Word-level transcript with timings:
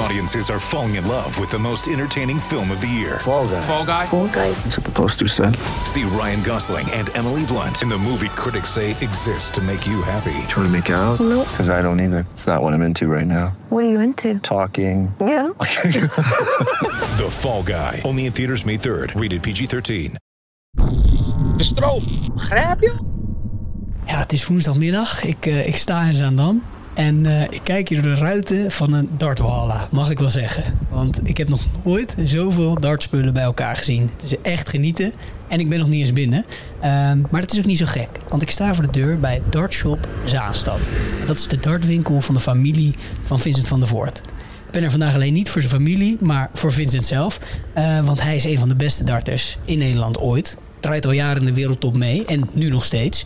Audiences 0.00 0.48
are 0.48 0.58
falling 0.58 0.94
in 0.94 1.06
love 1.06 1.38
with 1.38 1.50
the 1.50 1.58
most 1.58 1.86
entertaining 1.86 2.40
film 2.40 2.70
of 2.70 2.80
the 2.80 2.86
year. 2.86 3.18
Fall 3.18 3.46
guy. 3.46 3.60
Fall 3.60 3.84
guy. 3.84 4.06
Fall 4.06 4.28
guy. 4.28 4.50
That's 4.52 4.78
what 4.78 4.86
the 4.86 4.92
poster 4.92 5.28
said. 5.28 5.58
See 5.84 6.04
Ryan 6.04 6.42
Gosling 6.42 6.90
and 6.92 7.14
Emily 7.14 7.44
Blunt 7.44 7.82
in 7.82 7.90
the 7.90 7.98
movie 7.98 8.30
critics 8.30 8.70
say 8.70 8.92
exists 8.92 9.50
to 9.50 9.60
make 9.60 9.86
you 9.86 10.00
happy. 10.00 10.32
Trying 10.48 10.66
to 10.66 10.70
make 10.70 10.88
it 10.88 10.94
out? 10.94 11.20
Nope. 11.20 11.46
Because 11.50 11.68
I 11.68 11.82
don't 11.82 12.00
either. 12.00 12.24
It's 12.32 12.46
not 12.46 12.62
what 12.62 12.72
I'm 12.72 12.80
into 12.82 13.08
right 13.08 13.26
now. 13.26 13.52
What 13.68 13.84
are 13.84 13.90
you 13.90 14.00
into? 14.00 14.38
Talking. 14.40 15.14
Yeah. 15.20 15.48
The 17.20 17.28
Fall 17.30 17.62
Guy. 17.62 18.00
Only 18.06 18.24
in 18.24 18.32
theaters 18.32 18.64
May 18.64 18.78
3rd. 18.78 19.20
Rated 19.20 19.42
PG-13. 19.42 20.14
De 21.56 21.64
stroom. 21.64 22.02
Grijp 22.36 22.80
je? 22.80 22.92
Ja, 24.06 24.18
het 24.18 24.32
is 24.32 24.46
woensdagmiddag. 24.46 25.22
Ik, 25.24 25.46
eh, 25.46 25.66
ik 25.66 25.76
sta 25.76 26.02
in 26.02 26.14
Zaandam. 26.14 26.62
En 27.00 27.26
eh, 27.26 27.42
ik 27.42 27.60
kijk 27.62 27.88
hier 27.88 28.02
door 28.02 28.14
de 28.14 28.20
ruiten 28.20 28.72
van 28.72 28.92
een 28.92 29.08
dartwalla, 29.16 29.88
mag 29.90 30.10
ik 30.10 30.18
wel 30.18 30.30
zeggen. 30.30 30.64
Want 30.90 31.20
ik 31.28 31.36
heb 31.36 31.48
nog 31.48 31.60
nooit 31.84 32.14
zoveel 32.24 32.80
dartspullen 32.80 33.32
bij 33.32 33.42
elkaar 33.42 33.76
gezien. 33.76 34.10
Het 34.12 34.24
is 34.24 34.40
echt 34.42 34.68
genieten. 34.68 35.12
En 35.48 35.60
ik 35.60 35.68
ben 35.68 35.78
nog 35.78 35.88
niet 35.88 36.00
eens 36.00 36.12
binnen. 36.12 36.44
Ehm, 36.80 37.20
maar 37.30 37.40
dat 37.40 37.52
is 37.52 37.58
ook 37.58 37.64
niet 37.64 37.78
zo 37.78 37.86
gek. 37.86 38.08
Want 38.28 38.42
ik 38.42 38.50
sta 38.50 38.74
voor 38.74 38.84
de 38.84 38.92
deur 38.92 39.20
bij 39.20 39.42
Dartshop 39.50 40.08
Zaanstad. 40.24 40.90
Dat 41.26 41.38
is 41.38 41.48
de 41.48 41.60
dartwinkel 41.60 42.20
van 42.20 42.34
de 42.34 42.40
familie 42.40 42.94
van 43.22 43.38
Vincent 43.38 43.68
van 43.68 43.78
der 43.78 43.88
Voort. 43.88 44.22
Ik 44.66 44.72
ben 44.72 44.82
er 44.82 44.90
vandaag 44.90 45.14
alleen 45.14 45.32
niet 45.32 45.50
voor 45.50 45.60
zijn 45.60 45.72
familie, 45.72 46.16
maar 46.20 46.50
voor 46.54 46.72
Vincent 46.72 47.06
zelf. 47.06 47.40
Eh, 47.74 48.04
want 48.04 48.22
hij 48.22 48.36
is 48.36 48.44
een 48.44 48.58
van 48.58 48.68
de 48.68 48.76
beste 48.76 49.04
darters 49.04 49.58
in 49.64 49.78
Nederland 49.78 50.18
ooit. 50.18 50.58
Draait 50.80 51.06
al 51.06 51.12
jaren 51.12 51.40
in 51.40 51.46
de 51.46 51.52
wereldtop 51.52 51.96
mee 51.96 52.24
en 52.24 52.48
nu 52.52 52.68
nog 52.68 52.84
steeds. 52.84 53.24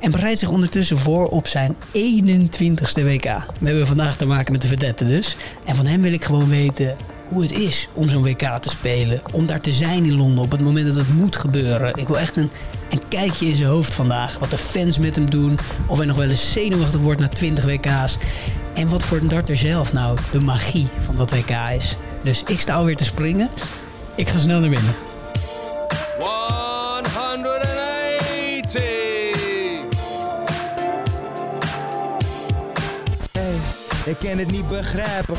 En 0.00 0.10
bereidt 0.10 0.38
zich 0.38 0.48
ondertussen 0.48 0.98
voor 0.98 1.26
op 1.26 1.46
zijn 1.46 1.76
21ste 1.92 3.02
WK. 3.04 3.24
We 3.60 3.66
hebben 3.66 3.86
vandaag 3.86 4.16
te 4.16 4.26
maken 4.26 4.52
met 4.52 4.62
de 4.62 4.68
vedette 4.68 5.04
dus. 5.04 5.36
En 5.64 5.74
van 5.74 5.86
hem 5.86 6.02
wil 6.02 6.12
ik 6.12 6.24
gewoon 6.24 6.48
weten 6.48 6.96
hoe 7.28 7.42
het 7.42 7.52
is 7.52 7.88
om 7.94 8.08
zo'n 8.08 8.22
WK 8.22 8.58
te 8.58 8.70
spelen. 8.70 9.20
Om 9.32 9.46
daar 9.46 9.60
te 9.60 9.72
zijn 9.72 10.04
in 10.04 10.16
Londen 10.16 10.44
op 10.44 10.50
het 10.50 10.60
moment 10.60 10.86
dat 10.86 10.96
het 10.96 11.14
moet 11.14 11.36
gebeuren. 11.36 11.94
Ik 11.94 12.06
wil 12.06 12.18
echt 12.18 12.36
een, 12.36 12.50
een 12.90 13.02
kijkje 13.08 13.46
in 13.46 13.56
zijn 13.56 13.68
hoofd 13.68 13.94
vandaag. 13.94 14.38
Wat 14.38 14.50
de 14.50 14.58
fans 14.58 14.98
met 14.98 15.16
hem 15.16 15.30
doen. 15.30 15.58
Of 15.86 15.96
hij 15.96 16.06
nog 16.06 16.16
wel 16.16 16.28
eens 16.28 16.52
zenuwachtig 16.52 17.00
wordt 17.00 17.20
na 17.20 17.28
20 17.28 17.64
WK's. 17.64 18.16
En 18.74 18.88
wat 18.88 19.04
voor 19.04 19.18
een 19.18 19.28
darter 19.28 19.56
zelf 19.56 19.92
nou 19.92 20.18
de 20.32 20.40
magie 20.40 20.88
van 20.98 21.16
dat 21.16 21.30
WK 21.30 21.50
is. 21.76 21.96
Dus 22.22 22.42
ik 22.46 22.60
sta 22.60 22.74
alweer 22.74 22.96
te 22.96 23.04
springen. 23.04 23.48
Ik 24.14 24.28
ga 24.28 24.38
snel 24.38 24.60
naar 24.60 24.70
binnen. 24.70 24.94
Ik 34.08 34.18
kan 34.18 34.38
het 34.38 34.50
niet 34.50 34.68
begrijpen. 34.68 35.36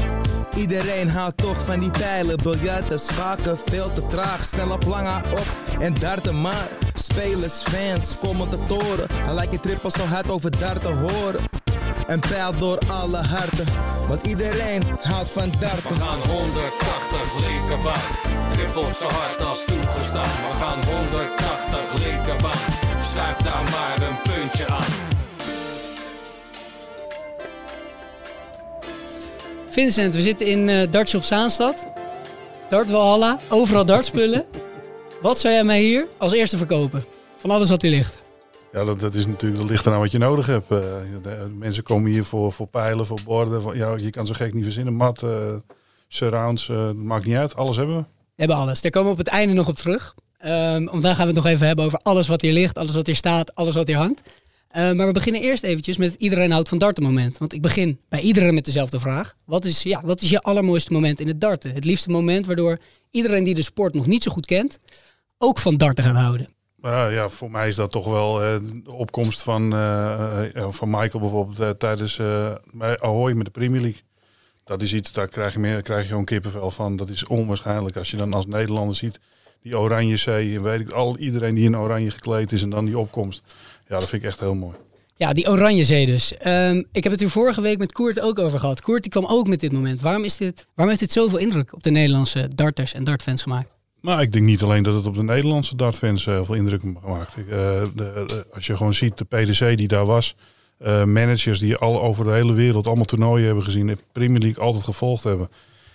Iedereen 0.56 1.10
houdt 1.10 1.38
toch 1.38 1.66
van 1.66 1.80
die 1.80 1.92
pijlen. 1.92 2.38
Biljarten, 2.44 3.00
schaken, 3.00 3.58
veel 3.58 3.94
te 3.94 4.08
traag. 4.08 4.44
Snel 4.44 4.72
op 4.72 4.86
lange 4.86 5.22
op 5.32 5.46
en 5.80 5.94
darten 5.94 6.42
maar. 6.42 6.68
Spelers, 6.94 7.62
fans, 7.62 8.16
commentatoren. 8.20 9.08
Hij 9.14 9.34
lijkt 9.34 9.52
je 9.52 9.60
trippel 9.60 9.92
zo 9.92 10.04
hard 10.04 10.30
over 10.30 10.60
darten 10.60 10.98
horen. 10.98 11.42
Een 12.08 12.20
pijl 12.20 12.52
door 12.60 12.80
alle 12.92 13.18
harten. 13.18 13.66
Want 14.08 14.26
iedereen 14.26 14.84
houdt 15.02 15.30
van 15.30 15.52
darten. 15.60 15.90
We 15.90 15.96
gaan 15.96 16.20
180 16.28 17.48
linkerbaan. 17.48 18.02
Trippelt 18.52 18.96
zo 18.96 19.08
hard 19.08 19.42
als 19.42 19.66
toegestaan. 19.66 20.30
We 20.50 20.56
gaan 20.60 20.84
180 20.86 21.80
linkerbaan. 22.06 22.60
Zuig 23.14 23.38
daar 23.38 23.64
maar 23.64 24.02
een 24.08 24.18
puntje 24.24 24.68
aan. 24.68 25.19
Vincent, 29.80 30.14
we 30.16 30.22
zitten 30.22 30.48
in 30.48 30.70
eh 30.70 30.92
Darts 30.92 31.16
op 31.16 31.24
Zaanstad. 31.24 31.88
Dart 32.70 32.90
Walhalla, 32.90 33.38
overal 33.50 33.86
dartspullen. 33.86 34.46
Wat 35.22 35.40
zou 35.40 35.54
jij 35.54 35.64
mij 35.64 35.82
hier 35.82 36.08
als 36.18 36.34
eerste 36.34 36.58
verkopen? 36.58 37.04
Van 37.38 37.52
alles 37.52 37.70
wat 37.70 37.82
hier 37.82 37.92
ligt. 37.92 38.22
Ja, 38.74 38.84
dat, 38.86 39.00
dat 39.00 39.14
is 39.14 39.26
natuurlijk, 39.28 39.62
dat 39.62 39.70
ligt 39.70 39.86
eraan 39.86 40.00
wat 40.00 40.12
je 40.12 40.18
nodig 40.18 40.46
hebt. 40.46 40.72
Eh, 40.72 40.78
de- 40.78 41.20
de 41.22 41.52
mensen 41.58 41.84
komen 41.84 42.12
hier 42.12 42.24
voor, 42.24 42.52
voor 42.52 42.68
pijlen, 42.68 43.06
voor 43.06 43.20
borden. 43.26 43.62
Voor, 43.62 43.78
ja, 43.78 43.94
je 43.98 44.10
kan 44.10 44.28
zo 44.28 44.34
gek 44.34 44.54
niet 44.54 44.64
verzinnen. 44.64 44.94
Mat, 44.94 45.24
eh, 45.24 45.30
surrounds, 46.08 46.70
eh, 46.70 46.92
maakt 46.92 47.26
niet 47.26 47.36
uit. 47.36 47.56
Alles 47.56 47.76
hebben 47.76 47.96
we. 47.96 48.02
We 48.02 48.08
hebben 48.36 48.58
alles. 48.58 48.82
Daar 48.82 48.92
komen 48.92 49.08
we 49.08 49.14
op 49.20 49.26
het 49.26 49.34
einde 49.34 49.54
nog 49.54 49.68
op 49.68 49.76
terug. 49.76 50.16
Ehm 50.40 50.86
want 50.86 51.04
dan 51.04 51.16
gaan 51.16 51.28
we 51.28 51.34
het 51.34 51.44
nog 51.44 51.52
even 51.52 51.68
hebben 51.68 51.86
over 51.86 52.00
alles 52.04 52.28
wat 52.28 52.42
hier 52.42 52.54
ligt, 52.54 52.78
alles 52.78 52.94
wat 52.96 53.06
hier 53.06 53.16
staat, 53.16 53.56
alles 53.56 53.76
wat 53.76 53.88
hier 53.88 53.98
hangt. 53.98 54.22
Eh, 54.70 54.92
maar 54.92 55.08
we 55.08 55.14
beginnen 55.14 55.42
eerst 55.42 55.64
eventjes 55.64 55.98
met 55.98 56.12
het 56.12 56.22
iedereen 56.22 56.52
houdt 56.52 56.70
van 56.70 56.78
darten 56.78 57.04
moment. 57.04 57.38
Want 57.38 57.54
ik 57.54 57.62
begin 57.62 58.00
bij 58.10 58.20
iedereen 58.20 58.54
met 58.54 58.66
dezelfde 58.66 59.00
vraag. 59.00 59.36
Wat 59.46 59.66
is, 59.66 59.84
ja, 59.84 60.02
wat 60.04 60.22
is 60.22 60.30
je 60.30 60.42
allermooiste 60.42 60.94
moment 60.94 61.20
in 61.20 61.28
het 61.28 61.42
darten? 61.42 61.74
Het 61.74 61.86
liefste 61.86 62.10
moment 62.10 62.46
waardoor 62.46 62.78
iedereen 63.12 63.44
die 63.44 63.56
de 63.56 63.62
sport 63.62 63.94
nog 63.94 64.06
niet 64.06 64.24
zo 64.24 64.32
goed 64.32 64.46
kent, 64.46 64.80
ook 65.38 65.60
van 65.60 65.76
darten 65.76 66.04
gaat 66.04 66.16
houden. 66.16 66.48
Maar 66.76 67.14
ja, 67.14 67.30
voor 67.30 67.52
mij 67.52 67.68
is 67.68 67.76
dat 67.76 67.92
toch 67.92 68.06
wel 68.06 68.44
eh, 68.44 68.56
de 68.84 68.94
opkomst 68.94 69.42
van, 69.42 69.74
eh, 69.74 70.70
van 70.70 70.90
Michael 70.90 71.20
bijvoorbeeld 71.20 71.80
tijdens 71.80 72.16
bij 72.72 73.00
Ahoy 73.00 73.34
met 73.34 73.46
de 73.46 73.52
Premier 73.52 73.82
League. 73.82 74.02
Dat 74.64 74.82
is 74.82 74.94
iets, 74.94 75.12
daar 75.12 75.28
krijg 75.28 75.54
je, 75.54 75.60
meer, 75.60 75.82
krijg 75.82 76.02
je 76.02 76.10
gewoon 76.10 76.26
kippenvel 76.26 76.72
van. 76.72 76.96
Dat 76.96 77.10
is 77.10 77.26
onwaarschijnlijk 77.26 77.98
als 77.98 78.12
je 78.12 78.18
dan 78.18 78.34
als 78.34 78.46
Nederlander 78.46 78.96
ziet 78.96 79.20
die 79.62 79.78
oranje 79.78 80.18
zee. 80.18 80.62
Weet 80.62 80.80
ik, 80.80 80.92
al, 80.92 81.18
iedereen 81.18 81.56
die 81.56 81.66
in 81.66 81.78
oranje 81.78 82.12
gekleed 82.12 82.52
is 82.52 82.62
en 82.62 82.70
dan 82.70 82.86
die 82.86 83.00
opkomst. 83.00 83.44
Ja, 83.90 84.00
dat 84.00 84.10
vind 84.10 84.22
ik 84.24 84.28
echt 84.28 84.40
heel 84.40 84.56
mooi. 84.56 84.76
Ja, 85.16 85.34
die 85.34 85.50
oranje 85.50 85.84
zee 85.84 86.06
dus. 86.06 86.38
Ehm, 86.38 86.84
ik 86.92 87.04
heb 87.04 87.12
het 87.12 87.22
hier 87.22 87.30
vorige 87.30 87.62
week 87.62 87.78
met 87.78 87.92
Koert 87.92 88.22
ook 88.22 88.40
over 88.40 88.60
gehad. 88.60 88.82
Koert 88.82 89.02
die 89.02 89.12
kwam 89.12 89.26
ook 89.26 89.48
met 89.48 89.60
dit 89.60 89.72
moment. 89.72 90.02
Waarom, 90.02 90.24
is 90.24 90.38
dit, 90.38 90.66
waarom 90.76 90.88
heeft 90.96 91.00
dit 91.00 91.12
zoveel 91.12 91.38
indruk 91.40 91.74
op 91.74 91.84
de 91.84 91.92
Nederlandse 91.92 92.48
darters 92.56 92.94
en 92.94 93.04
dartfans 93.04 93.42
gemaakt? 93.42 93.70
Nou, 94.02 94.22
ik 94.22 94.32
denk 94.32 94.46
niet 94.46 94.62
alleen 94.62 94.84
dat 94.84 94.96
het 94.96 95.06
op 95.06 95.16
de 95.16 95.24
Nederlandse 95.24 95.76
dartfans 95.76 96.28
eh, 96.28 96.34
heel 96.34 96.46
veel 96.46 96.56
indruk. 96.56 96.82
Ik, 96.84 96.94
eh, 97.38 97.44
de, 97.48 97.86
de- 97.96 98.46
als 98.54 98.68
je 98.68 98.78
gewoon 98.78 98.94
ziet, 98.94 99.18
de 99.18 99.26
PDC 99.26 99.78
die 99.78 99.88
daar 99.88 100.06
was, 100.06 100.36
eh, 100.78 101.04
managers 101.04 101.60
die 101.60 101.76
al 101.78 102.02
over 102.02 102.26
de 102.26 102.32
hele 102.32 102.54
wereld 102.54 102.88
allemaal 102.88 103.06
toernooien 103.06 103.46
hebben 103.46 103.64
gezien, 103.64 103.88
de 103.88 103.98
Premier 104.12 104.40
League 104.42 104.64
altijd 104.64 104.84
gevolgd 104.84 105.24
hebben. 105.24 105.50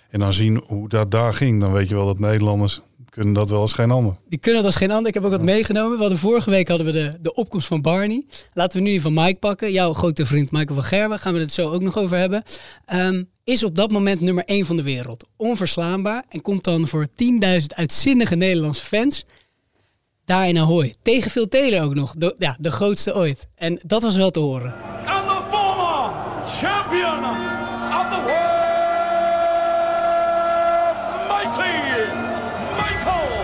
En 0.09 0.19
dan 0.19 0.33
zien 0.33 0.63
hoe 0.65 0.89
dat 0.89 1.11
daar 1.11 1.33
ging, 1.33 1.59
dan 1.59 1.71
weet 1.71 1.89
je 1.89 1.95
wel 1.95 2.05
dat 2.05 2.19
Nederlanders 2.19 2.81
kunnen 3.15 3.33
dat 3.33 3.49
wel 3.49 3.59
als 3.59 3.73
geen 3.73 3.91
ander. 3.91 4.15
Die 4.29 4.39
kunnen 4.39 4.61
dat 4.61 4.71
als 4.71 4.79
geen 4.79 4.91
ander. 4.91 5.07
Ik 5.07 5.13
heb 5.13 5.23
ook 5.23 5.31
wat 5.31 5.41
meegenomen. 5.41 5.91
We 5.91 5.99
hadden 5.99 6.17
vorige 6.17 6.49
week 6.49 6.67
hadden 6.67 6.85
we 6.85 6.91
de, 6.91 7.11
de 7.21 7.33
opkomst 7.33 7.67
van 7.67 7.81
Barney. 7.81 8.25
Laten 8.53 8.77
we 8.77 8.83
nu 8.83 8.89
die 8.89 9.01
van 9.01 9.13
Mike 9.13 9.35
pakken. 9.39 9.71
Jouw 9.71 9.93
grote 9.93 10.25
vriend 10.25 10.51
Michael 10.51 10.75
van 10.75 10.83
Gerwen. 10.83 11.19
Gaan 11.19 11.33
we 11.33 11.39
het 11.39 11.53
zo 11.53 11.71
ook 11.71 11.81
nog 11.81 11.97
over 11.97 12.17
hebben. 12.17 12.43
Ehm, 12.85 13.23
is 13.43 13.63
op 13.63 13.75
dat 13.75 13.91
moment 13.91 14.21
nummer 14.21 14.43
1 14.45 14.65
van 14.65 14.75
de 14.75 14.83
wereld. 14.83 15.25
Onverslaanbaar. 15.37 16.25
En 16.29 16.41
komt 16.41 16.63
dan 16.63 16.87
voor 16.87 17.07
10.000 17.07 17.65
uitzinnige 17.67 18.35
Nederlandse 18.35 18.83
fans. 18.83 19.25
Daar 20.25 20.47
in 20.47 20.57
Ahoy. 20.57 20.93
Tegen 21.01 21.31
Phil 21.31 21.47
Taylor 21.47 21.83
ook 21.83 21.95
nog. 21.95 22.15
De, 22.17 22.35
ja, 22.37 22.57
de 22.59 22.71
grootste 22.71 23.15
ooit. 23.15 23.47
En 23.55 23.79
dat 23.85 24.01
was 24.01 24.15
wel 24.15 24.31
te 24.31 24.39
horen. 24.39 24.73
And 25.05 25.27
the 25.27 25.41
former 25.51 26.11
champion 26.47 27.23
of 27.99 28.05
the 28.09 28.21
world, 28.25 28.55
mighty 31.27 32.34
Michael 32.85 33.35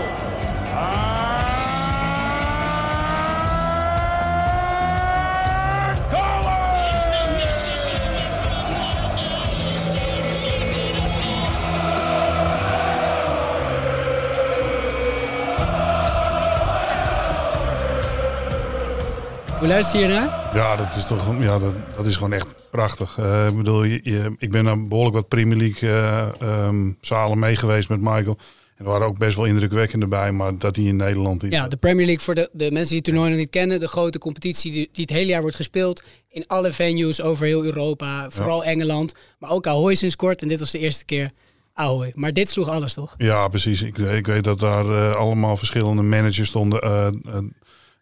Hoe 19.62 19.70
luister 19.70 20.00
je 20.00 20.08
naar? 20.08 20.50
Ja, 20.54 20.76
dat 20.76 20.96
is 20.96 21.08
toch 21.08 21.26
ja, 21.40 21.58
dat, 21.58 21.74
dat 21.96 22.06
is 22.06 22.16
gewoon 22.16 22.34
echt 22.34 22.56
prachtig. 22.72 23.18
Eh, 23.18 23.48
ik 23.48 23.58
bedoel, 23.58 23.84
je, 23.84 24.36
ik 24.38 24.52
ben 24.52 24.64
naar 24.64 24.82
behoorlijk 24.82 25.16
wat 25.16 25.28
Premier 25.28 25.58
League 25.58 25.90
eh, 25.90 26.28
ehm, 26.40 26.92
zalen 27.02 27.40
mee 27.40 27.56
geweest 27.56 27.90
met 27.90 28.00
Michael. 28.02 28.38
En 28.82 28.88
er 28.88 28.94
waren 28.94 29.08
ook 29.08 29.18
best 29.18 29.38
wel 29.38 29.46
indrukwekkende 29.46 30.08
bij, 30.08 30.32
maar 30.32 30.58
dat 30.58 30.76
hij 30.76 30.86
in 30.86 30.96
Nederland... 30.96 31.46
Ja, 31.50 31.68
de 31.68 31.78
Premier 31.78 32.06
League 32.06 32.24
voor 32.24 32.36
de, 32.36 32.50
de 32.52 32.72
mensen 32.72 32.88
die 32.88 32.98
het 32.98 33.04
toernooi 33.04 33.30
nog 33.30 33.40
niet 33.40 33.50
kennen. 33.50 33.80
De 33.80 33.88
grote 33.88 34.20
competitie 34.20 34.72
die, 34.72 34.90
die 34.92 35.02
het 35.02 35.14
hele 35.14 35.26
jaar 35.26 35.42
wordt 35.42 35.56
gespeeld. 35.56 36.04
In 36.30 36.44
alle 36.48 36.72
venues 36.72 37.22
over 37.22 37.46
heel 37.46 37.64
Europa. 37.64 38.30
Vooral 38.30 38.64
Engeland. 38.64 39.16
Maar 39.40 39.50
ook 39.50 39.68
Ahoy 39.68 39.96
sinds 39.96 40.16
kort. 40.16 40.42
En 40.42 40.48
dit 40.48 40.60
was 40.60 40.72
de 40.72 40.80
eerste 40.80 41.06
keer 41.06 41.32
Ahoy. 41.74 42.12
Maar 42.16 42.34
dit 42.34 42.50
sloeg 42.50 42.68
alles 42.68 42.94
toch? 42.94 43.16
Ja, 43.18 43.48
precies. 43.48 43.82
Ik, 43.82 43.98
ik 43.98 44.28
weet 44.28 44.44
dat 44.44 44.60
daar 44.60 44.90
eh, 44.90 45.12
allemaal 45.12 45.58
verschillende 45.58 46.02
managers 46.02 46.50
stonden. 46.50 46.82
Eh, 46.82 47.08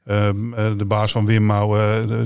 eh, 0.03 0.77
de 0.77 0.85
baas 0.87 1.11
van 1.11 1.25
Wimmau, 1.25 1.77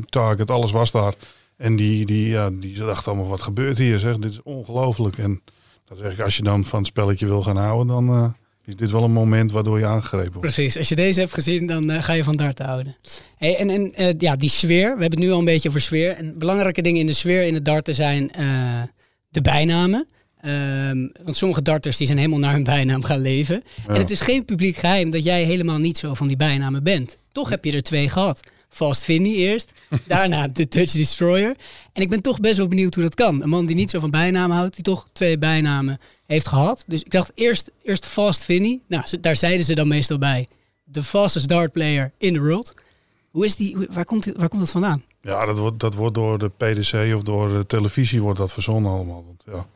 Target, 0.06 0.50
alles 0.50 0.72
was 0.72 0.92
daar. 0.92 1.14
En 1.58 1.76
die, 1.76 2.06
die, 2.06 2.28
ja, 2.28 2.50
die 2.50 2.78
dachten 2.78 3.12
allemaal, 3.12 3.30
wat 3.30 3.42
gebeurt 3.42 3.78
hier? 3.78 4.00
Zeg? 4.00 4.18
Dit 4.18 4.32
is 4.32 4.42
ongelooflijk. 4.44 5.18
En 5.18 5.42
dan 5.86 5.98
zeg 5.98 6.14
ik, 6.14 6.20
als 6.22 6.38
je 6.38 6.44
dan 6.44 6.64
van 6.64 6.80
het 6.80 6.88
spelletje 6.88 7.26
wil 7.26 7.44
gaan 7.44 7.58
houden, 7.58 7.88
dan 7.88 8.36
is 8.66 8.76
dit 8.76 8.92
wel 8.92 9.04
een 9.04 9.12
moment 9.12 9.52
waardoor 9.52 9.80
je 9.80 9.86
aangegrepen 9.86 10.34
wordt. 10.34 10.54
Precies. 10.54 10.78
Als 10.78 10.90
je 10.90 10.96
deze 10.96 11.20
hebt 11.20 11.34
gezien, 11.34 11.68
dan 11.68 11.90
eh, 11.90 12.04
ga 12.04 12.14
je 12.14 12.24
van 12.24 12.36
dart 12.36 12.60
houden. 12.60 12.96
Hey, 13.38 13.58
en 13.58 13.70
en 13.70 13.96
eh, 13.96 14.14
ja, 14.18 14.36
die 14.36 14.50
sfeer. 14.50 14.84
We 14.96 15.02
hebben 15.02 15.10
het 15.10 15.20
nu 15.20 15.32
al 15.32 15.40
een 15.40 15.46
beetje 15.46 15.70
over 15.70 15.82
sfeer. 15.82 16.16
En 16.16 16.38
belangrijke 16.38 16.82
dingen 16.82 17.00
in 17.00 17.06
de 17.06 17.14
sfeer 17.14 17.44
in 17.44 17.54
het 17.54 17.66
darten 17.66 17.96
zijn 17.96 18.32
eh, 18.32 18.82
de 19.30 19.42
bijnamen. 19.42 20.08
Ehm, 20.42 21.08
want 21.24 21.38
sommige 21.38 21.62
darters 21.62 21.98
die 21.98 22.08
zijn 22.08 22.18
helemaal 22.20 22.40
naar 22.40 22.54
hun 22.54 22.64
bijnaam 22.64 23.04
gaan 23.04 23.22
leven. 23.22 23.64
En 23.88 23.96
het 23.96 24.12
is 24.12 24.22
geen 24.22 24.46
publiek 24.46 24.78
geheim 24.78 25.10
dat 25.10 25.24
jij 25.24 25.44
helemaal 25.44 25.78
niet 25.78 25.98
zo 25.98 26.14
van 26.14 26.28
die 26.28 26.38
bijnamen 26.38 26.84
bent. 26.84 27.18
Toch 27.32 27.50
heb 27.50 27.66
je 27.66 27.72
er 27.72 27.82
twee 27.82 28.10
gehad. 28.10 28.40
Fast 28.70 29.04
Finny 29.04 29.36
eerst, 29.36 29.72
daarna 30.08 30.48
de 30.48 30.68
Dutch 30.68 30.92
Destroyer. 30.92 31.56
En 31.94 32.02
ik 32.02 32.10
ben 32.10 32.22
toch 32.22 32.40
best 32.40 32.58
wel 32.58 32.68
benieuwd 32.68 32.94
hoe 32.94 33.04
dat 33.04 33.16
kan. 33.16 33.44
Een 33.44 33.50
man 33.50 33.66
die 33.66 33.76
niet 33.76 33.90
zo 33.90 34.00
van 34.00 34.12
bijnamen 34.12 34.58
houdt, 34.58 34.76
die 34.76 34.84
toch 34.84 35.08
twee 35.12 35.38
bijnamen 35.38 36.00
heeft 36.26 36.48
gehad. 36.48 36.84
Dus 36.88 37.04
ik 37.04 37.12
dacht 37.12 37.32
eerst, 37.36 37.72
eerst 37.82 38.06
Fast 38.06 38.44
Finny. 38.44 38.82
Nou, 38.88 39.20
daar 39.22 39.36
zeiden 39.36 39.66
ze 39.66 39.76
dan 39.76 39.88
meestal 39.88 40.18
bij. 40.18 40.48
The 40.92 41.04
fastest 41.04 41.48
dart 41.48 41.72
player 41.72 42.12
in 42.18 42.34
the 42.34 42.40
world. 42.40 42.74
Hoe 43.32 43.46
is 43.46 43.56
die, 43.56 43.88
waar, 43.90 44.06
komt, 44.06 44.26
waar 44.26 44.50
komt 44.50 44.62
dat 44.62 44.72
vandaan? 44.72 45.04
Ja, 45.22 45.46
dat 45.46 45.58
wordt, 45.58 45.80
dat 45.80 45.96
wordt 45.96 46.16
door 46.16 46.38
de 46.38 46.50
PDC 46.50 47.16
of 47.16 47.22
door 47.22 47.50
de 47.50 47.66
televisie 47.66 48.22
wordt 48.22 48.40
dat 48.40 48.54
verzonnen 48.54 48.92
allemaal. 48.92 49.26
Want, 49.26 49.44
ja, 49.46 49.68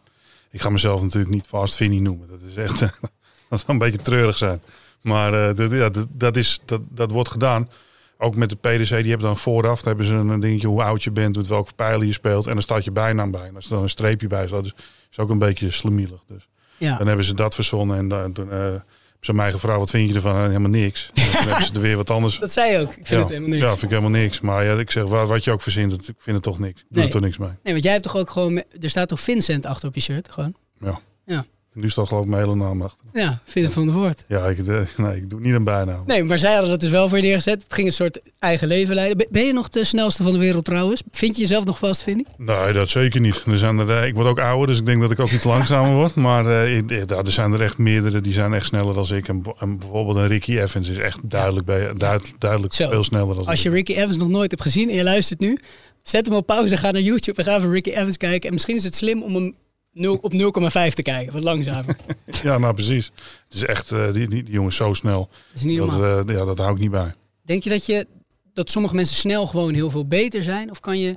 ik 0.51 0.61
ga 0.61 0.69
mezelf 0.69 1.01
natuurlijk 1.01 1.33
niet 1.33 1.47
Fast 1.47 1.75
Finny 1.75 1.99
noemen. 1.99 2.27
Dat 2.27 2.41
is 2.47 2.55
echt, 2.55 2.79
dat 3.49 3.59
zou 3.59 3.63
een 3.65 3.77
beetje 3.77 4.01
treurig 4.01 4.37
zijn. 4.37 4.61
Maar 5.01 5.33
eh, 5.33 5.55
dat, 5.55 5.71
ja, 5.71 5.89
dat, 6.09 6.37
is, 6.37 6.59
dat, 6.65 6.81
dat 6.89 7.11
wordt 7.11 7.29
gedaan. 7.29 7.69
Ook 8.17 8.35
met 8.35 8.49
de 8.49 8.55
PDC, 8.55 8.89
die 8.89 9.09
hebben 9.09 9.27
dan 9.27 9.37
vooraf 9.37 9.77
dan 9.81 9.87
hebben 9.87 10.05
ze 10.05 10.13
een 10.13 10.39
dingetje 10.39 10.67
hoe 10.67 10.83
oud 10.83 11.03
je 11.03 11.11
bent, 11.11 11.35
met 11.35 11.47
welke 11.47 11.73
pijlen 11.73 12.07
je 12.07 12.13
speelt. 12.13 12.45
En 12.47 12.53
dan 12.53 12.61
staat 12.61 12.83
je 12.83 12.91
bijnaam 12.91 13.31
bij. 13.31 13.47
En 13.47 13.55
als 13.55 13.65
er 13.65 13.71
dan 13.71 13.83
een 13.83 13.89
streepje 13.89 14.27
bij 14.27 14.47
staat, 14.47 14.65
is, 14.65 14.73
is 15.11 15.19
ook 15.19 15.29
een 15.29 15.37
beetje 15.39 15.71
slemielig. 15.71 16.23
Dus 16.27 16.47
Ja. 16.77 16.97
dan 16.97 17.07
hebben 17.07 17.25
ze 17.25 17.33
dat 17.33 17.55
verzonnen. 17.55 17.97
En 17.97 18.07
dan, 18.07 18.33
toen 18.33 18.51
eh, 18.51 18.57
hebben 18.59 18.83
ze 19.21 19.33
mij 19.33 19.51
gevraagd, 19.51 19.79
wat 19.79 19.89
vind 19.89 20.09
je 20.09 20.15
ervan? 20.15 20.35
En 20.35 20.47
helemaal 20.47 20.69
niks. 20.69 21.09
Toen 21.13 21.23
hebben 21.47 21.65
ze 21.65 21.73
er 21.73 21.81
weer 21.81 21.95
wat 21.95 22.09
anders 22.09 22.39
Dat 22.39 22.51
zei 22.51 22.71
je 22.71 22.79
ook. 22.79 22.89
Ik 22.89 22.93
vind 22.93 23.09
ja, 23.09 23.17
het 23.19 23.29
helemaal 23.29 23.49
niks. 23.49 23.61
Ja, 23.61 23.69
vind 23.69 23.83
ik 23.83 23.89
helemaal 23.89 24.09
niks. 24.21 24.41
Maar 24.41 24.63
ja, 24.65 24.73
ik 24.79 24.91
zeg, 24.91 25.03
wat, 25.03 25.27
wat 25.27 25.43
je 25.43 25.51
ook 25.51 25.61
verzint, 25.61 25.91
ik 25.93 26.15
vind 26.17 26.35
het 26.35 26.43
toch 26.43 26.59
niks. 26.59 26.79
Ik 26.81 26.85
doe 26.89 26.97
Nee. 26.97 27.05
er 27.05 27.11
toch 27.11 27.21
niks 27.21 27.37
mee. 27.37 27.49
Nee, 27.63 27.73
want 27.73 27.83
jij 27.83 27.91
hebt 27.91 28.03
toch 28.03 28.17
ook 28.17 28.29
gewoon... 28.29 28.63
Er 28.81 28.89
staat 28.89 29.07
toch 29.07 29.19
Vincent 29.19 29.65
achter 29.65 29.87
op 29.87 29.95
je 29.95 30.01
shirt? 30.01 30.31
Gewoon. 30.31 30.55
Ja. 30.79 30.99
Ja. 31.25 31.45
Nu 31.79 31.89
staat 31.89 32.07
geloof 32.07 32.23
ik 32.23 32.29
mijn 32.29 32.43
hele 32.43 32.55
naam 32.55 32.81
achter. 32.81 33.05
Ja, 33.13 33.39
Vincent 33.45 33.73
van 33.73 33.85
der 33.85 33.93
Voort. 33.95 34.23
Ja, 34.27 34.45
ik, 34.45 34.67
eh, 34.67 34.79
nee, 35.05 35.15
ik 35.15 35.29
doe 35.29 35.39
niet 35.39 35.53
een 35.53 35.63
bijnaam. 35.63 36.03
Nee, 36.07 36.23
maar 36.23 36.37
zij 36.39 36.51
hadden 36.51 36.69
dat 36.69 36.79
dus 36.81 36.89
wel 36.89 37.07
voor 37.09 37.17
je 37.17 37.23
neergezet. 37.23 37.63
Het 37.63 37.73
ging 37.73 37.87
een 37.87 37.93
soort 37.93 38.19
eigen 38.39 38.67
leven 38.67 38.95
leiden. 38.95 39.27
Ben- 39.31 39.45
je 39.45 39.53
nog 39.53 39.69
de 39.69 39.83
snelste 39.83 40.23
van 40.23 40.33
de 40.33 40.39
wereld 40.39 40.65
trouwens? 40.65 41.01
Vind 41.11 41.35
je 41.35 41.41
jezelf 41.41 41.65
nog 41.65 41.77
vast, 41.77 42.03
Vinnie? 42.03 42.27
Nee, 42.37 42.73
dat 42.73 42.89
zeker 42.89 43.19
niet. 43.19 43.43
Er 43.47 43.57
zijn 43.57 43.79
er, 43.79 43.89
eh, 43.89 44.07
ik 44.07 44.13
word 44.13 44.27
ook 44.27 44.39
ouder, 44.39 44.67
dus 44.67 44.77
ik 44.79 44.85
denk 44.85 45.01
dat 45.01 45.11
ik 45.11 45.19
ook 45.19 45.31
iets 45.31 45.43
langzamer 45.43 45.93
word. 45.95 46.15
Maar 46.15 46.67
ik- 46.69 46.91
eh, 46.91 47.09
er 47.17 47.31
zijn 47.31 47.53
er 47.53 47.61
echt 47.61 47.77
meerdere, 47.77 48.21
die 48.21 48.33
zijn 48.33 48.53
echt 48.53 48.65
sneller 48.65 48.93
dan 48.93 49.05
ik. 49.15 49.27
En, 49.27 49.41
bijvoorbeeld 49.79 50.17
een 50.17 50.27
Ricky 50.27 50.59
Evans 50.59 50.89
is 50.89 50.97
echt 50.97 51.19
duidelijk, 51.23 51.65
bij, 51.65 51.93
duid- 51.97 52.33
duidelijk 52.39 52.73
Zo. 52.73 52.89
veel 52.89 53.03
sneller 53.03 53.35
dan 53.35 53.45
Als 53.45 53.61
je 53.61 53.69
ik. 53.69 53.75
Ricky 53.75 53.93
Evans 53.93 54.17
nog 54.17 54.29
nooit 54.29 54.51
hebt 54.51 54.63
gezien 54.63 54.89
en 54.89 54.95
je 54.95 55.03
luistert 55.03 55.39
nu, 55.39 55.57
zet 56.03 56.25
hem 56.25 56.35
op 56.35 56.45
pauze, 56.45 56.77
ga 56.77 56.91
naar 56.91 57.01
YouTube 57.01 57.43
en 57.43 57.47
ga 57.51 57.57
even 57.57 57.71
Ricky 57.71 57.89
Evans 57.89 58.17
kijken. 58.17 58.47
En 58.47 58.53
misschien 58.53 58.75
is 58.75 58.83
het 58.83 58.95
slim 58.95 59.21
om 59.23 59.35
hem 59.35 59.55
0, 59.97 60.17
op 60.21 60.31
0,5 60.31 60.93
te 60.93 61.01
kijken, 61.01 61.33
wat 61.33 61.43
langzamer. 61.43 61.95
Ja, 62.43 62.57
nou 62.57 62.73
precies. 62.73 63.11
Het 63.43 63.53
is 63.53 63.65
echt, 63.65 63.91
eh, 63.91 64.13
die, 64.13 64.27
die, 64.27 64.43
die 64.43 64.53
jongen 64.53 64.69
is 64.69 64.75
zo 64.75 64.93
snel. 64.93 65.27
Dat 65.29 65.37
is 65.53 65.63
niet 65.63 65.77
dat, 65.77 65.87
normaal. 65.87 66.27
eh, 66.27 66.35
ja, 66.35 66.45
dat 66.45 66.57
hou 66.57 66.73
ik 66.73 66.79
niet 66.79 66.91
bij. 66.91 67.13
Denk 67.41 67.63
je 67.63 67.69
dat, 67.69 67.85
je 67.85 68.07
dat 68.53 68.71
sommige 68.71 68.95
mensen 68.95 69.15
snel 69.15 69.45
gewoon 69.45 69.73
heel 69.73 69.89
veel 69.89 70.07
beter 70.07 70.43
zijn? 70.43 70.69
Of 70.69 70.79
kan 70.79 70.99
je... 70.99 71.15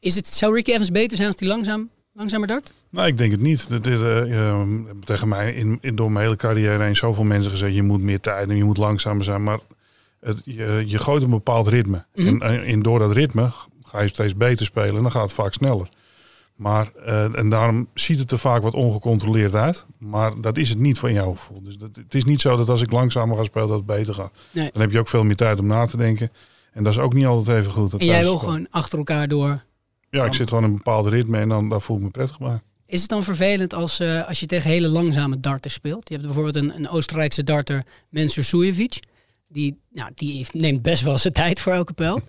Is 0.00 0.14
het, 0.14 0.26
zou 0.26 0.54
Ricky 0.54 0.70
Evans 0.70 0.90
beter 0.90 1.16
zijn 1.16 1.28
als 1.28 1.36
hij 1.38 1.48
langzaam, 1.48 1.90
langzamer 2.12 2.46
dart? 2.46 2.72
Nou, 2.90 3.06
ik 3.08 3.18
denk 3.18 3.30
het 3.30 3.40
niet. 3.40 3.68
Dat 3.68 3.86
is, 3.86 4.00
eh, 4.00 4.62
tegen 5.04 5.28
mij 5.28 5.52
in, 5.52 5.78
in, 5.80 5.96
door 5.96 6.12
mijn 6.12 6.24
hele 6.24 6.36
carrière 6.36 6.82
heen 6.82 6.96
zoveel 6.96 7.24
mensen 7.24 7.50
gezegd... 7.50 7.74
je 7.74 7.82
moet 7.82 8.00
meer 8.02 8.20
tijd 8.20 8.48
en 8.48 8.56
je 8.56 8.64
moet 8.64 8.76
langzamer 8.76 9.24
zijn. 9.24 9.42
Maar 9.42 9.58
het, 10.20 10.42
je, 10.44 10.82
je 10.86 10.98
gooit 10.98 11.22
een 11.22 11.30
bepaald 11.30 11.68
ritme. 11.68 12.04
Mhm. 12.14 12.42
en 12.42 12.82
door 12.82 12.98
dat 12.98 13.12
ritme 13.12 13.50
ga 13.82 14.00
je 14.00 14.08
steeds 14.08 14.36
beter 14.36 14.66
spelen 14.66 14.96
en 14.96 15.02
dan 15.02 15.10
gaat 15.10 15.22
het 15.22 15.32
vaak 15.32 15.52
sneller. 15.52 15.88
Maar, 16.60 16.92
eh, 17.06 17.38
en 17.38 17.48
daarom 17.48 17.88
ziet 17.94 18.18
het 18.18 18.30
er 18.30 18.38
vaak 18.38 18.62
wat 18.62 18.74
ongecontroleerd 18.74 19.54
uit. 19.54 19.86
Maar 19.98 20.40
dat 20.40 20.58
is 20.58 20.68
het 20.68 20.78
niet 20.78 20.98
van 20.98 21.12
jouw 21.12 21.32
gevoel. 21.32 21.62
Dus 21.62 21.76
dat, 21.76 21.96
het 21.96 22.14
is 22.14 22.24
niet 22.24 22.40
zo 22.40 22.56
dat 22.56 22.68
als 22.68 22.82
ik 22.82 22.92
langzamer 22.92 23.36
ga 23.36 23.42
spelen 23.42 23.68
dat 23.68 23.76
het 23.76 23.86
beter 23.86 24.14
gaat. 24.14 24.32
Nee. 24.50 24.70
Dan 24.72 24.80
heb 24.82 24.92
je 24.92 24.98
ook 24.98 25.08
veel 25.08 25.24
meer 25.24 25.36
tijd 25.36 25.58
om 25.58 25.66
na 25.66 25.86
te 25.86 25.96
denken. 25.96 26.32
En 26.72 26.84
dat 26.84 26.92
is 26.92 26.98
ook 26.98 27.14
niet 27.14 27.26
altijd 27.26 27.58
even 27.58 27.72
goed. 27.72 27.92
En 27.92 28.06
jij 28.06 28.22
wil 28.22 28.38
gewoon 28.38 28.66
achter 28.70 28.98
elkaar 28.98 29.28
door. 29.28 29.62
Ja, 30.10 30.24
ik 30.24 30.34
zit 30.34 30.48
gewoon 30.48 30.64
in 30.64 30.70
een 30.70 30.76
bepaald 30.76 31.06
ritme 31.06 31.38
en 31.38 31.48
dan 31.48 31.68
daar 31.68 31.80
voel 31.80 31.96
ik 31.96 32.02
me 32.02 32.10
prettig 32.10 32.38
bij. 32.38 32.60
Is 32.86 33.00
het 33.00 33.08
dan 33.08 33.22
vervelend 33.22 33.74
als, 33.74 34.00
eh, 34.00 34.28
als 34.28 34.40
je 34.40 34.46
tegen 34.46 34.70
hele 34.70 34.88
langzame 34.88 35.40
darters 35.40 35.74
speelt? 35.74 36.08
Je 36.08 36.14
hebt 36.14 36.26
bijvoorbeeld 36.26 36.56
een, 36.56 36.74
een 36.74 36.88
Oostenrijkse 36.88 37.44
darter, 37.44 37.84
Mensur 38.08 38.44
Sujevic. 38.44 38.98
Die, 39.48 39.78
nou, 39.92 40.10
die 40.14 40.36
heeft, 40.36 40.54
neemt 40.54 40.82
best 40.82 41.02
wel 41.02 41.18
zijn 41.18 41.34
tijd 41.42 41.60
voor 41.60 41.72
elke 41.72 41.92
pijl. 41.92 42.20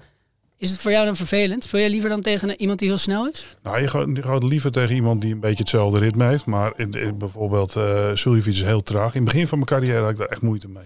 Is 0.61 0.69
het 0.69 0.79
voor 0.79 0.91
jou 0.91 1.05
dan 1.05 1.15
vervelend? 1.15 1.63
Speel 1.63 1.79
jij 1.79 1.89
liever 1.89 2.09
dan 2.09 2.21
tegen 2.21 2.61
iemand 2.61 2.79
die 2.79 2.87
heel 2.87 2.97
snel 2.97 3.27
is? 3.29 3.55
Nou, 3.63 3.81
je 3.81 3.87
gaat, 3.87 4.07
je 4.13 4.21
gaat 4.23 4.43
liever 4.43 4.71
tegen 4.71 4.95
iemand 4.95 5.21
die 5.21 5.33
een 5.33 5.39
beetje 5.39 5.57
hetzelfde 5.63 5.99
ritme 5.99 6.27
heeft. 6.27 6.45
Maar 6.45 6.73
in, 6.75 6.91
in- 6.91 7.17
bijvoorbeeld 7.17 7.71
Suljevic 8.13 8.53
is 8.53 8.63
heel 8.63 8.83
traag. 8.83 9.13
In 9.15 9.21
het 9.23 9.31
begin 9.31 9.47
van 9.47 9.57
mijn 9.57 9.69
carrière 9.69 10.01
had 10.01 10.09
ik 10.11 10.17
daar 10.17 10.27
echt 10.27 10.41
moeite 10.41 10.67
mee. 10.67 10.83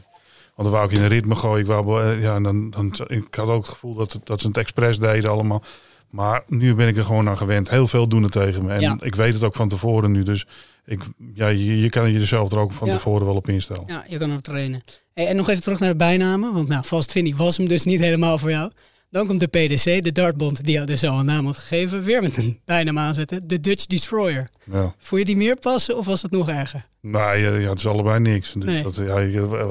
Want 0.56 0.70
dan 0.70 0.72
wou 0.72 0.86
ik 0.92 0.98
in 0.98 1.02
een 1.04 1.10
ritme 1.10 1.36
gooien. 1.36 1.60
Ik, 1.60 1.66
wou, 1.66 2.02
eh, 2.04 2.22
ja, 2.22 2.40
dan, 2.40 2.70
dan, 2.70 2.96
ik 3.08 3.36
had 3.36 3.48
ook 3.48 3.62
het 3.64 3.72
gevoel 3.72 3.94
dat, 3.94 4.20
dat 4.24 4.42
ze 4.42 4.48
het 4.48 4.58
expres 4.58 5.00
deden 5.00 5.30
allemaal. 5.30 5.64
Maar 6.10 6.44
nu 6.48 6.76
ben 6.76 6.88
ik 6.88 6.98
er 6.98 7.04
gewoon 7.04 7.30
aan 7.30 7.38
gewend. 7.38 7.70
Heel 7.70 7.88
veel 7.88 8.08
doen 8.08 8.24
het 8.24 8.32
tegen 8.32 8.66
me. 8.66 8.74
En 8.74 8.82
Ja. 8.82 8.98
ik 9.00 9.16
weet 9.16 9.34
het 9.34 9.44
ook 9.44 9.56
van 9.56 9.68
tevoren 9.70 10.12
nu. 10.12 10.24
Dus 10.24 10.46
ik, 10.86 11.02
ja, 11.34 11.48
je, 11.48 11.80
je 11.82 11.90
kan 11.90 12.12
jezelf 12.12 12.52
er 12.52 12.60
ook 12.60 12.72
van 12.72 12.88
Ja. 12.88 12.94
tevoren 12.94 13.26
wel 13.26 13.36
op 13.36 13.50
instellen. 13.50 13.84
Ja, 13.88 14.06
je 14.08 14.18
kan 14.18 14.30
hem 14.30 14.42
trainen. 14.42 14.84
Hey, 15.14 15.28
en 15.28 15.36
nog 15.36 15.50
even 15.50 15.62
terug 15.64 15.80
naar 15.80 15.90
de 15.90 15.96
bijnamen. 15.96 16.54
Want 16.54 16.68
nou, 16.68 16.86
Vast 16.86 17.12
Vinnie 17.12 17.36
was 17.36 17.58
hem 17.58 17.68
dus 17.68 17.84
niet 17.84 18.00
helemaal 18.00 18.38
voor 18.38 18.50
jou. 18.50 18.72
Dan 19.10 19.28
komt 19.28 19.40
de 19.40 19.48
PDC, 19.48 20.04
de 20.04 20.12
dartbond, 20.12 20.64
die 20.66 20.74
jou 20.74 20.86
dus 20.86 21.04
al 21.04 21.20
een 21.20 21.26
naam 21.26 21.46
had 21.46 21.58
gegeven. 21.58 22.04
Weer 22.04 22.22
met 22.22 22.38
een 22.38 22.60
bijnaam 22.66 23.00
aanzetten. 23.00 23.48
De 23.48 23.60
Dutch 23.60 23.86
Destroyer. 23.86 24.50
Ja. 24.72 24.94
Vond 24.98 25.22
je 25.22 25.26
die 25.26 25.38
meer 25.38 25.56
passen 25.56 25.98
of 25.98 26.06
was 26.06 26.22
het 26.22 26.32
nog 26.32 26.50
erger? 26.50 26.86
Nee, 27.02 27.22
ja, 27.42 27.56
ja, 27.56 27.70
het 27.70 27.80
is 27.80 27.88
allebei 27.88 28.20
niks. 28.20 28.54
Dus 28.54 28.64
Nee. 28.66 28.84
dat, 28.84 28.96
ja, 28.96 29.20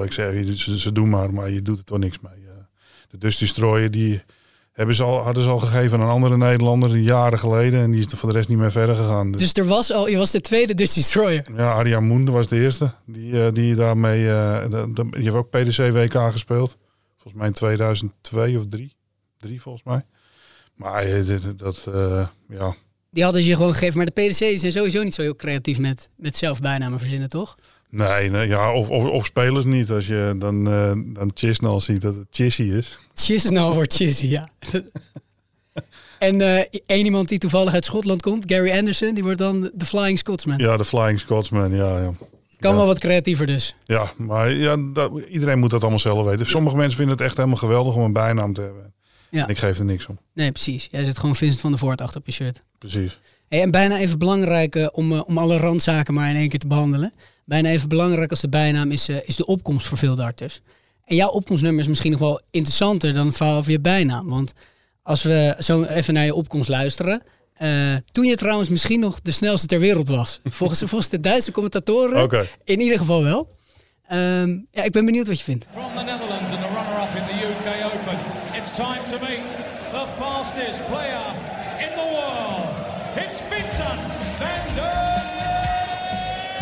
ik, 0.03 0.12
zeg, 0.12 0.45
ze, 0.57 0.79
ze 0.79 0.93
doen 0.93 1.09
maar, 1.09 1.33
maar 1.33 1.50
je 1.50 1.62
doet 1.62 1.79
er 1.79 1.85
toch 1.85 1.99
niks 1.99 2.17
mee. 2.21 2.33
Ja. 2.47 2.69
De 3.11 3.19
Dutch 3.19 3.38
Destroyer, 3.38 3.91
die 3.91 4.23
hebben 4.73 4.95
ze 4.95 5.03
al, 5.03 5.23
hadden 5.23 5.43
ze 5.43 5.49
al 5.49 5.59
gegeven 5.59 5.99
aan 5.99 6.05
een 6.05 6.12
andere 6.12 6.37
Nederlander 6.37 6.97
jaren 6.97 7.38
geleden. 7.38 7.81
En 7.83 7.91
die 7.91 8.00
is 8.00 8.12
er 8.12 8.17
voor 8.19 8.29
de 8.29 8.35
rest 8.35 8.49
niet 8.49 8.59
meer 8.59 8.71
verder 8.73 8.97
gegaan. 8.97 9.31
Dus, 9.33 9.41
Dus 9.41 9.53
er 9.55 9.67
was 9.69 9.93
al, 9.93 10.09
je 10.09 10.17
was 10.17 10.31
de 10.31 10.41
tweede 10.41 10.75
Dutch 10.75 10.95
Destroyer. 10.95 11.45
ja, 11.57 11.73
Arjan 11.73 12.05
Moende 12.05 12.33
was 12.33 12.49
de 12.49 12.61
eerste. 12.61 12.93
Die, 13.07 13.45
eh, 13.45 13.53
die 13.53 13.75
daarmee, 13.75 14.31
eh, 14.31 14.85
die 14.95 15.23
heeft 15.23 15.35
ook 15.37 15.50
PDC 15.50 15.76
WK 15.93 16.31
gespeeld. 16.33 16.76
Volgens 17.17 17.35
mij 17.35 17.47
in 17.47 17.53
2002 17.53 18.57
of 18.59 18.67
3. 18.69 18.93
3 19.44 19.60
volgens 19.60 19.84
mij. 19.84 20.04
Maar 20.74 21.02
eh, 21.02 21.36
dat, 21.56 21.86
eh, 21.94 22.26
ja, 22.48 22.74
Die 23.10 23.24
hadden 23.24 23.42
ze 23.42 23.48
je 23.48 23.56
gewoon 23.56 23.72
gegeven. 23.72 23.96
Maar 23.96 24.06
de 24.06 24.22
PDC 24.22 24.58
zijn 24.58 24.72
sowieso 24.72 25.02
niet 25.02 25.14
zo 25.14 25.22
heel 25.22 25.36
creatief 25.36 25.78
met, 25.78 26.08
met 26.16 26.36
zelf 26.36 26.60
bijnamen 26.60 26.98
verzinnen, 26.98 27.28
toch? 27.28 27.56
Nee, 27.90 28.30
nee 28.30 28.48
ja, 28.48 28.72
of, 28.72 28.90
of, 28.90 29.04
of 29.04 29.24
spelers 29.24 29.64
niet. 29.64 29.90
Als 29.90 30.06
je 30.06 30.34
dan, 30.38 30.68
eh 30.68 30.92
dan 31.14 31.30
Chisnall 31.34 31.80
ziet 31.80 32.00
dat 32.00 32.14
het 32.14 32.26
Chissy 32.30 32.62
is. 32.62 32.98
Chisnall 33.14 33.72
wordt 33.72 33.94
Chissy, 33.94 34.26
ja. 34.26 34.48
en 36.18 36.40
eh 36.40 36.64
één 36.86 37.04
iemand 37.04 37.28
die 37.28 37.38
toevallig 37.38 37.72
uit 37.72 37.84
Schotland 37.84 38.22
komt, 38.22 38.52
Gary 38.52 38.70
Anderson, 38.70 39.14
die 39.14 39.22
wordt 39.22 39.38
dan 39.38 39.70
de 39.74 39.84
Flying 39.84 40.18
Scotsman. 40.18 40.58
Ja, 40.58 40.76
de 40.76 40.84
Flying 40.84 41.20
Scotsman, 41.20 41.74
ja. 41.74 41.98
ja. 41.98 42.12
Kan 42.58 42.70
ja. 42.70 42.76
wel 42.76 42.86
wat 42.86 42.98
creatiever 42.98 43.46
dus. 43.46 43.76
Ja, 43.84 44.12
maar 44.16 44.50
ja, 44.50 44.76
dat, 44.92 45.12
iedereen 45.28 45.58
moet 45.58 45.70
dat 45.70 45.80
allemaal 45.80 45.98
zelf 45.98 46.26
weten. 46.26 46.46
Sommige 46.46 46.76
mensen 46.76 46.96
vinden 46.96 47.16
het 47.16 47.24
echt 47.24 47.36
helemaal 47.36 47.58
geweldig 47.58 47.94
om 47.94 48.02
een 48.02 48.12
bijnaam 48.12 48.52
te 48.52 48.60
hebben. 48.60 48.93
Ja. 49.35 49.49
Ik 49.49 49.59
geef 49.59 49.79
er 49.79 49.85
niks 49.85 50.07
om. 50.07 50.19
Nee, 50.35 50.50
precies. 50.53 50.88
Jij 50.91 51.05
zit 51.05 51.19
gewoon 51.19 51.37
Vincent 51.37 51.61
van 51.61 51.71
der 51.71 51.79
Voort 51.79 52.00
achter 52.00 52.21
op 52.21 52.26
je 52.26 52.33
shirt. 52.33 52.62
Precies. 52.79 53.19
Hey, 53.49 53.62
en 53.62 53.71
bijna 53.71 53.99
even 53.99 54.19
belangrijk 54.19 54.76
eh, 54.76 54.87
om, 54.93 55.12
eh, 55.12 55.21
om 55.26 55.38
alle 55.38 55.57
randzaken 55.57 56.14
maar 56.14 56.31
in 56.31 56.37
één 56.37 56.49
keer 56.49 56.59
te 56.59 56.67
behandelen. 56.67 57.12
Bijna 57.45 57.69
even 57.69 57.88
belangrijk 57.88 58.31
als 58.31 58.41
de 58.41 58.49
bijnaam 58.49 58.91
is, 58.91 59.09
eh, 59.09 59.17
is 59.25 59.37
de 59.37 59.47
opkomst 59.47 59.87
voor 59.87 59.99
veel 59.99 60.14
darters. 60.14 60.61
En 61.05 61.17
jouw 61.17 61.29
opkomstnummer 61.29 61.81
is 61.83 61.88
misschien 61.88 62.11
nog 62.11 62.21
wel 62.21 62.41
interessanter 62.50 63.14
dan 63.14 63.26
het 63.26 63.37
verhaal 63.37 63.59
over 63.59 63.71
je 63.71 63.81
bijnaam. 63.81 64.29
Want 64.29 64.53
als 65.03 65.23
we 65.23 65.57
zo 65.59 65.83
even 65.83 66.14
naar 66.14 66.25
je 66.25 66.35
opkomst 66.35 66.69
luisteren. 66.69 67.23
eh, 67.55 67.95
toen 68.12 68.25
je 68.25 68.37
trouwens 68.37 68.69
misschien 68.69 69.00
nog 69.00 69.21
de 69.21 69.31
snelste 69.31 69.67
ter 69.67 69.81
wereld 69.81 70.09
was. 70.09 70.41
Volgens, 70.50 70.79
volgens 70.79 71.09
de 71.09 71.21
Duitse 71.21 71.53
commentatoren 71.53 72.23
Oké. 72.23 72.47
in 72.64 72.81
ieder 72.81 72.99
geval 72.99 73.23
wel. 73.23 73.57
Ehm, 74.09 74.59
ja, 74.71 74.83
ik 74.83 74.93
ben 74.93 75.05
benieuwd 75.05 75.26
wat 75.26 75.38
je 75.38 75.45
vindt. 75.45 75.67
From 75.73 75.97
the 75.97 76.05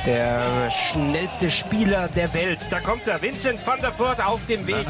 Der 0.04 0.68
schnellste 0.70 1.48
Spieler 1.50 2.08
der 2.08 2.34
Welt. 2.34 2.66
Da 2.70 2.80
kommt 2.80 3.06
er, 3.06 3.22
Vincent 3.22 3.64
van 3.64 3.80
der 3.80 3.92
Voort 3.92 4.20
auf 4.20 4.40
dem 4.46 4.66
Weg 4.66 4.86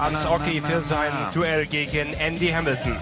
ans 0.00 0.28
Hockey 0.28 0.60
für 0.60 0.82
sein 0.82 1.12
Duell 1.32 1.64
gegen 1.66 2.12
Andy 2.18 2.48
Hamilton. 2.48 2.96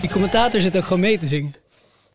Die 0.00 0.10
commentator 0.10 0.60
zit 0.60 0.76
ook 0.76 0.84
gewoon 0.84 1.00
mee 1.00 1.18
te 1.18 1.26
zingen. 1.26 1.54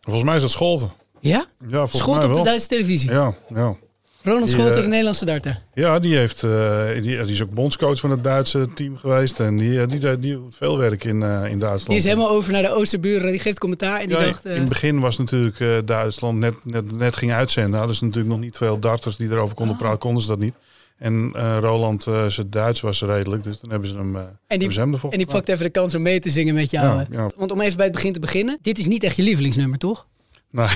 Volgens 0.01 0.25
mij 0.25 0.36
is 0.36 0.41
dat 0.41 0.51
Scholten. 0.51 0.91
Ja? 1.19 1.45
Ja, 1.67 1.77
volgens 1.77 1.98
Schoot 1.98 2.15
mij 2.15 2.24
op 2.24 2.29
de 2.29 2.36
wel. 2.36 2.43
Duitse 2.43 2.67
televisie. 2.67 3.12
Ja, 3.12 3.33
ja. 3.53 3.75
Ronald 4.24 4.48
Die, 4.51 4.65
eh, 4.65 4.74
de 4.74 4.88
Nederlandse 4.88 5.25
darter. 5.25 5.62
Ja, 5.74 6.00
die, 6.00 6.15
heeft, 6.18 6.44
eh, 6.44 6.86
die, 6.94 7.01
die 7.01 7.18
is 7.32 7.42
ook 7.44 7.51
bondscoach 7.53 8.00
van 8.00 8.12
het 8.12 8.24
Duitse 8.24 8.68
team 8.75 8.98
geweest. 8.98 9.39
En 9.39 9.56
die, 9.58 9.82
eh, 9.82 9.88
die, 9.88 10.20
die, 10.20 10.34
doet 10.34 10.56
veel 10.56 10.77
werk 10.77 11.03
in, 11.03 11.24
eh, 11.24 11.30
in 11.30 11.60
Duitsland. 11.60 11.88
Die 11.88 11.98
is 11.98 12.03
helemaal 12.03 12.30
over 12.30 12.51
naar 12.51 12.62
de 12.62 12.72
Oosterburen. 12.72 13.32
Die 13.32 13.39
geeft 13.39 13.60
commentaar 13.60 14.00
en 14.00 14.08
die 14.08 14.18
Ja, 14.18 14.25
dacht... 14.25 14.46
eh, 14.46 14.53
in 14.53 14.60
het 14.60 14.70
begin 14.70 15.00
was 15.00 15.18
natuurlijk 15.18 15.60
eh, 15.60 15.77
Duitsland 15.86 16.38
net, 16.39 16.53
net, 16.63 16.92
net 16.98 17.15
ging 17.15 17.32
uitzenden. 17.32 17.77
Hadden 17.77 17.96
ze 17.96 18.03
natuurlijk 18.06 18.34
nog 18.34 18.42
niet 18.44 18.58
veel 18.58 18.80
darters 18.80 19.18
die 19.18 19.30
erover 19.30 19.50
Ah. 19.50 19.56
konden 19.56 19.77
praten. 19.77 20.00
Konden 20.00 20.22
ze 20.24 20.27
dat 20.30 20.39
niet. 20.39 20.53
En 20.98 21.32
eh, 21.36 21.58
Roland, 21.62 22.08
eh, 22.08 22.25
zijn 22.25 22.50
Duits 22.50 22.82
was 22.82 23.01
redelijk. 23.01 23.44
Dus 23.44 23.60
dan 23.60 23.70
hebben 23.70 23.89
ze 23.89 23.98
hem, 23.98 24.15
eh 24.15 24.22
en 24.48 24.60
die, 24.60 24.70
hem 24.70 24.94
ervoor 24.94 25.12
en 25.12 25.18
die 25.18 25.27
pakt 25.27 25.50
even 25.50 25.63
de 25.63 25.70
kans 25.72 25.96
om 25.96 26.01
mee 26.01 26.20
te 26.20 26.30
zingen 26.30 26.53
met 26.53 26.70
jou. 26.72 26.86
Ja, 26.86 27.06
hè? 27.10 27.18
ja. 27.18 27.30
Want 27.38 27.51
om 27.51 27.62
even 27.62 27.75
bij 27.77 27.86
het 27.86 27.96
begin 27.96 28.13
te 28.13 28.20
beginnen. 28.20 28.58
Dit 28.62 28.80
is 28.80 28.86
niet 28.86 29.03
echt 29.03 29.15
je 29.15 29.24
lievelingsnummer, 29.24 29.77
toch? 29.77 30.08
Nee. 30.53 30.67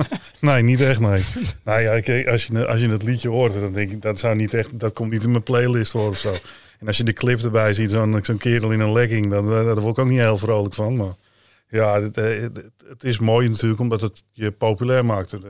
nee, 0.40 0.62
niet 0.62 0.80
echt, 0.80 1.00
nee. 1.00 1.24
nou 1.64 1.80
ja, 1.80 2.00
kijk, 2.00 2.28
als 2.28 2.46
je, 2.46 2.66
als 2.66 2.80
je 2.80 2.88
het 2.88 3.02
liedje 3.02 3.28
hoort, 3.28 3.60
dan 3.60 3.72
denk 3.72 3.90
ik, 3.90 4.02
dat, 4.02 4.18
zou 4.18 4.36
niet 4.36 4.54
echt, 4.54 4.80
dat 4.80 4.92
komt 4.92 5.10
niet 5.10 5.22
in 5.22 5.30
mijn 5.30 5.42
playlist 5.42 5.90
voor 5.90 6.08
of 6.08 6.18
zo. 6.18 6.34
En 6.78 6.86
als 6.86 6.96
je 6.96 7.04
de 7.04 7.12
clip 7.12 7.40
erbij 7.40 7.72
ziet, 7.72 7.90
zo'n 7.90 8.18
zo'n 8.22 8.36
kerel 8.36 8.70
in 8.70 8.80
een 8.80 8.92
legging, 8.92 9.30
dan, 9.30 9.48
daar 9.48 9.80
word 9.80 9.98
ik 9.98 10.04
ook 10.04 10.08
niet 10.08 10.18
heel 10.18 10.36
vrolijk 10.36 10.74
van. 10.74 10.96
Maar 10.96 11.14
ja, 11.68 12.00
het, 12.00 12.16
eh, 12.16 12.40
het, 12.40 12.64
het 12.88 13.04
is 13.04 13.18
mooi 13.18 13.48
natuurlijk, 13.48 13.80
omdat 13.80 14.00
het 14.00 14.22
je 14.32 14.50
populair 14.50 15.04
maakt. 15.04 15.30
Het, 15.30 15.42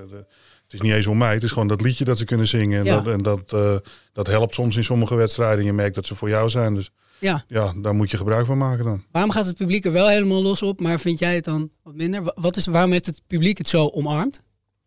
is 0.71 0.81
niet 0.81 0.93
eens 0.93 1.07
om 1.07 1.19
mij, 1.19 1.35
het 1.35 1.43
is 1.43 1.53
gewoon 1.53 1.69
dat 1.69 1.81
liedje 1.81 2.05
dat 2.05 2.19
ze 2.19 2.25
kunnen 2.25 2.47
zingen. 2.47 2.79
En, 2.79 2.85
Ja. 2.85 3.01
dat, 3.01 3.13
en 3.13 3.23
dat, 3.23 3.53
eh, 3.53 3.77
dat 4.13 4.27
helpt 4.27 4.55
soms 4.55 4.77
in 4.77 4.85
sommige 4.85 5.15
wedstrijden. 5.15 5.65
Je 5.65 5.73
merkt 5.73 5.95
dat 5.95 6.07
ze 6.07 6.15
voor 6.15 6.29
jou 6.29 6.49
zijn, 6.49 6.75
dus 6.75 6.91
Ja. 7.19 7.45
ja, 7.49 7.73
daar 7.77 7.95
moet 7.95 8.11
je 8.11 8.17
gebruik 8.17 8.47
van 8.47 8.59
maken 8.59 8.85
dan. 8.85 9.05
Waarom 9.11 9.31
gaat 9.31 9.47
het 9.47 9.57
publiek 9.57 9.85
er 9.85 9.93
wel 9.93 10.09
helemaal 10.09 10.43
los 10.43 10.63
op, 10.63 10.81
maar 10.81 11.01
vind 11.01 11.19
jij 11.19 11.35
het 11.35 11.45
dan 11.45 11.71
wat 11.83 11.95
minder? 11.95 12.23
Wa- 12.23 12.33
Wat 12.35 12.57
is, 12.57 12.67
waarom 12.67 12.93
heeft 12.93 13.07
het 13.07 13.23
publiek 13.27 13.59
het 13.59 13.69
zo 13.69 13.87
omarmd? 13.89 14.43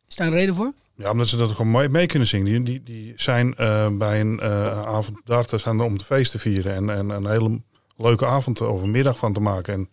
Is 0.07 0.15
daar 0.15 0.27
een 0.27 0.33
reden 0.33 0.55
voor? 0.55 0.73
Ja, 0.95 1.11
omdat 1.11 1.27
ze 1.27 1.37
dat 1.37 1.51
gewoon 1.51 1.71
mee, 1.71 1.89
mee 1.89 2.05
kunnen 2.07 2.27
zingen. 2.27 2.45
Die, 2.45 2.63
die, 2.63 2.83
die 2.83 3.13
zijn 3.15 3.55
eh, 3.55 3.87
bij 3.91 4.19
een 4.19 4.39
eh, 4.39 4.81
avond 4.81 5.17
darten 5.23 5.59
zijn 5.59 5.79
er 5.79 5.85
om 5.85 5.93
het 5.93 6.03
feest 6.03 6.31
te 6.31 6.39
vieren. 6.39 6.73
En, 6.73 6.89
en 6.89 7.09
een 7.09 7.27
hele 7.27 7.61
leuke 7.97 8.25
avond 8.25 8.61
of 8.61 8.81
een 8.81 8.91
middag 8.91 9.17
van 9.17 9.33
te 9.33 9.39
maken. 9.39 9.73
En 9.73 9.89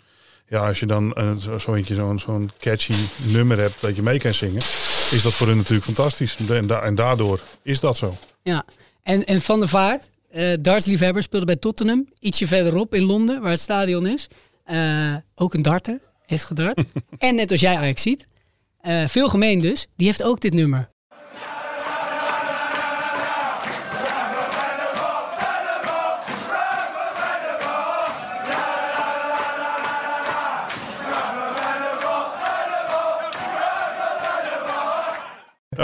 ja, 0.48 0.66
als 0.68 0.80
je 0.80 0.86
dan 0.86 1.12
eh, 1.12 1.36
zo, 1.36 1.58
zo 1.58 1.74
eentje, 1.74 1.94
zo'n 1.94 2.18
zo'n 2.18 2.50
catchy 2.58 2.94
nummer 3.32 3.58
hebt 3.58 3.80
dat 3.80 3.96
je 3.96 4.02
mee 4.02 4.18
kan 4.18 4.34
zingen, 4.34 4.56
is 5.10 5.20
dat 5.22 5.32
voor 5.32 5.46
hun 5.46 5.56
natuurlijk 5.56 5.84
fantastisch. 5.86 6.36
En, 6.48 6.66
da- 6.66 6.80
en 6.82 6.94
daardoor 6.94 7.40
is 7.62 7.80
dat 7.80 7.96
zo. 7.96 8.14
Ja. 8.42 8.64
En, 9.02 9.24
en 9.24 9.40
Van 9.40 9.58
der 9.58 9.68
Vaart, 9.68 10.10
eh 10.36 10.52
dartsliefhebber, 10.60 11.22
speelde 11.22 11.46
bij 11.46 11.56
Tottenham. 11.56 12.08
Ietsje 12.18 12.46
verderop 12.46 12.94
in 12.94 13.02
Londen, 13.02 13.40
waar 13.40 13.50
het 13.50 13.60
stadion 13.60 14.06
is. 14.06 14.28
Eh, 14.64 15.14
ook 15.34 15.54
een 15.54 15.62
darter, 15.62 16.00
heeft 16.26 16.44
gedart. 16.44 16.80
en 17.18 17.34
net 17.34 17.50
als 17.50 17.60
jij 17.60 17.68
eigenlijk 17.68 17.98
ziet. 17.98 18.26
eh, 18.80 19.06
veel 19.06 19.28
gemeen 19.28 19.58
dus. 19.58 19.86
Die 19.96 20.06
heeft 20.06 20.22
ook 20.22 20.40
dit 20.40 20.54
nummer. 20.54 20.88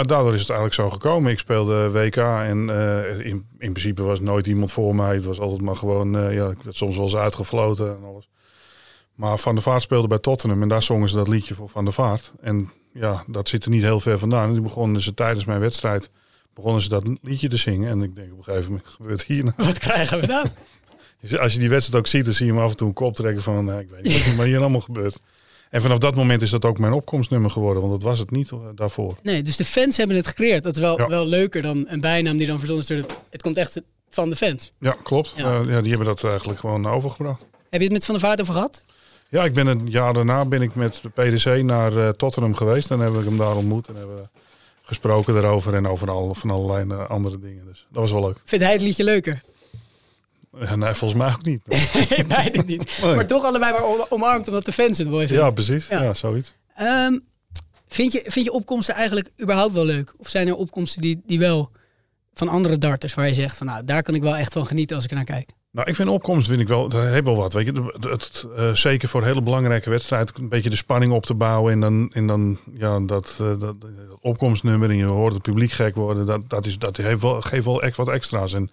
Daardoor 0.07 0.33
is 0.33 0.39
het 0.39 0.49
eigenlijk 0.49 0.79
zo 0.79 0.89
gekomen. 0.89 1.31
Ik 1.31 1.39
speelde 1.39 1.91
WK 1.91 2.15
en 2.17 2.69
eh, 2.69 3.25
in, 3.25 3.45
in 3.57 3.71
principe 3.71 4.01
was 4.01 4.19
nooit 4.19 4.47
iemand 4.47 4.71
voor 4.71 4.95
mij. 4.95 5.15
Het 5.15 5.25
was 5.25 5.39
altijd 5.39 5.61
maar 5.61 5.75
gewoon, 5.75 6.17
eh, 6.17 6.33
ja, 6.33 6.49
ik 6.49 6.61
werd 6.61 6.77
soms 6.77 6.95
wel 6.95 7.05
eens 7.05 7.15
uitgefloten 7.15 7.87
en 7.87 8.03
alles. 8.03 8.29
Maar 9.15 9.37
Van 9.37 9.53
der 9.53 9.63
Vaart 9.63 9.81
speelde 9.81 10.07
bij 10.07 10.19
Tottenham 10.19 10.61
en 10.61 10.67
daar 10.67 10.83
zongen 10.83 11.09
ze 11.09 11.15
dat 11.15 11.27
liedje 11.27 11.53
voor 11.53 11.69
Van 11.69 11.83
der 11.83 11.93
Vaart. 11.93 12.33
En 12.41 12.71
ja, 12.93 13.23
dat 13.27 13.47
zit 13.47 13.63
er 13.63 13.69
niet 13.69 13.83
heel 13.83 13.99
ver 13.99 14.19
vandaan. 14.19 14.47
En 14.47 14.53
die 14.53 14.61
begonnen 14.61 15.01
ze 15.01 15.13
tijdens 15.13 15.45
mijn 15.45 15.59
wedstrijd, 15.59 16.09
begonnen 16.53 16.81
ze 16.81 16.89
dat 16.89 17.09
liedje 17.21 17.47
te 17.47 17.57
zingen. 17.57 17.89
En 17.89 18.01
ik 18.01 18.15
denk 18.15 18.31
op 18.31 18.37
een 18.37 18.43
gegeven 18.43 18.69
moment, 18.71 18.87
gebeurt 18.87 19.23
hier 19.23 19.43
nou? 19.43 19.55
Wat 19.57 19.79
krijgen 19.79 20.19
we 20.19 20.27
dan? 20.27 20.45
Als 21.39 21.53
je 21.53 21.59
die 21.59 21.69
wedstrijd 21.69 22.03
ook 22.03 22.07
ziet, 22.07 22.25
dan 22.25 22.33
zie 22.33 22.45
je 22.45 22.51
hem 22.51 22.61
af 22.61 22.69
en 22.69 22.77
toe 22.77 22.87
een 22.87 22.93
kop 22.93 23.15
trekken 23.15 23.43
van, 23.43 23.65
nou, 23.65 23.79
ik 23.79 23.89
weet 23.89 24.03
niet 24.03 24.29
wat 24.29 24.39
er 24.39 24.45
hier 24.45 24.59
allemaal 24.59 24.81
gebeurt. 24.81 25.19
En 25.73 25.81
vanaf 25.81 25.97
dat 25.97 26.15
moment 26.15 26.41
is 26.41 26.49
dat 26.49 26.65
ook 26.65 26.77
mijn 26.79 26.93
opkomstnummer 26.93 27.51
geworden, 27.51 27.81
want 27.81 27.93
dat 27.93 28.03
was 28.03 28.19
het 28.19 28.31
niet 28.31 28.51
eh, 28.51 28.57
daarvoor. 28.75 29.17
Nee, 29.23 29.41
dus 29.43 29.57
de 29.57 29.65
fans 29.65 29.97
hebben 29.97 30.15
het 30.15 30.27
gecreëerd. 30.27 30.63
Dat 30.63 30.75
is 30.75 30.81
wel, 30.81 30.97
Ja. 30.99 31.07
wel 31.07 31.25
leuker 31.25 31.61
dan 31.61 31.85
een 31.87 32.01
bijnaam 32.01 32.37
die 32.37 32.47
dan 32.47 32.57
verzonnen 32.59 32.85
is. 32.87 33.03
Het 33.29 33.41
komt 33.41 33.57
echt 33.57 33.81
van 34.09 34.29
de 34.29 34.35
fans. 34.35 34.71
Ja, 34.79 34.95
klopt. 35.03 35.33
Ja. 35.35 35.53
Ja. 35.53 35.59
ja, 35.71 35.81
die 35.81 35.89
hebben 35.89 36.07
dat 36.07 36.23
eigenlijk 36.23 36.59
gewoon 36.59 36.87
overgebracht. 36.87 37.45
Heb 37.69 37.79
je 37.81 37.83
het 37.83 37.91
met 37.91 38.05
Van 38.05 38.15
der 38.15 38.23
Vaart 38.23 38.41
over 38.41 38.53
gehad? 38.53 38.85
Ja, 39.29 39.43
ik 39.45 39.53
ben 39.53 39.67
een 39.67 39.89
jaar 39.89 40.13
daarna 40.13 40.45
ben 40.45 40.61
ik 40.61 40.75
met 40.75 41.01
de 41.01 41.09
PDC 41.09 41.63
naar 41.63 41.97
eh, 41.97 42.09
Tottenham 42.09 42.55
geweest. 42.55 42.91
En 42.91 42.99
heb 42.99 43.13
ik 43.13 43.25
hem 43.25 43.37
daar 43.37 43.55
ontmoet 43.55 43.87
en 43.87 43.95
hebben 43.95 44.15
we 44.15 44.23
gesproken 44.81 45.33
daarover 45.33 45.73
en 45.73 45.87
over 45.87 46.11
al, 46.11 46.33
van 46.35 46.49
allerlei 46.49 46.89
eh, 46.89 47.09
andere 47.09 47.39
dingen. 47.39 47.65
Dus 47.65 47.87
dat 47.91 48.01
was 48.01 48.11
wel 48.11 48.21
leuk. 48.21 48.37
Vindt 48.45 48.63
hij 48.65 48.73
het 48.73 48.81
liedje 48.81 49.03
leuker? 49.03 49.41
Ja, 50.59 50.75
nee, 50.75 50.93
volgens 50.93 51.19
mij 51.21 51.29
ook 51.33 51.45
niet. 51.45 51.61
Beide 52.27 52.63
niet. 52.65 52.97
Nee. 53.03 53.15
Maar 53.15 53.27
toch 53.27 53.43
allebei 53.43 53.71
maar 53.71 53.83
om- 53.85 54.05
omarmd 54.09 54.47
omdat 54.47 54.65
de 54.65 54.71
fans 54.71 54.97
het 54.97 55.09
mooi 55.09 55.27
vinden. 55.27 55.45
Ja, 55.45 55.51
precies. 55.51 55.87
Ja. 55.87 56.03
Ja, 56.03 56.13
zoiets. 56.13 56.53
Ehm, 56.75 57.17
vind, 57.87 58.11
je, 58.11 58.23
vind 58.27 58.45
je 58.45 58.51
opkomsten 58.51 58.95
eigenlijk 58.95 59.31
überhaupt 59.41 59.73
wel 59.73 59.85
leuk? 59.85 60.13
Of 60.17 60.29
zijn 60.29 60.47
er 60.47 60.55
opkomsten 60.55 61.01
die, 61.01 61.21
die 61.25 61.39
wel 61.39 61.71
van 62.33 62.47
andere 62.47 62.77
darters 62.77 63.13
waar 63.13 63.27
je 63.27 63.33
zegt 63.33 63.57
van 63.57 63.67
nou, 63.67 63.83
daar 63.85 64.03
kan 64.03 64.15
ik 64.15 64.21
wel 64.21 64.35
echt 64.35 64.53
van 64.53 64.65
genieten 64.67 64.95
als 64.95 65.05
ik 65.05 65.11
naar 65.11 65.23
kijk? 65.23 65.49
Nou, 65.71 65.87
ik 65.89 65.95
vind 65.95 66.09
opkomst 66.09 66.47
vind 66.47 66.59
ik 66.59 66.67
wel, 66.67 66.89
dat 66.89 67.03
heeft 67.05 67.23
wel 67.23 67.35
wat. 67.35 67.53
Weet 67.53 67.65
je, 67.65 67.91
het, 67.93 68.03
het, 68.03 68.45
eh, 68.57 68.73
zeker 68.73 69.07
voor 69.09 69.23
hele 69.23 69.41
belangrijke 69.41 69.89
wedstrijden, 69.89 70.33
een 70.39 70.49
beetje 70.49 70.69
de 70.69 70.75
spanning 70.75 71.13
op 71.13 71.25
te 71.25 71.33
bouwen 71.33 71.73
en 71.73 71.79
dan, 71.79 72.09
en 72.13 72.27
dan 72.27 72.59
ja, 72.73 72.99
dat, 72.99 73.29
eh, 73.31 73.47
dat, 73.47 73.59
dat 73.59 73.89
opkomstnummer 74.21 74.89
en 74.89 74.95
je 74.95 75.05
hoort 75.05 75.33
het 75.33 75.41
publiek 75.41 75.71
gek 75.71 75.95
worden, 75.95 76.25
dat, 76.25 76.41
dat, 76.49 76.65
is, 76.65 76.77
dat 76.77 76.97
heeft 76.97 77.21
wel, 77.21 77.41
geeft 77.41 77.65
wel 77.65 77.81
echt 77.81 77.97
wat 77.97 78.09
extra's. 78.09 78.53
En 78.53 78.69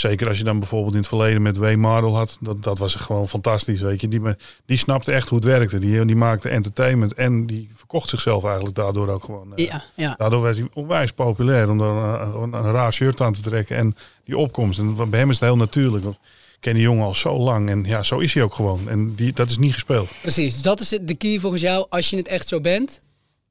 zeker 0.00 0.28
als 0.28 0.38
je 0.38 0.44
dan 0.44 0.58
bijvoorbeeld 0.58 0.92
in 0.92 0.98
het 0.98 1.08
verleden 1.08 1.42
met 1.42 1.56
W. 1.56 1.74
Mardel 1.76 2.16
had, 2.16 2.36
dat, 2.40 2.62
dat 2.62 2.78
was 2.78 2.94
gewoon 2.94 3.28
fantastisch, 3.28 3.80
weet 3.80 4.00
je. 4.00 4.08
Die, 4.08 4.20
die 4.66 4.76
snapte 4.76 5.12
echt 5.12 5.28
hoe 5.28 5.38
het 5.38 5.46
werkte. 5.46 5.78
Die, 5.78 6.04
die 6.04 6.16
maakte 6.16 6.48
entertainment 6.48 7.14
en 7.14 7.46
die 7.46 7.70
verkocht 7.76 8.08
zichzelf 8.08 8.44
eigenlijk 8.44 8.74
daardoor 8.74 9.08
ook 9.08 9.24
gewoon. 9.24 9.52
eh, 9.56 9.66
Ja, 9.66 9.84
ja. 9.94 10.14
Daardoor 10.18 10.42
werd 10.42 10.56
hij 10.58 10.68
onwijs 10.74 11.12
populair 11.12 11.70
om 11.70 11.80
er 11.80 12.20
eh, 12.20 12.28
een, 12.42 12.52
een 12.52 12.70
raar 12.70 12.92
shirt 12.92 13.20
aan 13.20 13.32
te 13.32 13.40
trekken 13.40 13.76
en 13.76 13.96
die 14.24 14.36
opkomst. 14.36 14.78
En 14.78 15.10
bij 15.10 15.18
hem 15.18 15.30
is 15.30 15.38
het 15.40 15.48
heel 15.48 15.56
natuurlijk. 15.56 16.04
Want 16.04 16.16
ik 16.54 16.60
ken 16.60 16.74
die 16.74 16.82
jongen 16.82 17.04
al 17.04 17.14
zo 17.14 17.38
lang 17.38 17.70
en 17.70 17.84
ja, 17.84 18.02
zo 18.02 18.18
is 18.18 18.34
hij 18.34 18.42
ook 18.42 18.54
gewoon. 18.54 18.88
En 18.88 19.14
die, 19.14 19.32
dat 19.32 19.50
is 19.50 19.58
niet 19.58 19.72
gespeeld. 19.72 20.10
Precies, 20.20 20.62
dat 20.62 20.80
is 20.80 20.88
de 20.88 21.14
key 21.14 21.38
volgens 21.38 21.62
jou. 21.62 21.86
Als 21.88 22.10
je 22.10 22.16
het 22.16 22.28
echt 22.28 22.48
zo 22.48 22.60
bent, 22.60 23.00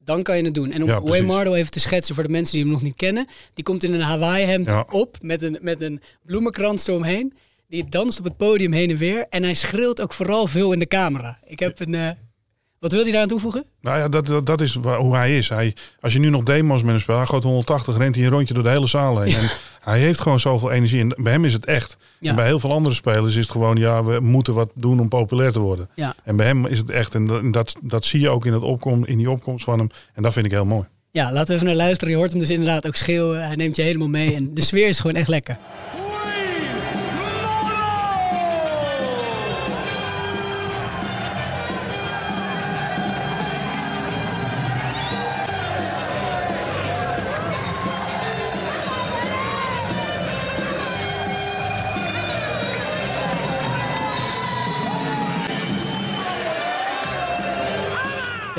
dan 0.06 0.22
kan 0.22 0.36
je 0.36 0.44
het 0.44 0.54
doen. 0.54 0.70
En 0.70 0.82
om 0.82 0.88
Ja, 0.88 0.94
Wayne 0.94 1.08
precies. 1.10 1.26
Mardo 1.26 1.52
even 1.54 1.70
te 1.70 1.80
schetsen 1.80 2.14
voor 2.14 2.24
de 2.24 2.30
mensen 2.30 2.52
die 2.54 2.62
hem 2.62 2.72
nog 2.72 2.82
niet 2.82 2.96
kennen. 2.96 3.26
Die 3.54 3.64
komt 3.64 3.84
in 3.84 3.92
een 3.94 4.00
Hawaii 4.00 4.44
hemd 4.44 4.66
Ja. 4.70 4.86
op 4.90 5.16
met 5.20 5.42
een, 5.42 5.58
met 5.60 5.80
een 5.80 6.00
bloemenkrans 6.22 6.86
eromheen. 6.86 7.34
Die 7.68 7.86
danst 7.88 8.18
op 8.18 8.24
het 8.24 8.36
podium 8.36 8.72
heen 8.72 8.90
en 8.90 8.96
weer. 8.96 9.26
En 9.30 9.42
hij 9.42 9.54
schreeuwt 9.54 10.00
ook 10.00 10.12
vooral 10.12 10.46
veel 10.46 10.72
in 10.72 10.78
de 10.78 10.86
camera. 10.86 11.38
Ik 11.46 11.58
heb 11.58 11.80
een... 11.80 11.94
eh, 11.94 12.08
wat 12.78 12.92
wil 12.92 13.02
hij 13.02 13.12
daar 13.12 13.22
aan 13.22 13.28
toevoegen? 13.28 13.64
Nou 13.80 13.98
ja, 13.98 14.08
dat, 14.08 14.26
dat, 14.26 14.46
dat 14.46 14.60
is 14.60 14.74
wa- 14.74 14.98
hoe 14.98 15.16
hij 15.16 15.36
is. 15.38 15.48
Hij, 15.48 15.74
als 16.00 16.12
je 16.12 16.18
nu 16.18 16.30
nog 16.30 16.42
demo's 16.42 16.80
met 16.82 16.90
hem 16.90 17.00
speelt, 17.00 17.18
hij 17.18 17.26
gaat 17.26 17.42
180, 17.42 17.96
rent 17.96 18.14
hij 18.14 18.24
een 18.24 18.30
rondje 18.30 18.54
door 18.54 18.62
de 18.62 18.68
hele 18.68 18.86
zaal 18.86 19.20
heen. 19.20 19.34
En 19.40 19.48
hij 19.86 19.98
heeft 19.98 20.20
gewoon 20.20 20.40
zoveel 20.40 20.70
energie. 20.70 21.00
En 21.00 21.14
bij 21.16 21.32
hem 21.32 21.44
is 21.44 21.52
het 21.52 21.66
echt. 21.66 21.96
Ja. 22.18 22.30
En 22.30 22.36
bij 22.36 22.46
heel 22.46 22.60
veel 22.60 22.72
andere 22.72 22.94
spelers 22.94 23.36
is 23.36 23.42
het 23.42 23.50
gewoon, 23.50 23.76
ja, 23.76 24.04
we 24.04 24.20
moeten 24.20 24.54
wat 24.54 24.70
doen 24.74 25.00
om 25.00 25.08
populair 25.08 25.52
te 25.52 25.60
worden. 25.60 25.88
Ja. 25.94 26.14
En 26.24 26.36
bij 26.36 26.46
hem 26.46 26.66
is 26.66 26.78
het 26.78 26.90
echt. 26.90 27.14
En 27.14 27.26
dat, 27.26 27.40
en 27.40 27.50
dat, 27.50 27.76
dat 27.82 28.04
zie 28.04 28.20
je 28.20 28.30
ook 28.30 28.46
in, 28.46 28.52
het 28.52 28.62
opkom, 28.62 29.04
in 29.04 29.18
die 29.18 29.30
opkomst 29.30 29.64
van 29.64 29.78
hem. 29.78 29.88
En 30.14 30.22
dat 30.22 30.32
vind 30.32 30.46
ik 30.46 30.52
heel 30.52 30.64
mooi. 30.64 30.86
Ja, 31.10 31.32
laten 31.32 31.48
we 31.48 31.54
even 31.54 31.66
naar 31.66 31.74
luisteren. 31.74 32.12
Je 32.12 32.18
hoort 32.18 32.30
hem 32.30 32.40
dus 32.40 32.50
inderdaad 32.50 32.86
ook 32.86 32.94
schreeuwen. 32.94 33.46
Hij 33.46 33.56
neemt 33.56 33.76
je 33.76 33.82
helemaal 33.82 34.08
mee. 34.08 34.34
En 34.34 34.54
de 34.54 34.62
sfeer 34.62 34.88
is 34.88 35.00
gewoon 35.00 35.16
echt 35.16 35.28
lekker. 35.28 35.58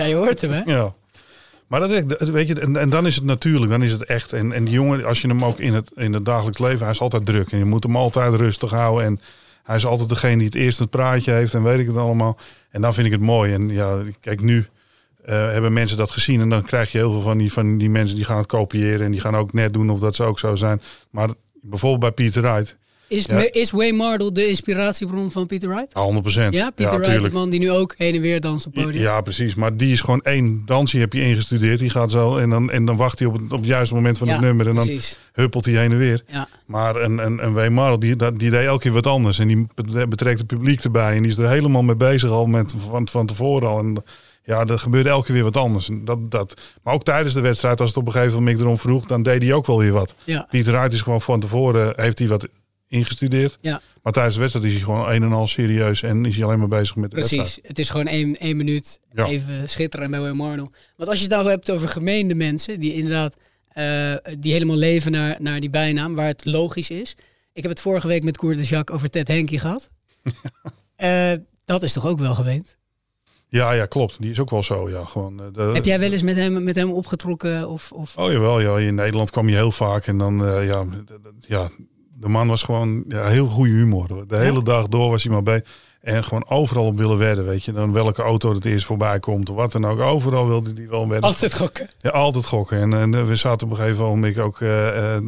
Je 0.08 0.16
hoort 0.16 0.42
hem, 0.42 0.52
hè? 0.52 0.62
Ja. 0.66 0.94
Maar 1.68 1.80
dat 1.80 1.90
is, 1.90 2.30
weet 2.30 2.48
je, 2.48 2.60
en, 2.60 2.78
en 2.78 2.90
dan 2.90 3.06
is 3.06 3.16
het 3.16 3.24
natuurlijk, 3.24 3.72
dan 3.72 3.84
is 3.84 3.92
het 3.92 4.04
echt. 4.04 4.34
En, 4.34 4.52
en 4.52 4.64
die 4.64 4.74
jongen, 4.74 5.06
als 5.06 5.22
je 5.22 5.28
hem 5.28 5.44
ook 5.44 5.60
in 5.60 5.74
het, 5.74 5.92
in 5.96 6.14
het 6.14 6.26
dagelijks 6.26 6.60
leven, 6.60 6.82
hij 6.82 6.90
is 6.90 7.00
altijd 7.00 7.26
druk. 7.26 7.52
En 7.52 7.58
je 7.58 7.66
moet 7.66 7.84
hem 7.84 7.96
altijd 7.96 8.34
rustig 8.34 8.72
houden. 8.72 9.06
En 9.06 9.20
hij 9.64 9.76
is 9.76 9.86
altijd 9.86 10.10
degene 10.10 10.38
die 10.38 10.46
het 10.46 10.56
eerst 10.56 10.80
het 10.80 10.90
praatje 10.90 11.32
heeft 11.32 11.54
en 11.54 11.64
weet 11.64 11.80
ik 11.80 11.88
het 11.88 11.98
allemaal. 11.98 12.38
En 12.70 12.82
dan 12.82 12.94
vind 12.94 13.06
ik 13.06 13.12
het 13.12 13.22
mooi. 13.22 13.54
En 13.54 13.70
ja, 13.70 14.00
kijk, 14.20 14.42
nu 14.42 14.66
eh, 15.26 15.36
hebben 15.36 15.74
mensen 15.74 15.98
dat 15.98 16.12
gezien. 16.12 16.42
En 16.42 16.50
dan 16.50 16.64
krijg 16.64 16.92
je 16.92 16.98
heel 16.98 17.12
veel 17.12 17.22
van 17.22 17.38
die, 17.38 17.54
van 17.54 17.78
die 17.78 17.90
mensen 17.90 18.16
die 18.16 18.26
gaan 18.26 18.38
het 18.38 18.48
kopiëren. 18.48 19.06
En 19.06 19.12
die 19.12 19.22
gaan 19.22 19.36
ook 19.36 19.54
net 19.54 19.74
doen 19.74 19.90
of 19.90 20.00
dat 20.00 20.16
ze 20.16 20.24
ook 20.24 20.40
zo 20.40 20.56
zijn. 20.56 20.82
Maar 21.10 21.30
bijvoorbeeld 21.62 22.16
bij 22.16 22.26
Peter 22.26 22.42
Wright. 22.42 22.78
Is, 23.10 23.26
Ja. 23.26 23.48
is 23.52 23.72
Wayne 23.72 23.98
Mardle 23.98 24.32
de 24.32 24.48
inspiratiebron 24.48 25.32
van 25.32 25.46
Peter 25.48 25.70
Wright? 25.70 25.94
100 25.94 26.22
procent. 26.22 26.54
Ja, 26.54 26.70
Peter 26.70 27.00
Wright, 27.00 27.24
de 27.24 27.32
man 27.32 27.50
die 27.50 27.60
nu 27.60 27.72
ook 27.72 27.94
heen 27.98 28.16
en 28.16 28.22
weer 28.22 28.42
danst 28.42 28.66
op 28.66 28.74
podium. 28.74 29.02
Ja, 29.02 29.22
precies. 29.22 29.56
Maar 29.56 29.78
die 29.78 29.92
is 29.92 30.02
gewoon 30.02 30.22
één 30.22 30.62
dansje 30.66 30.98
heb 31.00 31.14
je 31.14 31.22
ingestudeerd. 31.22 31.80
Die 31.80 31.90
gaat 31.90 32.12
zo 32.12 32.38
en 32.38 32.50
dan, 32.50 32.72
en 32.72 32.86
dan 32.86 32.96
wacht 32.96 33.20
hij 33.20 33.28
op 33.28 33.34
het, 33.34 33.42
op 33.52 33.58
het 33.58 33.66
juiste 33.66 33.94
moment 33.96 34.18
van 34.18 34.28
het 34.28 34.40
nummer. 34.42 34.68
En 34.68 34.76
dan 34.76 35.00
huppelt 35.34 35.66
hij 35.66 35.74
heen 35.76 35.92
en 35.92 35.98
weer. 35.98 36.24
Ja. 36.28 36.48
Maar 36.66 36.96
een, 36.96 37.18
een, 37.18 37.46
een 37.46 37.54
Wayne 37.54 37.70
Mardle, 37.76 37.98
die, 38.00 38.16
dat- 38.16 38.40
die 38.40 38.50
deed 38.50 38.66
elke 38.66 38.82
keer 38.82 38.92
wat 38.92 39.08
anders. 39.08 39.40
En 39.40 39.48
die 39.48 39.68
bet- 39.76 40.10
betrekt 40.10 40.38
het 40.38 40.48
publiek 40.48 40.84
erbij. 40.84 41.16
En 41.16 41.22
die 41.22 41.32
is 41.32 41.38
er 41.38 41.50
helemaal 41.50 41.84
mee 41.84 41.96
bezig 41.96 42.30
al 42.30 42.46
met, 42.46 42.76
van, 42.78 43.08
van 43.08 43.26
tevoren 43.26 43.68
al. 43.68 43.80
En 43.80 44.04
ja, 44.44 44.66
er 44.66 44.80
gebeurde 44.80 45.10
elke 45.10 45.26
keer 45.26 45.34
weer 45.34 45.44
wat 45.44 45.58
anders. 45.58 45.90
Dat, 45.94 46.32
dat. 46.32 46.62
Maar 46.84 46.94
ook 46.94 47.04
tijdens 47.04 47.34
de 47.34 47.42
wedstrijd, 47.42 47.80
als 47.80 47.90
het 47.90 47.98
op 47.98 48.06
een 48.06 48.12
gegeven 48.12 48.38
moment 48.38 48.60
erom 48.60 48.78
vroeg, 48.78 49.06
dan 49.06 49.24
deed 49.24 49.42
hij 49.42 49.54
ook 49.54 49.66
wel 49.66 49.80
weer 49.80 49.92
wat. 49.92 50.16
Ja. 50.24 50.48
Pieter 50.50 50.72
Wright 50.74 50.94
is 50.94 51.02
gewoon 51.02 51.22
van 51.22 51.40
tevoren, 51.40 51.94
heeft 51.96 52.20
hij 52.20 52.28
wat 52.28 52.48
ingestudeerd. 52.88 53.58
Ja. 53.62 53.82
Maar 54.04 54.14
tijdens 54.14 54.36
de 54.36 54.42
wedstrijd 54.42 54.68
is 54.68 54.74
hij 54.74 54.84
gewoon 54.84 55.10
een 55.10 55.24
en 55.24 55.32
al 55.32 55.48
serieus 55.48 56.04
en 56.04 56.26
is 56.26 56.36
hij 56.36 56.46
alleen 56.46 56.60
maar 56.60 56.68
bezig 56.68 56.96
met 56.96 57.10
de 57.10 57.16
wedstrijd. 57.16 57.44
Precies. 57.44 57.64
Het 57.68 57.80
is 57.80 57.90
gewoon 57.90 58.08
één, 58.08 58.36
één 58.38 58.58
minuut 58.58 59.00
Ja. 59.14 59.26
even 59.26 59.70
schitteren 59.70 60.12
bij 60.12 60.20
Wayne 60.20 60.36
Mardle. 60.36 60.70
Want 60.96 61.10
als 61.10 61.18
je 61.18 61.24
het 61.26 61.34
nou 61.34 61.50
hebt 61.50 61.72
over 61.72 61.88
gemeende 61.88 62.36
mensen, 62.36 62.80
die 62.80 62.94
inderdaad 62.94 63.36
eh, 63.68 64.14
die 64.40 64.52
helemaal 64.54 64.76
leven 64.76 65.12
naar, 65.12 65.36
naar 65.40 65.60
die 65.60 65.70
bijnaam, 65.70 66.16
waar 66.16 66.28
het 66.28 66.46
logisch 66.46 66.90
is. 66.90 67.16
Ik 67.54 67.62
heb 67.62 67.72
het 67.72 67.82
vorige 67.82 68.08
week 68.08 68.24
met 68.24 68.38
Koert 68.38 68.58
de 68.58 68.64
Jacques 68.64 68.98
over 68.98 69.10
Ted 69.10 69.28
Henke 69.28 69.60
gehad. 69.60 69.90
Eh, 70.96 71.32
dat 71.66 71.84
is 71.84 71.94
toch 71.94 72.06
ook 72.08 72.20
wel 72.20 72.36
geweend? 72.36 72.78
Ja, 73.48 73.72
ja, 73.72 73.86
klopt. 73.86 74.22
Die 74.22 74.32
is 74.32 74.40
ook 74.40 74.50
wel 74.50 74.64
zo, 74.64 74.90
ja. 74.90 75.04
Gewoon, 75.04 75.40
eh, 75.42 75.46
de, 75.54 75.62
Heb 75.62 75.86
jij 75.86 76.00
wel 76.00 76.12
eens 76.12 76.22
met 76.22 76.36
hem, 76.36 76.64
met 76.64 76.76
hem 76.76 76.92
opgetrokken? 76.92 77.70
Of, 77.70 77.92
of... 77.92 78.18
Oh 78.18 78.32
jawel, 78.32 78.60
ja. 78.60 78.78
In 78.78 78.96
Nederland 78.96 79.32
kwam 79.32 79.50
je 79.50 79.56
heel 79.56 79.72
vaak 79.72 80.08
en 80.08 80.18
dan, 80.18 80.38
ja, 80.66 80.84
ja, 81.48 81.70
de 82.20 82.28
man 82.28 82.48
was 82.48 82.64
gewoon 82.64 83.04
ja, 83.08 83.28
heel 83.28 83.48
goede 83.48 83.72
humor. 83.72 84.28
De 84.28 84.38
hele 84.38 84.64
dag 84.64 84.88
door 84.88 85.10
was 85.10 85.24
hij 85.24 85.32
maar 85.32 85.44
bij. 85.44 85.64
En 86.02 86.24
gewoon 86.24 86.50
overal 86.50 86.86
op 86.86 86.98
willen 86.98 87.18
wedden, 87.18 87.46
weet 87.46 87.64
je. 87.64 87.72
Dan 87.72 87.94
welke 87.94 88.22
auto 88.22 88.54
het 88.54 88.66
eerst 88.66 88.86
voorbij 88.86 89.20
komt 89.20 89.50
of 89.50 89.56
wat 89.56 89.72
dan 89.72 89.86
ook. 89.86 90.00
Overal 90.00 90.48
wilde 90.48 90.72
hij 90.76 90.88
wel 90.90 91.08
wedden. 91.08 91.30
Altijd 91.30 91.56
gokken. 91.56 91.90
Ja, 91.98 92.10
altijd 92.10 92.46
gokken. 92.46 92.80
En, 92.80 92.94
en 92.94 93.28
we 93.28 93.36
zaten 93.36 93.68
op 93.68 93.74
een 93.74 93.80
gegeven 93.80 94.06
moment 94.06 94.40
ook 94.40 94.62
eh, 94.62 95.16
eh, 95.16 95.22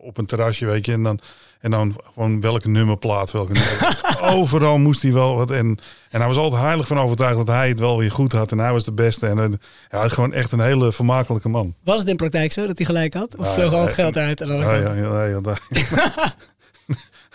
op 0.00 0.18
een 0.18 0.26
terrasje, 0.26 0.66
weet 0.66 0.86
je. 0.86 0.92
En 0.92 1.02
dan, 1.02 1.20
en 1.60 1.70
dan 1.70 1.96
gewoon 2.14 2.40
welke 2.40 2.68
nummerplaat, 2.68 3.30
welke 3.30 3.52
nummer. 3.52 4.00
Overal 4.36 4.78
moest 4.78 5.02
hij 5.02 5.12
wel 5.12 5.36
wat. 5.36 5.50
En, 5.50 5.78
en 6.10 6.18
hij 6.18 6.28
was 6.28 6.36
altijd 6.36 6.62
heilig 6.62 6.86
van 6.86 6.98
overtuigd 6.98 7.36
dat 7.36 7.46
hij 7.46 7.68
het 7.68 7.80
wel 7.80 7.98
weer 7.98 8.10
goed 8.10 8.32
had. 8.32 8.52
En 8.52 8.58
hij 8.58 8.72
was 8.72 8.84
de 8.84 8.92
beste. 8.92 9.26
En 9.26 9.38
eh, 9.38 9.48
ja, 9.90 9.96
hij 9.96 10.06
is 10.06 10.12
gewoon 10.12 10.32
echt 10.32 10.52
een 10.52 10.60
hele 10.60 10.92
vermakelijke 10.92 11.48
man. 11.48 11.74
Was 11.84 12.00
het 12.00 12.08
in 12.08 12.16
praktijk 12.16 12.52
zo 12.52 12.66
dat 12.66 12.76
hij 12.76 12.86
gelijk 12.86 13.14
had? 13.14 13.36
Of 13.36 13.46
Ja, 13.46 13.52
vloog 13.52 13.72
al 13.72 13.80
het 13.80 13.88
ja, 13.88 13.94
geld 13.94 14.16
uit? 14.16 14.40
En 14.40 14.48
dan 14.48 14.58
Ja, 14.58 14.74
ja, 14.74 14.94
ja, 14.94 15.24
ja, 15.24 15.40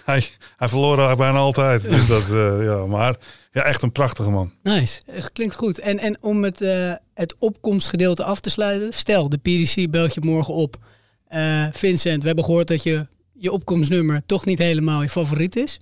hij, 0.04 0.28
hij 0.58 0.68
verloor 0.68 0.98
eigenlijk 0.98 1.20
bijna 1.20 1.38
altijd. 1.38 1.82
Dus 1.90 2.08
dat, 2.08 2.24
eh, 2.24 2.64
ja, 2.64 2.86
maar 2.86 3.16
ja, 3.52 3.62
echt 3.62 3.82
een 3.82 3.92
prachtige 3.92 4.30
man. 4.30 4.52
Nice, 4.64 5.02
klinkt 5.34 5.56
goed. 5.56 5.80
En, 5.80 6.00
en 6.00 6.18
om 6.22 6.44
het, 6.44 6.62
eh, 6.62 6.94
het 7.14 7.36
opkomstgedeelte 7.40 8.24
af 8.24 8.40
te 8.40 8.50
sluiten. 8.50 8.94
Stel, 8.94 9.30
de 9.30 9.38
PDC 9.38 9.92
belt 9.92 10.14
je 10.14 10.22
morgen 10.22 10.54
op. 10.54 10.78
Eh, 11.28 11.66
Vincent, 11.72 12.22
we 12.22 12.28
hebben 12.28 12.46
gehoord 12.46 12.68
dat 12.68 12.84
je, 12.84 13.08
je 13.34 13.52
opkomstnummer 13.52 14.22
toch 14.26 14.46
niet 14.46 14.60
helemaal 14.60 15.02
je 15.02 15.10
favoriet 15.10 15.56
is. 15.56 15.80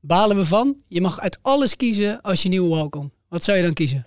Balen 0.00 0.36
we 0.36 0.44
van? 0.44 0.80
Je 0.88 1.00
mag 1.00 1.20
uit 1.20 1.38
alles 1.42 1.76
kiezen 1.76 2.20
als 2.20 2.42
je 2.42 2.48
nieuwe 2.48 2.74
welkom. 2.74 3.12
Wat 3.28 3.44
zou 3.44 3.56
je 3.56 3.62
dan 3.62 3.72
kiezen? 3.72 4.06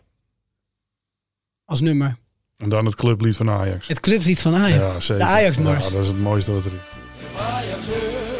Als 1.66 1.82
nummer. 1.82 2.18
En 2.58 2.70
dan 2.70 2.86
het 2.86 2.96
clublied 2.96 3.36
van 3.36 3.50
Ajax. 3.50 3.88
Het 3.88 4.00
clublied 4.00 4.40
van 4.40 4.56
Ajax. 4.56 4.94
Ja, 4.94 5.00
zeker. 5.00 5.26
De 5.26 5.32
Ajax-mars. 5.32 5.86
Ja, 5.88 5.92
dat 5.92 6.02
is 6.02 6.08
het 6.08 6.20
mooiste 6.20 6.54
wat 6.54 6.66
er 6.66 6.72
is. 6.72 8.31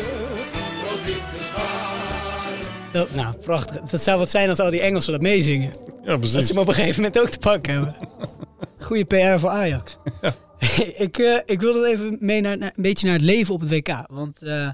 Dat, 2.92 3.16
nou, 3.16 3.36
prachtig. 3.38 3.82
Dat 3.82 4.04
zou 4.04 4.20
wat 4.20 4.30
zijn 4.30 4.50
als 4.50 4.60
al 4.60 4.70
die 4.70 4.82
Engelsen 4.82 5.12
dat 5.12 5.22
meezingen. 5.22 5.74
Ja, 6.04 6.18
precies. 6.18 6.36
Dat 6.36 6.46
ze 6.46 6.52
hem 6.54 6.62
op 6.62 6.68
een 6.68 6.74
gegeven 6.74 7.02
moment 7.04 7.22
ook 7.22 7.30
te 7.30 7.38
pakken 7.38 7.74
hebben. 7.74 7.96
Goede 8.86 9.06
PR 9.06 9.40
voor 9.40 9.50
Ajax. 9.50 9.98
ik, 11.08 11.18
eh, 11.18 11.38
ik 11.46 11.60
wil 11.62 11.74
dan 11.74 11.84
even 11.84 12.18
mee 12.20 12.42
naar, 12.42 12.58
naar- 12.58 12.74
een 12.76 12.84
beetje 12.84 13.06
naar 13.06 13.16
het 13.16 13.26
leven 13.26 13.54
op 13.54 13.60
het 13.60 13.70
WK. 13.70 14.04
Want 14.08 14.42
eh, 14.42 14.66
eh, 14.66 14.74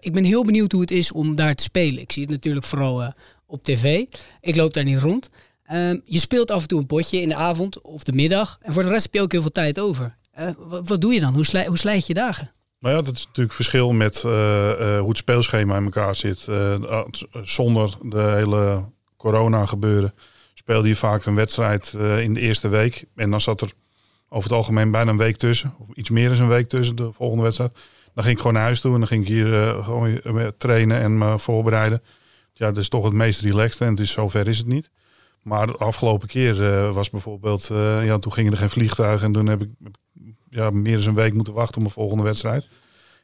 ik 0.00 0.12
ben 0.12 0.24
heel 0.24 0.44
benieuwd 0.44 0.72
hoe 0.72 0.80
het 0.80 0.90
is 0.90 1.12
om 1.12 1.34
daar 1.34 1.54
te 1.54 1.62
spelen. 1.62 2.02
Ik 2.02 2.12
zie 2.12 2.22
het 2.22 2.30
natuurlijk 2.30 2.66
vooral 2.66 3.14
op 3.46 3.62
tv. 3.62 4.04
Ik 4.40 4.56
loop 4.56 4.74
daar 4.74 4.84
niet 4.84 4.98
rond. 4.98 5.28
Ehm, 5.64 5.98
je 6.04 6.18
speelt 6.18 6.50
af 6.50 6.62
en 6.62 6.68
toe 6.68 6.80
een 6.80 6.86
potje 6.86 7.20
in 7.20 7.28
de 7.28 7.34
avond 7.34 7.80
of 7.80 8.02
de 8.02 8.12
middag. 8.12 8.58
En 8.62 8.72
voor 8.72 8.82
de 8.82 8.88
rest 8.88 9.02
heb 9.02 9.14
je 9.14 9.20
ook 9.20 9.32
heel 9.32 9.40
veel 9.40 9.50
tijd 9.50 9.80
over. 9.80 10.16
Wat, 10.58 10.88
wat 10.88 11.00
doe 11.00 11.14
je 11.14 11.20
dan? 11.20 11.34
Hoe, 11.34 11.44
slij, 11.44 11.66
hoe 11.66 11.78
slijt 11.78 12.06
je 12.06 12.14
dagen? 12.14 12.52
Nou 12.82 12.96
ja, 12.96 13.02
dat 13.02 13.16
is 13.16 13.26
natuurlijk 13.26 13.54
verschil 13.54 13.92
met 13.92 14.24
eh, 14.24 14.70
eh, 14.70 14.98
hoe 15.00 15.08
het 15.08 15.16
speelschema 15.16 15.76
in 15.76 15.84
elkaar 15.84 16.14
zit. 16.14 16.46
Eh, 16.48 17.02
zonder 17.42 17.94
de 18.02 18.20
hele 18.20 18.84
corona 19.16 19.66
gebeuren 19.66 20.14
speelde 20.54 20.88
je 20.88 20.96
vaak 20.96 21.24
een 21.24 21.34
wedstrijd 21.34 21.92
in 22.18 22.34
de 22.34 22.40
eerste 22.40 22.68
week. 22.68 23.04
En 23.14 23.30
dan 23.30 23.40
zat 23.40 23.60
er 23.60 23.72
over 24.28 24.48
het 24.48 24.58
algemeen 24.58 24.90
bijna 24.90 25.10
een 25.10 25.16
week 25.16 25.36
tussen. 25.36 25.74
Of 25.78 25.88
iets 25.94 26.10
meer 26.10 26.28
dan 26.28 26.40
een 26.40 26.48
week 26.48 26.68
tussen 26.68 26.96
de 26.96 27.12
volgende 27.12 27.42
wedstrijd. 27.42 27.72
Dan 28.14 28.24
ging 28.24 28.34
ik 28.34 28.40
gewoon 28.40 28.56
naar 28.56 28.62
huis 28.62 28.80
toe 28.80 28.92
en 28.92 28.98
dan 28.98 29.08
ging 29.08 29.22
ik 29.22 29.28
hier 29.28 29.76
gewoon 29.82 30.20
trainen 30.58 31.00
en 31.00 31.18
me 31.18 31.38
voorbereiden. 31.38 32.02
Ja, 32.52 32.66
dat 32.66 32.76
is 32.76 32.88
toch 32.88 33.04
het 33.04 33.12
meest 33.12 33.40
relaxed 33.40 33.80
en 33.80 33.88
het 33.88 34.00
is, 34.00 34.10
zover 34.10 34.48
is 34.48 34.58
het 34.58 34.66
niet. 34.66 34.90
Maar 35.42 35.66
de 35.66 35.76
afgelopen 35.76 36.28
keer 36.28 36.92
was 36.92 37.10
bijvoorbeeld, 37.10 37.66
ja, 38.02 38.18
toen 38.18 38.32
gingen 38.32 38.52
er 38.52 38.58
geen 38.58 38.70
vliegtuigen 38.70 39.26
en 39.26 39.32
toen 39.32 39.46
heb 39.46 39.62
ik 39.62 39.70
ja, 40.52 40.70
meer 40.70 40.96
dan 40.98 41.08
een 41.08 41.14
week 41.14 41.34
moeten 41.34 41.52
wachten 41.54 41.74
op 41.76 41.82
mijn 41.82 41.94
volgende 41.94 42.22
wedstrijd. 42.24 42.68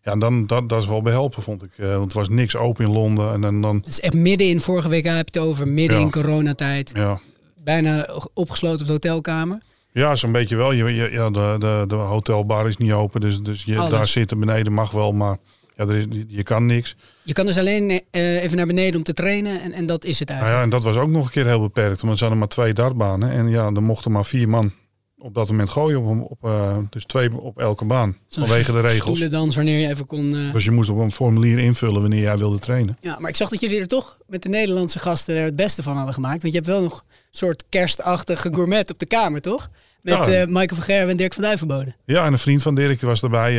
Ja, 0.03 0.13
en 0.13 0.19
dan, 0.19 0.47
dat, 0.47 0.69
dat 0.69 0.83
is 0.83 0.89
wel 0.89 1.03
behelpen, 1.03 1.43
vond 1.43 1.63
ik. 1.63 1.71
Eh, 1.77 1.91
want 1.91 2.05
het 2.05 2.13
was 2.13 2.29
niks 2.29 2.57
open 2.57 2.85
in 2.85 2.91
Londen. 2.93 3.33
En 3.33 3.41
dan, 3.41 3.61
dan 3.61 3.77
Het 3.77 3.87
is 3.87 4.01
echt 4.01 4.15
midden 4.15 4.49
in 4.49 4.61
vorige 4.61 4.89
week 4.89 5.05
heb 5.05 5.29
je 5.29 5.39
het 5.41 5.49
over. 5.49 5.69
Midden 5.69 5.97
Ja. 5.99 6.03
in 6.05 6.11
coronatijd. 6.11 6.91
ja, 6.95 7.21
Bijna 7.65 8.09
opgesloten 8.35 8.81
op 8.81 8.87
de 8.87 8.93
hotelkamer. 8.93 9.59
ja 9.93 10.17
zo'n 10.17 10.33
beetje 10.33 10.57
wel. 10.57 10.73
Je, 10.73 10.85
je- 10.95 11.11
ja, 11.11 11.31
de, 11.31 11.57
de, 11.59 11.85
de 11.87 11.95
hotelbar 11.95 12.69
is 12.69 12.77
niet 12.77 12.93
open, 12.93 13.21
dus, 13.21 13.41
dus 13.41 13.65
je, 13.65 13.79
Alles. 13.79 13.91
daar 13.91 14.07
zitten 14.07 14.39
beneden 14.41 14.73
mag 14.73 14.91
wel, 14.91 15.13
maar 15.13 15.37
ja, 15.77 15.85
er 15.87 15.95
is, 15.97 16.05
je 16.29 16.43
kan 16.43 16.67
niks. 16.67 16.97
Je 17.23 17.33
kan 17.33 17.47
dus 17.47 17.59
alleen 17.59 18.03
eh, 18.11 18.43
even 18.43 18.57
naar 18.57 18.67
beneden 18.67 18.97
om 18.97 19.03
te 19.03 19.13
trainen 19.13 19.61
en, 19.63 19.73
en 19.73 19.87
dat 19.87 20.05
is 20.05 20.19
het 20.19 20.29
Nou 20.29 20.41
eigenlijk. 20.41 20.71
ja, 20.73 20.77
en 20.79 20.85
dat 20.85 20.95
was 20.95 21.03
ook 21.05 21.11
nog 21.13 21.25
een 21.25 21.31
keer 21.31 21.47
heel 21.47 21.61
beperkt, 21.61 22.01
want 22.01 22.13
er 22.13 22.19
zaten 22.19 22.39
maar 22.39 22.49
twee 22.49 22.73
dartbanen. 22.73 23.31
En 23.31 23.49
ja, 23.49 23.65
er 23.75 23.83
mochten 23.83 24.13
maar 24.13 24.25
vier 24.25 24.49
man 24.49 24.73
op 25.19 25.35
dat 25.35 25.49
moment 25.49 25.69
gooien. 25.71 26.03
Op, 26.03 26.31
op, 26.31 26.45
eh, 26.51 26.77
dus 26.91 27.05
twee 27.05 27.41
op 27.41 27.59
elke 27.59 27.85
baan, 27.85 28.17
vanwege 28.29 28.73
de 28.73 28.81
regels. 28.81 29.01
stoelendans 29.19 29.57
wanneer 29.57 29.79
je 29.79 29.89
even 29.89 30.07
kon... 30.07 30.37
eh, 30.37 30.53
Dus 30.53 30.65
je 30.65 30.71
moest 30.71 30.91
op 30.91 30.99
een 30.99 31.11
formulier 31.13 31.59
invullen 31.59 32.01
wanneer 32.01 32.21
jij 32.21 32.39
wilde 32.39 32.59
trainen. 32.59 32.97
Ja, 33.01 33.17
maar 33.19 33.31
ik 33.31 33.37
zag 33.37 33.49
dat 33.49 33.61
jullie 33.61 33.81
er 33.81 33.87
toch 33.89 34.19
met 34.27 34.43
de 34.43 34.49
Nederlandse 34.49 34.99
gasten 34.99 35.37
er 35.37 35.45
het 35.45 35.57
beste 35.57 35.83
van 35.83 35.97
hadden 35.97 36.15
gemaakt. 36.15 36.43
Want 36.43 36.53
je 36.55 36.59
hebt 36.61 36.71
wel 36.71 36.83
nog 36.83 36.99
een 37.09 37.15
soort 37.31 37.65
kerstachtige 37.69 38.49
gourmet 38.55 38.91
op 38.91 38.99
de 38.99 39.07
kamer, 39.07 39.41
toch? 39.41 39.71
Met 40.03 40.15
Ja. 40.15 40.27
eh, 40.27 40.47
Michael 40.47 40.67
van 40.75 40.83
Gerwen 40.83 41.09
en 41.11 41.17
Dirk 41.17 41.35
van 41.35 41.43
Duivenbode. 41.43 41.95
Ja, 42.05 42.27
en 42.27 42.33
een 42.33 42.39
vriend 42.39 42.63
van 42.63 42.75
Dirk 42.75 43.01
was 43.01 43.23
erbij. 43.23 43.53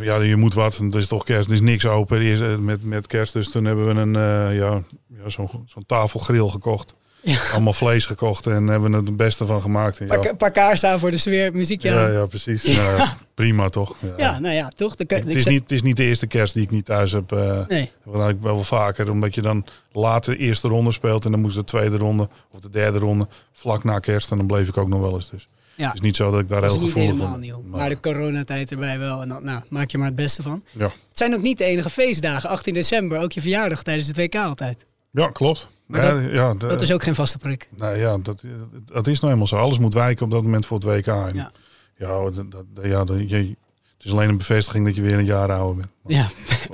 ja, 0.00 0.16
je 0.20 0.36
moet 0.36 0.54
wat. 0.54 0.76
Het 0.76 0.94
is 0.94 1.06
toch 1.08 1.24
kerst. 1.24 1.46
Er 1.48 1.54
is 1.54 1.60
niks 1.60 1.86
open 1.86 2.20
eh, 2.20 2.56
met, 2.56 2.84
met 2.84 3.06
kerst. 3.06 3.32
Dus 3.32 3.50
toen 3.50 3.64
hebben 3.64 3.86
we 3.94 4.00
een 4.00 4.12
ja, 4.54 4.82
ja, 5.06 5.28
zo'n 5.28 5.48
zo'n 5.66 5.86
tafelgrill 5.86 6.48
gekocht. 6.48 6.94
Allemaal 7.52 7.72
vlees 7.72 8.06
gekocht 8.06 8.46
en 8.46 8.66
hebben 8.66 8.92
er 8.92 8.98
het 8.98 9.16
beste 9.16 9.46
van 9.46 9.60
gemaakt. 9.60 9.96
En 9.98 10.02
Een 10.02 10.08
paar, 10.20 10.24
ja, 10.24 10.34
paar 10.34 10.50
kaarsen 10.50 11.00
voor 11.00 11.10
de 11.10 11.16
sfeer, 11.18 11.52
muziekje 11.52 11.90
ja, 11.90 12.08
ja, 12.08 12.26
precies. 12.26 12.76
Nou 12.76 12.96
ja, 12.96 13.16
prima 13.34 13.68
toch? 13.68 13.94
Ja. 14.00 14.12
Ja, 14.16 14.38
nou 14.38 14.54
ja, 14.54 14.68
toch? 14.76 14.94
Het 14.98 15.12
is, 15.34 15.46
niet, 15.46 15.60
het 15.60 15.70
is 15.70 15.82
niet 15.82 15.96
de 15.96 16.04
eerste 16.04 16.26
kerst 16.26 16.54
die 16.54 16.62
ik 16.62 16.70
niet 16.70 16.84
thuis 16.84 17.12
heb. 17.12 17.32
eh 17.32 17.38
Nee. 17.38 17.80
heb 17.80 17.88
ik 18.04 18.12
eigenlijk 18.12 18.42
wel 18.42 18.64
vaker. 18.64 19.10
Omdat 19.10 19.34
je 19.34 19.42
dan 19.42 19.64
later 19.92 20.32
de 20.32 20.38
eerste 20.38 20.68
ronde 20.68 20.92
speelt. 20.92 21.24
En 21.24 21.30
dan 21.30 21.40
moest 21.40 21.54
de 21.56 21.64
tweede 21.64 21.96
ronde 21.96 22.28
of 22.50 22.60
de 22.60 22.70
derde 22.70 22.98
ronde 22.98 23.28
vlak 23.52 23.84
na 23.84 23.98
kerst. 23.98 24.30
En 24.30 24.36
dan 24.36 24.46
bleef 24.46 24.68
ik 24.68 24.76
ook 24.76 24.88
nog 24.88 25.00
wel 25.00 25.14
eens. 25.14 25.30
Dus 25.30 25.48
Ja. 25.74 25.84
het 25.86 25.94
is 25.94 26.00
niet 26.00 26.16
zo 26.16 26.30
dat 26.30 26.40
ik 26.40 26.48
daar 26.48 26.60
Dat 26.60 26.70
heel 26.70 26.78
niet 26.80 26.88
gevoelig 26.88 27.10
helemaal 27.12 27.32
van 27.32 27.40
nieuw. 27.40 27.60
ben. 27.60 27.70
Maar 27.70 27.88
de 27.88 28.00
coronatijd 28.00 28.70
erbij 28.70 28.98
wel. 28.98 29.22
En 29.22 29.28
dan 29.28 29.44
nou, 29.44 29.60
maak 29.68 29.90
je 29.90 29.98
maar 29.98 30.06
het 30.06 30.16
beste 30.16 30.42
van. 30.42 30.62
Ja. 30.72 30.84
Het 30.84 31.18
zijn 31.18 31.34
ook 31.34 31.42
niet 31.42 31.58
de 31.58 31.64
enige 31.64 31.90
feestdagen. 31.90 32.48
18 32.50 32.74
december, 32.74 33.20
ook 33.20 33.32
je 33.32 33.40
verjaardag 33.40 33.82
tijdens 33.82 34.06
het 34.06 34.16
WK 34.16 34.34
altijd. 34.34 34.86
ja, 35.10 35.28
klopt. 35.28 35.68
Maar 35.88 36.04
ja, 36.04 36.12
dat- 36.22 36.32
ja, 36.32 36.54
de- 36.54 36.66
Dat 36.66 36.80
is 36.82 36.92
ook 36.92 37.02
geen 37.02 37.14
vaste 37.14 37.38
prik. 37.38 37.68
Nou 37.76 37.96
ja, 37.96 38.18
dat, 38.18 38.42
dat 38.84 39.06
is 39.06 39.20
nou 39.20 39.32
eenmaal 39.32 39.46
zo. 39.46 39.56
Alles 39.56 39.78
moet 39.78 39.94
wijken 39.94 40.24
op 40.24 40.30
dat 40.30 40.42
moment 40.42 40.66
voor 40.66 40.76
het 40.78 40.86
WK. 40.86 41.06
En 41.06 41.34
Ja. 41.34 41.52
ja, 41.96 42.30
dat, 42.30 42.50
dat, 42.50 42.64
ja 42.82 43.04
dat, 43.04 43.30
je, 43.30 43.36
het 43.96 44.06
is 44.06 44.12
alleen 44.12 44.28
een 44.28 44.36
bevestiging 44.36 44.86
dat 44.86 44.96
je 44.96 45.02
weer 45.02 45.18
een 45.18 45.24
jaar 45.24 45.52
ouder 45.52 45.76
bent. 45.76 45.88
Ja. 46.18 46.26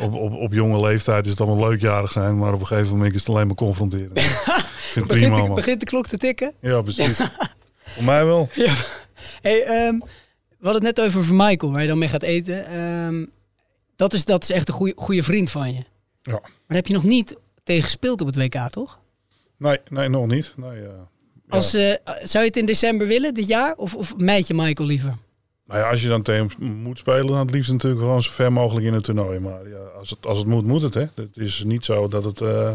Op, 0.05 0.15
op, 0.15 0.33
op 0.33 0.53
jonge 0.53 0.81
leeftijd 0.81 1.25
is 1.25 1.31
het 1.31 1.41
allemaal 1.41 1.69
leukjarig 1.69 2.13
zijn, 2.13 2.39
maar 2.39 2.53
op 2.53 2.61
een 2.61 2.67
gegeven 2.67 2.97
moment 2.97 3.15
is 3.15 3.21
het 3.21 3.29
alleen 3.29 3.47
maar 3.47 3.57
confronteren. 3.57 4.11
Ik 4.95 5.01
vind 5.01 5.11
het 5.11 5.19
prima 5.19 5.29
Begint, 5.35 5.49
de, 5.49 5.55
begint 5.55 5.81
de 5.81 5.87
klok 5.87 6.07
te 6.07 6.17
tikken? 6.17 6.53
Ja, 6.61 6.83
precies. 6.83 7.21
Voor 7.95 8.05
mij 8.05 8.25
wel. 8.25 8.49
Ja. 8.55 8.73
Hey, 9.41 9.63
ehm, 9.63 9.99
we 10.59 10.71
hadden 10.71 10.85
het 10.85 10.97
net 10.97 11.07
over 11.07 11.25
van 11.25 11.37
Michael, 11.37 11.73
waar 11.73 11.83
je 11.83 11.89
dan 11.89 11.99
mee 11.99 12.09
gaat 12.09 12.23
eten. 12.23 12.67
Ehm, 12.67 13.25
dat, 13.97 14.13
is, 14.13 14.25
dat 14.25 14.43
is 14.43 14.51
echt 14.51 14.69
een 14.69 14.75
goede, 14.75 14.93
goede 14.97 15.23
vriend 15.23 15.51
van 15.51 15.69
je. 15.75 15.83
Ja. 16.23 16.33
Maar 16.33 16.41
daar 16.67 16.77
heb 16.77 16.87
je 16.87 16.95
nog 16.95 17.03
niet 17.05 17.35
tegen 17.63 17.83
gespeeld 17.83 18.21
op 18.21 18.27
het 18.27 18.37
WK, 18.37 18.71
toch? 18.71 18.99
Nee, 19.57 19.79
nee 19.91 20.09
nog 20.09 20.27
niet. 20.27 20.53
Nee, 20.57 20.81
eh, 20.83 20.89
Als, 21.49 21.75
eh, 21.75 21.95
zou 22.23 22.45
je 22.45 22.49
het 22.51 22.57
in 22.57 22.67
december 22.67 23.07
willen, 23.07 23.35
dit 23.35 23.47
jaar? 23.47 23.75
Of, 23.77 23.95
of 23.95 24.17
meid 24.17 24.47
je 24.47 24.55
Michael 24.55 24.89
liever? 24.89 25.17
Nou 25.67 25.81
ja, 25.81 25.91
als 25.91 26.03
je 26.03 26.09
dan 26.09 26.23
tegen 26.23 26.51
moet 26.83 26.99
spelen, 26.99 27.27
dan 27.27 27.39
het 27.39 27.51
liefst 27.51 27.73
natuurlijk 27.73 28.01
gewoon 28.03 28.23
zo 28.23 28.31
ver 28.33 28.53
mogelijk 28.53 28.87
in 28.87 28.93
het 28.93 29.05
toernooi. 29.05 29.39
Maar 29.39 29.69
ja, 29.69 29.77
als, 29.99 30.11
het, 30.11 30.27
als 30.27 30.39
het 30.39 30.47
moet, 30.47 30.65
moet 30.67 30.83
het. 30.83 30.95
Hè. 30.95 31.05
Het 31.15 31.37
is 31.37 31.63
niet 31.67 31.85
zo 31.85 32.09
dat, 32.09 32.25
het, 32.25 32.41
eh, 32.41 32.73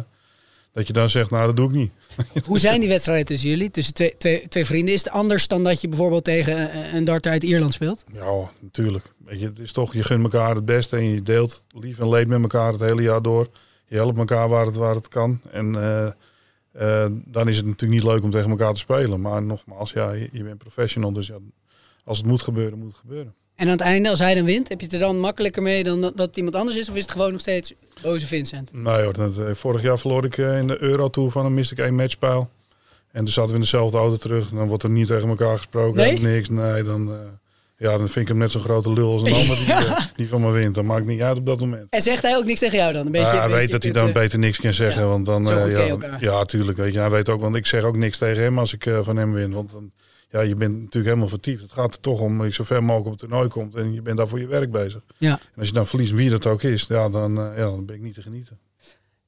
dat 0.73 0.87
je 0.87 0.93
dan 0.93 1.09
zegt, 1.09 1.29
nou 1.29 1.45
dat 1.45 1.55
doe 1.55 1.69
ik 1.69 1.75
niet. 1.75 1.91
Hoe 2.47 2.59
zijn 2.59 2.79
die 2.79 2.89
wedstrijden 2.89 3.25
tussen 3.25 3.49
jullie? 3.49 3.71
Tussen 3.71 3.93
twee, 3.93 4.17
twee, 4.17 4.47
twee 4.47 4.65
vrienden? 4.65 4.93
Is 4.93 5.03
het 5.03 5.13
anders 5.13 5.47
dan 5.47 5.63
dat 5.63 5.81
je 5.81 5.87
bijvoorbeeld 5.87 6.23
tegen 6.23 6.77
een- 6.95 7.05
darter 7.05 7.31
uit 7.31 7.43
Ierland 7.43 7.73
speelt? 7.73 8.03
Ja, 8.13 8.51
natuurlijk. 8.59 9.05
Weet 9.25 9.39
je, 9.39 9.45
het 9.45 9.59
is 9.59 9.71
toch, 9.71 9.93
je 9.93 10.03
gunt 10.03 10.23
elkaar 10.23 10.55
het 10.55 10.65
beste 10.65 10.95
en 10.95 11.03
je 11.09 11.23
deelt 11.23 11.65
lief 11.79 11.99
en 11.99 12.09
leed 12.09 12.27
met 12.27 12.41
elkaar 12.41 12.71
het 12.71 12.81
hele 12.81 13.01
jaar 13.01 13.21
door. 13.21 13.47
Je 13.87 13.95
helpt 13.95 14.17
elkaar 14.17 14.49
waar 14.49 14.65
het, 14.65 14.75
waar 14.75 14.95
het 14.95 15.07
kan. 15.07 15.39
En 15.51 15.75
eh, 16.71 17.05
dan 17.25 17.47
is 17.47 17.57
het 17.57 17.65
natuurlijk 17.65 18.01
niet 18.01 18.11
leuk 18.11 18.23
om 18.23 18.29
tegen 18.29 18.49
elkaar 18.49 18.73
te 18.73 18.79
spelen. 18.79 19.21
Maar 19.21 19.43
nogmaals, 19.43 19.91
ja, 19.91 20.11
je, 20.11 20.29
je 20.31 20.43
bent 20.43 20.57
professional. 20.57 21.13
Dus 21.13 21.27
ja, 21.27 21.37
als 22.03 22.17
het 22.17 22.27
moet 22.27 22.41
gebeuren, 22.41 22.79
moet 22.79 22.87
het 22.87 22.97
gebeuren. 22.99 23.33
En 23.55 23.65
aan 23.65 23.71
het 23.71 23.81
einde, 23.81 24.09
als 24.09 24.19
hij 24.19 24.35
dan 24.35 24.45
wint, 24.45 24.69
heb 24.69 24.79
je 24.79 24.85
het 24.85 24.93
er 24.93 24.99
dan 24.99 25.19
makkelijker 25.19 25.61
mee 25.61 25.83
dan 25.83 26.01
dat, 26.01 26.17
dat 26.17 26.37
iemand 26.37 26.55
anders 26.55 26.77
is? 26.77 26.89
Of 26.89 26.95
is 26.95 27.01
het 27.01 27.11
gewoon 27.11 27.31
nog 27.31 27.41
steeds 27.41 27.73
boze 28.01 28.27
Vincent? 28.27 28.73
Nee 28.73 29.03
hoor, 29.03 29.13
dat, 29.13 29.37
eh, 29.37 29.45
vorig 29.53 29.81
jaar 29.81 29.99
verloor 29.99 30.25
ik 30.25 30.37
eh, 30.37 30.57
in 30.57 30.67
de 30.67 30.81
Euro-tour 30.81 31.31
van 31.31 31.45
hem, 31.45 31.53
miste 31.53 31.73
ik 31.73 31.79
één 31.79 31.95
matchpijl. 31.95 32.49
En 33.11 33.23
toen 33.23 33.33
zaten 33.33 33.49
we 33.49 33.55
in 33.55 33.61
dezelfde 33.61 33.97
auto 33.97 34.17
terug. 34.17 34.49
Dan 34.49 34.67
wordt 34.67 34.83
er 34.83 34.89
niet 34.89 35.07
tegen 35.07 35.29
elkaar 35.29 35.57
gesproken. 35.57 35.95
Nee? 35.95 36.19
Niks, 36.19 36.49
nee. 36.49 36.83
Dan, 36.83 37.11
ja, 37.79 37.97
dan 37.97 38.09
vind 38.09 38.15
ik 38.15 38.27
hem 38.27 38.37
net 38.37 38.51
zo'n 38.51 38.61
grote 38.61 38.93
lul 38.93 39.11
als 39.11 39.21
een 39.21 39.33
ander 39.33 39.57
die, 39.57 39.73
eh, 39.95 39.97
die 40.15 40.27
van 40.27 40.41
me 40.41 40.51
wint. 40.51 40.75
Dat 40.75 40.83
maakt 40.83 41.05
niet 41.05 41.21
uit 41.21 41.37
op 41.37 41.45
dat 41.45 41.59
moment. 41.59 41.87
En 41.89 42.01
zegt 42.01 42.21
hij 42.21 42.37
ook 42.37 42.45
niks 42.45 42.59
tegen 42.59 42.77
jou 42.77 42.93
dan? 42.93 43.05
Een 43.05 43.11
beetje, 43.11 43.27
Ja, 43.27 43.33
een 43.33 43.39
hij 43.39 43.47
beetje 43.47 43.61
weet 43.61 43.71
dat 43.71 43.83
hij 43.83 43.91
dan 43.91 44.07
eh, 44.07 44.13
beter 44.13 44.39
niks 44.39 44.59
kan 44.59 44.73
zeggen. 44.73 45.07
want 45.07 45.25
dan, 45.25 45.51
eh, 45.51 45.71
ja, 45.99 46.17
ja, 46.19 46.45
tuurlijk. 46.45 46.77
Weet 46.77 46.93
je, 46.93 46.99
hij 46.99 47.09
weet 47.09 47.29
ook, 47.29 47.41
want 47.41 47.55
ik 47.55 47.65
zeg 47.65 47.83
ook 47.83 47.97
niks 47.97 48.17
tegen 48.17 48.43
hem 48.43 48.59
als 48.59 48.73
ik 48.73 48.89
van 49.01 49.17
hem 49.17 49.33
win. 49.33 49.51
Want 49.51 49.71
dan, 49.71 49.91
ja, 50.29 50.41
je 50.41 50.55
bent 50.55 50.73
natuurlijk 50.73 51.05
helemaal 51.05 51.27
vertiefd. 51.27 51.61
Het 51.61 51.71
gaat 51.71 51.93
er 51.93 51.99
toch 51.99 52.21
om 52.21 52.37
dat 52.37 52.47
je 52.47 52.53
zo 52.53 52.63
ver 52.63 52.83
mogelijk 52.83 53.05
op 53.05 53.11
het 53.11 53.21
toernooi 53.21 53.47
komt. 53.49 53.75
En 53.75 53.93
je 53.93 54.01
bent 54.01 54.17
daar 54.17 54.27
voor 54.27 54.39
je 54.39 54.47
werk 54.47 54.71
bezig. 54.71 55.01
Ja. 55.17 55.31
En 55.31 55.57
als 55.57 55.67
je 55.67 55.73
dan 55.73 55.87
verliest, 55.87 56.11
wie 56.11 56.29
dat 56.29 56.47
ook 56.47 56.63
is, 56.63 56.85
ja, 56.87 57.09
dan, 57.09 57.33
ja, 57.33 57.55
dan 57.55 57.85
ben 57.85 57.95
ik 57.95 58.01
niet 58.01 58.13
te 58.13 58.21
genieten. 58.21 58.59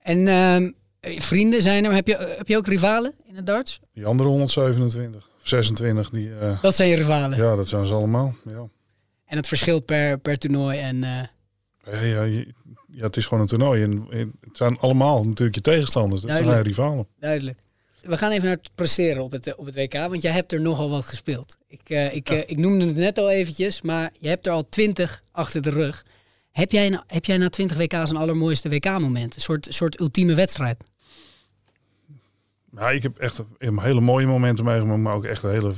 En 0.01 0.27
ehm, 0.27 0.71
eh, 0.99 1.19
vrienden 1.19 1.61
zijn 1.61 1.85
er, 1.85 1.93
heb 1.93 2.07
je, 2.07 2.35
heb 2.37 2.47
je 2.47 2.57
ook 2.57 2.67
rivalen 2.67 3.13
in 3.27 3.35
het 3.35 3.45
darts? 3.45 3.79
Die 3.93 4.05
andere 4.05 4.29
127 4.29 5.21
of 5.25 5.30
26, 5.43 6.09
die, 6.09 6.35
eh, 6.35 6.61
Dat 6.61 6.75
zijn 6.75 6.89
je 6.89 6.95
rivalen. 6.95 7.37
ja, 7.37 7.55
dat 7.55 7.67
zijn 7.67 7.85
ze 7.85 7.93
allemaal. 7.93 8.35
Ja. 8.45 8.67
En 9.25 9.37
het 9.37 9.47
verschilt 9.47 9.85
per, 9.85 10.17
per 10.19 10.37
toernooi. 10.37 10.79
En, 10.79 11.03
eh, 11.03 11.23
Ja, 11.93 12.01
ja, 12.01 12.23
ja, 12.87 13.03
het 13.03 13.17
is 13.17 13.23
gewoon 13.25 13.39
een 13.41 13.47
toernooi. 13.49 13.83
En, 13.83 14.05
en 14.09 14.33
het 14.41 14.57
zijn 14.57 14.79
allemaal 14.79 15.23
natuurlijk 15.23 15.55
je 15.55 15.61
tegenstanders. 15.61 16.21
Dat 16.21 16.31
zijn 16.31 16.43
Duidelijk. 16.43 16.75
rivalen. 16.77 17.07
duidelijk. 17.19 17.59
We 18.01 18.17
gaan 18.17 18.31
even 18.31 18.43
naar 18.45 18.55
het 18.57 18.69
presteren 18.75 19.23
op 19.23 19.31
het, 19.31 19.47
eh, 19.47 19.53
op 19.57 19.65
het 19.65 19.75
WK, 19.75 19.93
want 19.93 20.21
jij 20.21 20.31
hebt 20.31 20.51
er 20.51 20.61
nogal 20.61 20.89
wat 20.89 21.05
gespeeld. 21.05 21.57
Ik, 21.67 21.89
ik, 22.13 22.29
ik 22.29 22.57
noemde 22.57 22.85
het 22.85 22.95
net 22.95 23.17
al 23.17 23.29
eventjes, 23.29 23.81
maar 23.81 24.11
je 24.19 24.27
hebt 24.27 24.45
er 24.47 24.53
al 24.53 24.69
20 24.69 25.23
achter 25.31 25.61
de 25.61 25.69
rug. 25.69 26.05
Heb 26.51 26.71
jij, 26.71 27.01
heb 27.07 27.25
jij 27.25 27.37
na 27.37 27.49
20 27.49 27.77
WK's 27.77 28.09
een 28.09 28.15
allermooiste 28.17 28.69
WK-moment? 28.69 29.35
Een 29.35 29.41
soort, 29.41 29.67
soort 29.69 29.99
ultieme 29.99 30.35
wedstrijd? 30.35 30.83
Ja, 32.75 32.89
ik 32.89 33.03
heb 33.03 33.17
echt 33.17 33.43
hele 33.59 34.01
mooie 34.01 34.27
momenten 34.27 34.65
meegemaakt, 34.65 35.01
maar 35.01 35.13
ook 35.13 35.25
echt 35.25 35.41
hele 35.41 35.73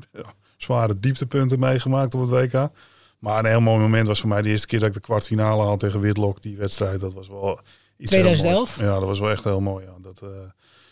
zware 0.56 1.00
dieptepunten 1.00 1.58
meegemaakt 1.58 2.14
op 2.14 2.20
het 2.20 2.30
WK. 2.30 2.70
Maar 3.18 3.38
een 3.38 3.50
heel 3.50 3.60
mooi 3.60 3.80
moment 3.80 4.06
was 4.06 4.20
voor 4.20 4.28
mij 4.28 4.42
de 4.42 4.48
eerste 4.48 4.66
keer 4.66 4.78
dat 4.78 4.88
ik 4.88 4.94
de 4.94 5.00
kwartfinale 5.00 5.62
had 5.62 5.78
tegen 5.78 6.00
Whitlock. 6.00 6.42
Die 6.42 6.56
wedstrijd, 6.56 7.00
dat 7.00 7.14
was 7.14 7.28
wel 7.28 7.60
iets 7.96 8.10
heel 8.10 8.22
2011? 8.22 8.76
moois. 8.76 8.90
Ja, 8.90 8.98
dat 8.98 9.08
was 9.08 9.20
wel 9.20 9.30
echt 9.30 9.44
heel 9.44 9.60
mooi. 9.60 9.84
Ja. 9.84 9.92
Dat, 10.00 10.20
eh, 10.22 10.28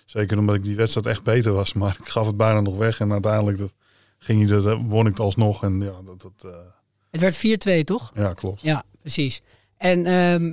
zeker 0.06 0.38
omdat 0.38 0.54
ik 0.54 0.64
die 0.64 0.76
wedstrijd 0.76 1.06
echt 1.06 1.22
beter 1.22 1.52
was, 1.52 1.72
maar 1.80 1.96
ik 2.00 2.08
gaf 2.08 2.26
het 2.26 2.36
bijna 2.36 2.60
nog 2.60 2.76
weg. 2.76 3.00
En 3.00 3.12
uiteindelijk 3.12 3.58
dat, 3.58 3.72
ging 4.18 4.48
hij, 4.48 4.60
dat, 4.60 4.78
won 4.86 5.06
ik 5.06 5.12
het 5.12 5.20
alsnog. 5.20 5.62
En 5.62 5.80
ja, 5.80 5.94
dat, 6.04 6.20
dat, 6.20 6.52
eh, 6.52 6.58
Het 7.10 7.20
werd 7.20 7.80
4-2, 7.80 7.84
toch? 7.84 8.10
ja 8.14 8.32
klopt. 8.32 8.62
Ja, 8.62 8.84
precies. 9.00 9.42
En 9.76 10.06
ehm, 10.06 10.52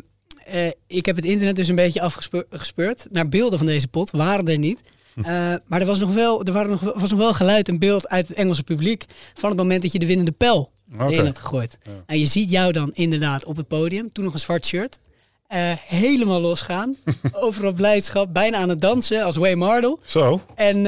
eh, 0.49 0.71
ik 0.87 1.05
heb 1.05 1.15
het 1.15 1.25
internet 1.25 1.55
dus 1.55 1.67
een 1.67 1.75
beetje 1.75 2.01
afgespeurd 2.01 3.07
naar 3.11 3.29
beelden 3.29 3.57
van 3.57 3.67
deze 3.67 3.87
pot. 3.87 4.11
Waren 4.11 4.47
er 4.47 4.57
niet. 4.57 4.81
Hm. 5.13 5.19
Eh, 5.19 5.55
maar 5.65 5.79
er, 5.79 5.85
was 5.85 5.99
nog, 5.99 6.13
wel, 6.13 6.43
er 6.43 6.53
waren 6.53 6.69
nog, 6.69 6.81
was 6.81 7.09
nog 7.09 7.19
wel 7.19 7.33
geluid 7.33 7.67
en 7.67 7.79
beeld 7.79 8.07
uit 8.07 8.27
het 8.27 8.37
Engelse 8.37 8.63
publiek 8.63 9.05
van 9.33 9.49
het 9.49 9.57
moment 9.57 9.81
dat 9.81 9.91
je 9.91 9.99
de 9.99 10.05
winnende 10.05 10.31
pijl 10.31 10.71
Oké. 10.93 11.05
erin 11.05 11.25
had 11.25 11.39
gegooid. 11.39 11.77
En 12.05 12.19
je 12.19 12.25
ziet 12.25 12.51
jou 12.51 12.71
dan 12.71 12.93
inderdaad 12.93 13.45
op 13.45 13.55
het 13.55 13.67
podium, 13.67 14.11
toen 14.11 14.23
nog 14.23 14.33
een 14.33 14.39
zwart 14.39 14.65
shirt, 14.65 14.99
eh, 15.47 15.59
helemaal 15.75 16.41
losgaan. 16.41 16.95
overal 17.31 17.73
blijdschap, 17.73 18.33
bijna 18.33 18.57
aan 18.57 18.69
het 18.69 18.81
dansen 18.81 19.23
als 19.23 19.35
Way 19.35 19.53
Mardle. 19.53 19.97
Zo. 20.03 20.41
En 20.55 20.83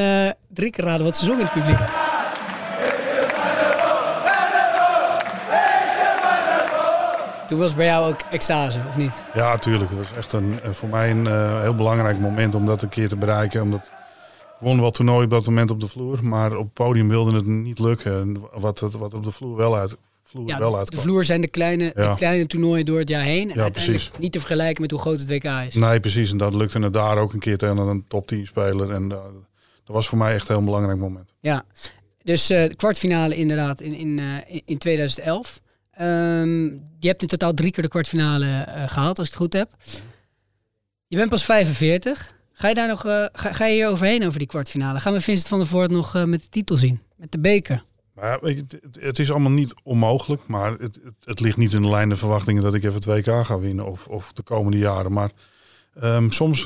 drie 0.54 0.72
keer 0.72 0.84
raden 0.84 1.06
wat 1.06 1.18
ze 1.18 1.26
zong 1.26 1.40
in 1.40 1.46
het 1.46 1.54
publiek. 1.54 2.11
Toen 7.52 7.60
was 7.60 7.76
bij 7.76 7.86
jou 7.86 8.12
ook 8.14 8.20
extase, 8.32 8.80
of 8.88 8.98
niet? 8.98 9.24
Ja, 9.34 9.58
tuurlijk. 9.58 9.90
Het 9.90 10.00
was 10.00 10.18
echt 10.18 10.32
een, 10.32 10.60
voor 10.70 10.90
mij 10.90 11.12
een 11.12 11.28
eh, 11.28 11.62
heel 11.62 11.76
belangrijk 11.76 12.20
moment 12.20 12.56
om 12.56 12.66
dat 12.66 12.82
een 12.82 12.90
keer 12.90 13.08
te 13.08 13.16
bereiken. 13.18 13.62
Omdat 13.62 13.80
ik 13.86 13.92
won 14.60 14.82
wel 14.82 14.92
toernooi 14.92 15.24
op 15.24 15.30
dat 15.30 15.46
moment 15.46 15.72
op 15.72 15.80
de 15.80 15.88
vloer, 15.88 16.20
maar 16.24 16.56
op 16.56 16.64
het 16.64 16.74
podium 16.74 17.10
wilde 17.10 17.36
het 17.36 17.46
niet 17.46 17.80
lukken. 17.80 18.12
En 18.14 18.38
Wat, 18.54 18.80
het, 18.80 18.94
wat 18.98 19.14
op 19.14 19.24
de 19.24 19.32
vloer 19.32 19.56
wel 19.58 19.76
uit, 19.76 19.98
vloer 20.24 20.48
Ja, 20.48 20.58
wel 20.60 20.72
de 20.72 20.78
uitkwam. 20.78 21.02
vloer 21.02 21.24
zijn 21.24 21.42
de 21.42 21.48
kleine, 21.48 21.92
de 21.96 22.14
kleine 22.16 22.46
toernooien 22.48 22.86
door 22.86 23.00
het 23.00 23.10
jaar 23.10 23.24
heen. 23.24 23.50
En 23.50 23.56
Ja, 23.56 23.62
uiteindelijk 23.62 24.04
precies. 24.04 24.20
niet 24.20 24.32
te 24.32 24.40
vergelijken 24.40 24.82
met 24.82 24.92
hoe 24.92 25.00
groot 25.00 25.20
het 25.20 25.28
WK 25.30 25.44
is. 25.68 25.76
Nee, 25.76 26.00
precies. 26.00 26.32
En 26.32 26.38
dat 26.38 26.54
lukte 26.54 26.80
het 26.80 26.94
daar 26.94 27.18
ook 27.18 27.34
een 27.34 27.40
keer 27.40 27.58
tegen 27.58 27.78
een 27.78 28.06
top 28.08 28.28
10 28.28 28.46
speler. 28.46 28.92
En 28.92 29.04
eh, 29.12 29.18
dat 29.84 29.96
was 29.96 30.08
voor 30.08 30.18
mij 30.18 30.34
echt 30.34 30.50
een 30.50 30.56
heel 30.56 30.64
belangrijk 30.66 31.00
moment. 31.00 31.34
Ja, 31.40 31.64
dus 32.24 32.50
eh, 32.50 32.68
de 32.70 32.76
kwartfinale 32.76 33.36
inderdaad 33.36 33.82
in, 33.82 33.94
in, 33.94 34.20
in- 34.48 34.62
in 34.66 34.78
2011. 34.78 35.60
Ehm, 35.92 36.64
je 37.00 37.08
hebt 37.08 37.22
in 37.22 37.28
totaal 37.28 37.54
drie 37.54 37.72
keer 37.72 37.84
de 37.84 37.90
kwartfinale 37.90 38.46
eh, 38.62 38.84
gehaald, 38.88 39.18
als 39.20 39.28
ik 39.28 39.34
het 39.34 39.44
goed 39.44 39.54
heb. 39.54 39.70
Je 41.08 41.18
bent 41.18 41.30
pas 41.30 41.46
45. 41.46 42.34
Ga 42.52 42.68
je 42.68 42.74
daar 42.74 42.88
nog 42.88 43.06
eh, 43.06 43.26
ga, 43.32 43.66
je 43.66 43.74
hier 43.74 43.88
overheen 43.90 44.26
over 44.26 44.40
die 44.40 44.48
kwartfinale? 44.48 45.00
Gaan 45.00 45.14
we 45.14 45.22
Vincent 45.22 45.48
van 45.48 45.58
der 45.60 45.68
Voort 45.68 45.92
nog 45.92 46.16
eh, 46.16 46.24
met 46.24 46.42
de 46.42 46.50
titel 46.50 46.78
zien? 46.78 47.00
Met 47.16 47.32
de 47.32 47.40
beker? 47.40 47.84
Maar 48.14 48.40
het, 48.42 48.80
het- 49.00 49.20
is 49.20 49.32
allemaal 49.32 49.52
niet 49.52 49.74
onmogelijk. 49.84 50.48
Maar 50.48 50.72
het, 50.72 51.00
het, 51.04 51.14
het 51.24 51.40
ligt 51.40 51.58
niet 51.58 51.74
in 51.74 51.82
de 51.82 51.90
lijn 51.90 52.10
de 52.10 52.16
verwachtingen 52.16 52.64
dat 52.64 52.74
ik 52.74 52.84
even 52.84 52.96
het 52.96 53.06
WK 53.06 53.46
ga 53.46 53.60
winnen. 53.60 53.86
Of, 53.86 54.08
of 54.08 54.34
de 54.34 54.42
komende 54.44 54.78
jaren. 54.78 55.12
Maar 55.12 55.32
ehm, 56.00 56.30
soms 56.30 56.62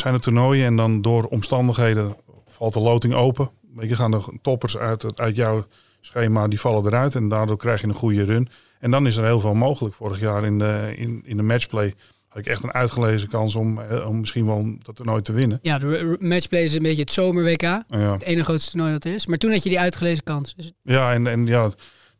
zijn 0.00 0.14
er 0.14 0.20
toernooien 0.20 0.66
en 0.66 0.76
dan 0.76 1.02
door 1.02 1.24
omstandigheden 1.24 2.16
valt 2.46 2.72
de 2.72 2.80
loting 2.80 3.14
open. 3.14 3.50
Je, 3.80 3.96
gaan 3.96 4.14
er 4.14 4.24
toppers 4.42 4.76
uit, 4.76 5.20
uit 5.20 5.36
jouw 5.36 5.66
schema, 6.06 6.48
die 6.48 6.60
vallen 6.60 6.86
eruit. 6.86 7.14
En 7.14 7.28
daardoor 7.28 7.56
krijg 7.56 7.80
je 7.80 7.86
een 7.86 7.94
goede 7.94 8.22
run. 8.22 8.48
En 8.80 8.90
dan 8.90 9.06
is 9.06 9.16
er 9.16 9.24
heel 9.24 9.40
veel 9.40 9.54
mogelijk. 9.54 9.94
Vorig 9.94 10.20
jaar 10.20 10.44
in 10.44 10.58
de, 10.58 10.92
in, 10.96 11.22
in 11.24 11.36
de 11.36 11.42
matchplay 11.42 11.94
had 12.28 12.38
ik 12.38 12.46
echt 12.46 12.62
een 12.62 12.72
uitgelezen 12.72 13.28
kans 13.28 13.54
om, 13.54 13.78
eh, 13.80 14.08
om 14.08 14.18
misschien 14.20 14.46
wel 14.46 14.74
dat 14.78 14.96
toernooi 14.96 15.22
te 15.22 15.32
winnen. 15.32 15.58
Ja, 15.62 15.78
de 15.78 16.16
matchplay 16.20 16.62
is 16.62 16.74
een 16.74 16.82
beetje 16.82 17.02
het 17.02 17.12
zomer-WK. 17.12 17.62
Ja. 17.62 17.82
Het 18.12 18.22
ene 18.22 18.44
grootste 18.44 18.70
toernooi 18.70 18.92
dat 18.92 19.04
er 19.04 19.14
is. 19.14 19.26
Maar 19.26 19.38
toen 19.38 19.50
had 19.52 19.62
je 19.62 19.68
die 19.68 19.80
uitgelezen 19.80 20.24
kans. 20.24 20.54
Dus, 20.54 20.72
Ja, 20.82 21.12
en, 21.12 21.26
en 21.26 21.46
ja, 21.46 21.70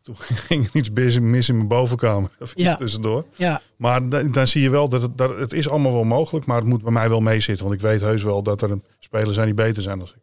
toen 0.03 0.15
ging 0.49 0.65
er 0.65 0.71
iets 0.73 0.91
mis 0.91 1.19
mis 1.21 1.49
in 1.49 1.57
mijn 1.57 1.69
bovenkamer. 1.69 2.31
Ja. 2.55 2.75
tussendoor. 2.77 3.25
ja, 3.37 3.61
Maar 3.77 4.09
da- 4.09 4.23
dan 4.23 4.47
zie 4.47 4.63
je 4.63 4.71
wel 4.71 4.89
dat 4.89 5.03
het, 5.03 5.19
dat 5.19 5.39
het 5.39 5.53
is 5.53 5.69
allemaal 5.69 5.93
wel 5.93 6.05
mogelijk, 6.05 6.47
maar 6.47 6.57
het 6.59 6.67
moet 6.67 6.83
bij 6.83 6.93
mij 6.93 7.09
wel 7.09 7.21
meezitten. 7.21 7.65
Want 7.67 7.77
ik 7.77 7.83
weet 7.83 8.01
heus 8.01 8.23
wel 8.23 8.43
dat 8.43 8.63
er 8.63 8.79
spelers 8.99 9.35
zijn 9.35 9.47
die 9.47 9.55
beter 9.55 9.83
zijn 9.83 9.99
dan 9.99 10.09
ik. 10.09 10.23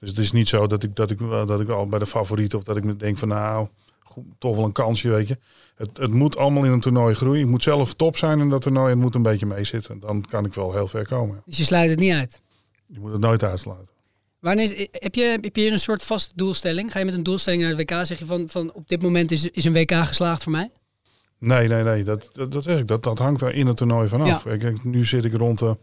Dus 0.00 0.08
het 0.08 0.18
is 0.18 0.32
niet 0.32 0.48
zo 0.48 0.66
dat 0.66 0.82
ik, 0.82 0.96
dat 0.96 1.10
ik, 1.10 1.18
wel- 1.18 1.46
dat 1.46 1.60
ik 1.60 1.68
al 1.68 1.86
bij 1.86 1.98
de 1.98 2.06
favoriet 2.06 2.54
of 2.54 2.62
dat 2.62 2.76
ik 2.76 2.84
me 2.84 2.96
denk 2.96 3.18
van 3.18 3.28
nou, 3.28 3.68
goed, 4.00 4.24
toch 4.38 4.56
wel 4.56 4.64
een 4.64 4.72
kansje, 4.72 5.08
weet 5.08 5.28
je. 5.28 5.38
Het, 5.74 5.96
het 5.96 6.12
moet 6.12 6.36
allemaal 6.36 6.64
in 6.64 6.70
een 6.70 6.80
toernooi 6.80 7.14
groeien. 7.14 7.38
Je 7.38 7.46
moet 7.46 7.62
zelf 7.62 7.94
top 7.94 8.16
zijn 8.16 8.40
in 8.40 8.50
dat 8.50 8.62
toernooi 8.62 8.86
en 8.86 8.92
het 8.92 9.00
moet 9.00 9.14
een 9.14 9.22
beetje 9.22 9.46
meezitten. 9.46 10.00
Dan 10.00 10.24
kan 10.28 10.44
ik 10.44 10.54
wel 10.54 10.72
heel 10.72 10.86
ver 10.86 11.06
komen. 11.06 11.42
dus 11.44 11.56
je 11.58 11.64
sluit 11.64 11.90
het 11.90 11.98
niet 11.98 12.12
uit. 12.12 12.40
Je 12.86 13.00
moet 13.00 13.12
het 13.12 13.20
nooit 13.20 13.42
uitsluiten. 13.42 13.94
Wanneer 14.40 14.64
is, 14.64 14.86
heb, 14.92 15.14
je, 15.14 15.38
heb 15.42 15.56
je 15.56 15.62
hier 15.62 15.72
een 15.72 15.78
soort 15.78 16.02
vaste 16.02 16.32
doelstelling? 16.34 16.92
Ga 16.92 16.98
je 16.98 17.04
met 17.04 17.14
een 17.14 17.22
doelstelling 17.22 17.62
naar 17.62 17.76
het 17.76 17.90
WK? 17.90 18.06
Zeg 18.06 18.18
je 18.18 18.26
van, 18.26 18.48
van 18.48 18.72
op 18.72 18.88
dit 18.88 19.02
moment 19.02 19.30
is, 19.30 19.50
is 19.50 19.64
een 19.64 19.72
WK 19.72 19.92
geslaagd 19.94 20.42
voor 20.42 20.52
mij? 20.52 20.70
Nee, 21.38 21.68
nee, 21.68 21.82
nee. 21.82 22.02
Dat, 22.02 22.28
dat, 22.32 22.52
dat, 22.52 22.62
zeg 22.62 22.78
ik. 22.78 22.86
Dat, 22.86 23.02
dat 23.02 23.18
hangt 23.18 23.40
er 23.40 23.54
in 23.54 23.66
het 23.66 23.76
toernooi 23.76 24.08
vanaf. 24.08 24.44
Ja. 24.44 24.56
Kijk, 24.56 24.84
nu 24.84 25.04
zit 25.04 25.24
ik 25.24 25.34
rond 25.34 25.58
de 25.58 25.76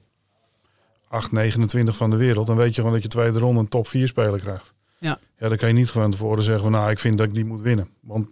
8, 1.13 1.31
29 1.31 1.95
van 1.97 2.09
de 2.09 2.15
wereld. 2.17 2.47
Dan 2.47 2.55
weet 2.55 2.69
je 2.69 2.75
gewoon 2.75 2.93
dat 2.93 3.01
je 3.01 3.07
tweede 3.07 3.39
ronde 3.39 3.59
een 3.59 3.67
top 3.67 3.87
4 3.87 4.07
speler 4.07 4.39
krijgt. 4.39 4.73
Ja. 4.99 5.19
Ja, 5.37 5.47
dan 5.47 5.57
kan 5.57 5.67
je 5.67 5.73
niet 5.73 5.89
gewoon 5.89 6.11
tevoren 6.11 6.43
zeggen 6.43 6.63
van 6.63 6.71
nou, 6.71 6.91
ik 6.91 6.99
vind 6.99 7.17
dat 7.17 7.27
ik 7.27 7.33
die 7.33 7.45
moet 7.45 7.61
winnen. 7.61 7.87
Want 8.01 8.27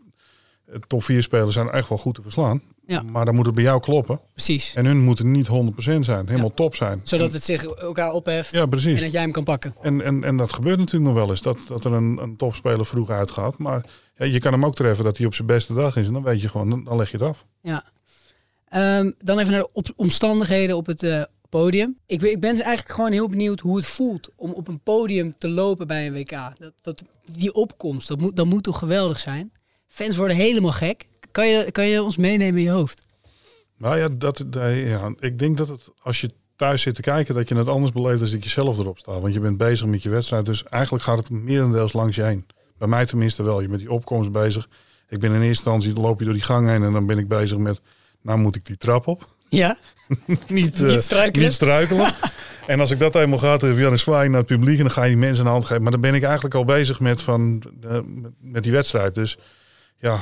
eh, 0.65 0.76
top 0.88 1.04
4 1.04 1.24
spelers 1.24 1.54
zijn 1.54 1.70
echt 1.70 1.89
wel 1.89 1.98
goed 1.98 2.15
te 2.15 2.22
verslaan. 2.22 2.62
Ja. 2.86 3.02
Maar 3.02 3.26
dan 3.26 3.36
moet 3.36 3.46
het 3.46 3.56
bij 3.56 3.63
jou 3.63 3.80
kloppen. 3.82 4.20
Precies. 4.34 4.76
En 4.76 4.86
hun 4.86 5.00
moeten 5.00 5.32
niet 5.32 5.48
100% 5.48 5.52
zijn, 6.00 6.28
helemaal 6.28 6.54
top 6.54 6.76
zijn. 6.76 7.00
Zodat 7.04 7.34
het 7.34 7.44
zich 7.44 7.63
elkaar 7.63 8.12
opheft 8.12 8.52
Ja, 8.52 8.65
precies. 8.65 8.98
en 8.98 9.04
dat 9.04 9.12
jij 9.12 9.22
hem 9.22 9.32
kan 9.32 9.44
pakken. 9.44 9.76
En, 9.82 10.02
en, 10.02 10.24
en 10.24 10.38
dat 10.38 10.54
gebeurt 10.54 10.78
natuurlijk 10.78 11.06
nog 11.12 11.20
wel 11.22 11.30
eens, 11.30 11.41
dat, 11.41 11.58
dat 11.67 11.86
er 11.86 11.91
een, 11.94 12.17
een 12.22 12.36
topspeler 12.36 12.86
vroeg 12.86 13.10
uitgaat. 13.10 13.58
Maar 13.58 13.86
ja, 14.15 14.26
je 14.26 14.39
kan 14.39 14.52
hem 14.54 14.65
ook 14.65 14.76
treffen 14.76 15.04
dat 15.04 15.17
hij 15.17 15.26
op 15.26 15.34
zijn 15.34 15.48
beste 15.48 15.74
dag 15.74 15.96
is. 15.96 16.08
En 16.08 16.13
dan 16.13 16.24
weet 16.24 16.41
je 16.41 16.50
gewoon, 16.50 16.70
dan, 16.70 16.84
dan 16.84 16.98
leg 16.98 17.12
je 17.12 17.17
het 17.17 17.26
af. 17.26 17.46
Ja. 17.62 17.84
Ehm, 18.70 19.12
dan 19.17 19.39
even 19.39 19.52
naar 19.52 19.62
de 19.62 19.70
op- 19.74 19.94
omstandigheden 19.96 20.76
op 20.76 20.86
het 20.86 21.04
eh, 21.04 21.22
podium. 21.52 21.98
Ik, 22.06 22.22
ik 22.22 22.40
ben 22.40 22.52
dus 22.52 22.62
eigenlijk 22.62 22.96
gewoon 22.96 23.12
heel 23.12 23.30
benieuwd 23.30 23.60
hoe 23.60 23.76
het 23.76 23.86
voelt 23.86 24.30
om 24.36 24.52
op 24.52 24.68
een 24.68 24.80
podium 24.80 25.34
te 25.38 25.50
lopen 25.50 25.88
bij 25.88 26.08
een 26.08 26.14
WK. 26.14 26.30
Dat, 26.60 26.74
dat, 26.82 27.04
die 27.32 27.54
opkomst, 27.54 28.08
dat 28.08 28.20
moet, 28.20 28.36
dat 28.36 28.46
moet 28.46 28.64
toch 28.64 28.78
geweldig 28.78 29.20
zijn? 29.20 29.52
Fans 29.88 30.16
worden 30.16 30.36
helemaal 30.36 30.72
gek. 30.72 31.08
Kan 31.32 31.48
je, 31.48 31.72
kan 31.72 31.88
je 31.88 32.04
ons 32.04 32.18
meenemen 32.18 32.58
in 32.58 32.66
je 32.66 32.70
hoofd? 32.70 33.06
Nou 33.78 33.98
ja, 33.98 34.10
dat, 34.10 34.46
ja, 34.52 35.14
ik 35.20 35.40
denk 35.40 35.58
dat 35.58 35.68
het, 35.68 35.90
als 36.02 36.22
je 36.22 36.30
thuis 36.56 36.82
zit 36.82 36.96
te 36.96 37.02
kijken, 37.02 37.36
dat 37.36 37.50
je 37.50 37.56
het 37.56 37.68
anders 37.68 37.92
beleeft 37.92 38.20
dan 38.20 38.30
dat 38.30 38.44
je 38.44 38.50
zelf 38.50 38.80
erop 38.80 38.98
staat. 38.98 39.22
Want 39.22 39.34
je 39.34 39.40
bent 39.40 39.58
bezig 39.58 39.88
met 39.88 40.04
je 40.04 40.10
wedstrijd, 40.10 40.46
dus 40.46 40.64
eigenlijk 40.64 41.04
gaat 41.04 41.18
het 41.18 41.30
merendeels 41.30 41.94
langs 41.94 42.16
je 42.16 42.24
heen. 42.24 42.46
Bij 42.78 42.88
mij 42.88 43.06
tenminste 43.06 43.44
wel. 43.44 43.62
Je 43.62 43.68
bent 43.68 43.80
die 43.80 43.92
opkomst 43.92 44.32
bezig. 44.32 44.70
Ik 45.10 45.20
ben 45.20 45.30
in 45.30 45.42
eerste 45.42 45.48
instantie, 45.48 46.02
loop 46.02 46.20
je 46.20 46.26
door 46.26 46.34
die 46.34 46.44
gang 46.44 46.68
heen 46.68 46.84
en 46.84 46.94
dan 46.94 47.06
ben 47.06 47.18
ik 47.18 47.28
bezig 47.28 47.58
met, 47.58 47.82
nou 48.22 48.40
moet 48.40 48.56
ik 48.56 48.66
die 48.66 48.78
trap 48.78 49.08
op. 49.08 49.28
Ja? 49.60 49.78
niet, 50.48 50.82
eh, 50.82 50.88
Niet 50.88 51.04
struikelen? 51.04 51.46
niet 51.46 51.54
struikelen. 51.54 52.08
en 52.68 52.80
als 52.80 52.92
ik 52.92 53.00
dat 53.00 53.16
eenmaal 53.16 53.40
ga, 53.40 53.58
je 53.62 53.86
een 53.86 54.00
zwaai 54.00 54.30
naar 54.30 54.38
het 54.38 54.48
publiek 54.48 54.78
en 54.78 54.84
dan 54.84 54.92
ga 54.92 55.04
je 55.04 55.10
die 55.10 55.18
mensen 55.18 55.46
een 55.46 55.52
hand 55.52 55.66
geven. 55.66 55.82
Maar 55.84 55.92
dan 55.92 56.02
ben 56.02 56.14
ik 56.14 56.24
eigenlijk 56.24 56.56
al 56.56 56.66
bezig 56.66 57.00
met, 57.00 57.22
van, 57.22 57.64
eh, 57.90 58.00
met, 58.40 58.64
die 58.64 58.72
wedstrijd. 58.72 59.16
Dus 59.16 59.38
ja, 59.98 60.18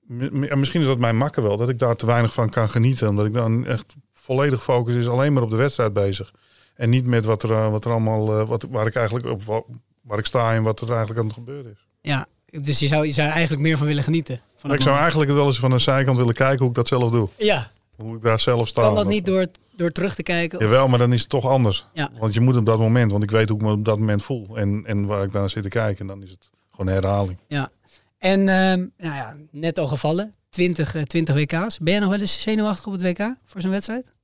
mi- 0.00 0.28
mi- 0.32 0.46
en 0.46 0.58
misschien 0.58 0.80
is 0.80 0.86
dat 0.86 0.98
mijn 0.98 1.16
makker 1.16 1.42
wel, 1.42 1.56
dat 1.56 1.68
ik 1.68 1.78
daar 1.78 1.96
te 1.96 2.06
weinig 2.06 2.32
van 2.32 2.48
kan 2.48 2.70
genieten. 2.70 3.08
Omdat 3.08 3.24
ik 3.26 3.34
dan 3.34 3.66
echt 3.66 3.94
volledig 4.14 4.62
focus 4.62 4.94
is 4.94 5.08
alleen 5.08 5.32
maar 5.32 5.42
op 5.42 5.50
de 5.50 5.56
wedstrijd 5.56 5.92
bezig. 5.92 6.32
En 6.74 6.90
niet 6.90 7.06
met 7.06 7.24
wat 7.24 7.42
er, 7.42 7.50
eh, 7.50 7.70
wat 7.70 7.84
er 7.84 7.90
allemaal, 7.90 8.46
wat, 8.46 8.66
waar 8.70 8.86
ik 8.86 8.94
eigenlijk 8.94 9.26
op 9.26 9.42
wa- 9.44 9.62
waar 10.02 10.18
ik 10.18 10.26
sta 10.26 10.54
en 10.54 10.62
wat 10.62 10.80
er 10.80 10.88
eigenlijk 10.88 11.18
aan 11.18 11.24
het 11.26 11.34
gebeuren 11.34 11.70
is. 11.70 11.86
Ja, 12.00 12.26
dus 12.46 12.78
je 12.78 12.86
zou, 12.86 13.06
je 13.06 13.12
zou 13.12 13.26
er 13.28 13.32
eigenlijk 13.32 13.62
meer 13.62 13.76
van 13.78 13.86
willen 13.86 14.02
genieten. 14.02 14.40
Van 14.56 14.72
ik 14.72 14.80
zou 14.80 14.96
eigenlijk 14.98 15.30
wel 15.30 15.46
eens 15.46 15.58
van 15.58 15.72
een 15.72 15.80
zijkant 15.80 16.16
willen 16.16 16.34
kijken 16.34 16.58
hoe 16.58 16.68
ik 16.68 16.74
dat 16.74 16.88
zelf 16.88 17.10
doe. 17.10 17.28
Ja, 17.36 17.70
Hoe 17.96 18.16
ik 18.16 18.22
daar 18.22 18.40
zelf 18.40 18.68
sta. 18.68 18.82
kan 18.82 18.94
dat 18.94 19.06
niet 19.06 19.26
door, 19.26 19.46
door 19.76 19.90
terug 19.90 20.14
te 20.14 20.22
kijken? 20.22 20.58
Jawel, 20.58 20.88
maar 20.88 20.98
dan 20.98 21.12
is 21.12 21.20
het 21.20 21.28
toch 21.28 21.46
anders. 21.46 21.86
Ja. 21.92 22.10
Want 22.18 22.34
je 22.34 22.40
moet 22.40 22.56
op 22.56 22.66
dat 22.66 22.78
moment, 22.78 23.10
want 23.10 23.22
ik 23.22 23.30
weet 23.30 23.48
hoe 23.48 23.58
ik 23.58 23.64
me 23.64 23.72
op 23.72 23.84
dat 23.84 23.98
moment 23.98 24.22
voel. 24.22 24.56
En, 24.56 24.82
en 24.86 25.06
waar 25.06 25.24
ik 25.24 25.32
naar 25.32 25.50
zit 25.50 25.62
te 25.62 25.68
kijken, 25.68 26.00
en 26.00 26.06
dan 26.06 26.22
is 26.22 26.30
het 26.30 26.50
gewoon 26.70 26.86
een 26.86 27.02
herhaling. 27.02 27.38
Ja. 27.48 27.70
En 28.18 28.40
ehm, 28.48 28.86
nou 28.96 29.14
ja, 29.14 29.36
net 29.50 29.78
al 29.78 29.86
gevallen. 29.86 30.32
20, 30.48 30.94
eh, 30.94 31.02
20 31.02 31.34
WK's. 31.34 31.78
Ben 31.78 31.92
jij 31.92 32.00
nog 32.00 32.10
wel 32.10 32.20
eens 32.20 32.42
zenuwachtig 32.42 32.86
op 32.86 32.92
het 32.92 33.02
WK 33.02 33.34
voor 33.44 33.60
zo'n 33.60 33.70
wedstrijd? 33.70 34.14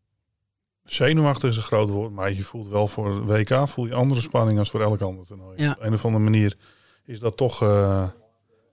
Zenuwachtig 0.84 1.50
is 1.50 1.56
een 1.56 1.62
groot 1.62 1.88
woord, 1.88 2.12
maar 2.12 2.32
je 2.32 2.42
voelt 2.42 2.68
wel 2.68 2.86
voor 2.86 3.26
WK 3.26 3.68
voel 3.68 3.86
je 3.86 3.94
andere 3.94 4.20
spanning 4.20 4.58
als 4.58 4.70
voor 4.70 4.80
elk 4.80 5.00
ander 5.00 5.26
toernooi. 5.26 5.62
Ja. 5.62 5.70
Op 5.70 5.82
een 5.82 5.92
of 5.92 6.04
andere 6.04 6.24
manier 6.24 6.56
is 7.04 7.18
dat 7.18 7.36
toch, 7.36 7.62
eh, 7.62 8.08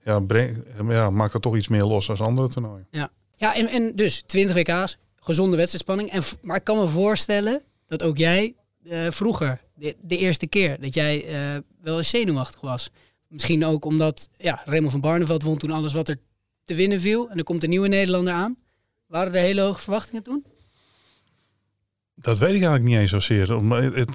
ja, 0.04 0.20
breng, 0.20 0.64
ja, 0.88 1.10
maakt 1.10 1.32
dat 1.32 1.42
toch 1.42 1.56
iets 1.56 1.68
meer 1.68 1.84
los 1.84 2.10
als 2.10 2.20
andere 2.20 2.48
toernooien. 2.48 2.86
Ja. 2.90 3.10
Ja, 3.40 3.54
en, 3.54 3.68
en 3.68 3.96
dus 3.96 4.22
20 4.26 4.56
WK's, 4.56 4.96
gezonde 5.16 5.56
wedstrijdspanning. 5.56 6.10
En, 6.10 6.22
maar 6.42 6.56
ik 6.56 6.64
kan 6.64 6.78
me 6.78 6.86
voorstellen 6.86 7.62
dat 7.86 8.02
ook 8.02 8.16
jij 8.16 8.54
eh, 8.84 9.06
vroeger, 9.10 9.60
de, 9.74 9.96
de 10.02 10.16
eerste 10.16 10.46
keer, 10.46 10.80
dat 10.80 10.94
jij 10.94 11.26
eh, 11.26 11.60
wel 11.80 11.96
eens 11.96 12.08
zenuwachtig 12.08 12.60
was. 12.60 12.90
Misschien 13.28 13.64
ook 13.64 13.84
omdat 13.84 14.28
ja, 14.36 14.62
Raymond 14.64 14.92
van 14.92 15.00
Barneveld 15.00 15.42
won 15.42 15.58
toen 15.58 15.70
alles 15.70 15.92
wat 15.92 16.08
er 16.08 16.16
te 16.64 16.74
winnen 16.74 17.00
viel. 17.00 17.30
En 17.30 17.38
er 17.38 17.44
komt 17.44 17.62
een 17.62 17.70
nieuwe 17.70 17.88
Nederlander 17.88 18.32
aan. 18.34 18.56
Waren 19.06 19.34
er 19.34 19.40
hele 19.40 19.60
hoge 19.60 19.80
verwachtingen 19.80 20.22
toen? 20.22 20.44
Dat 22.22 22.38
weet 22.38 22.48
ik 22.54 22.62
eigenlijk 22.62 22.84
niet 22.84 22.96
eens 22.98 23.10
zozeer. 23.10 23.52
Het- 23.94 24.10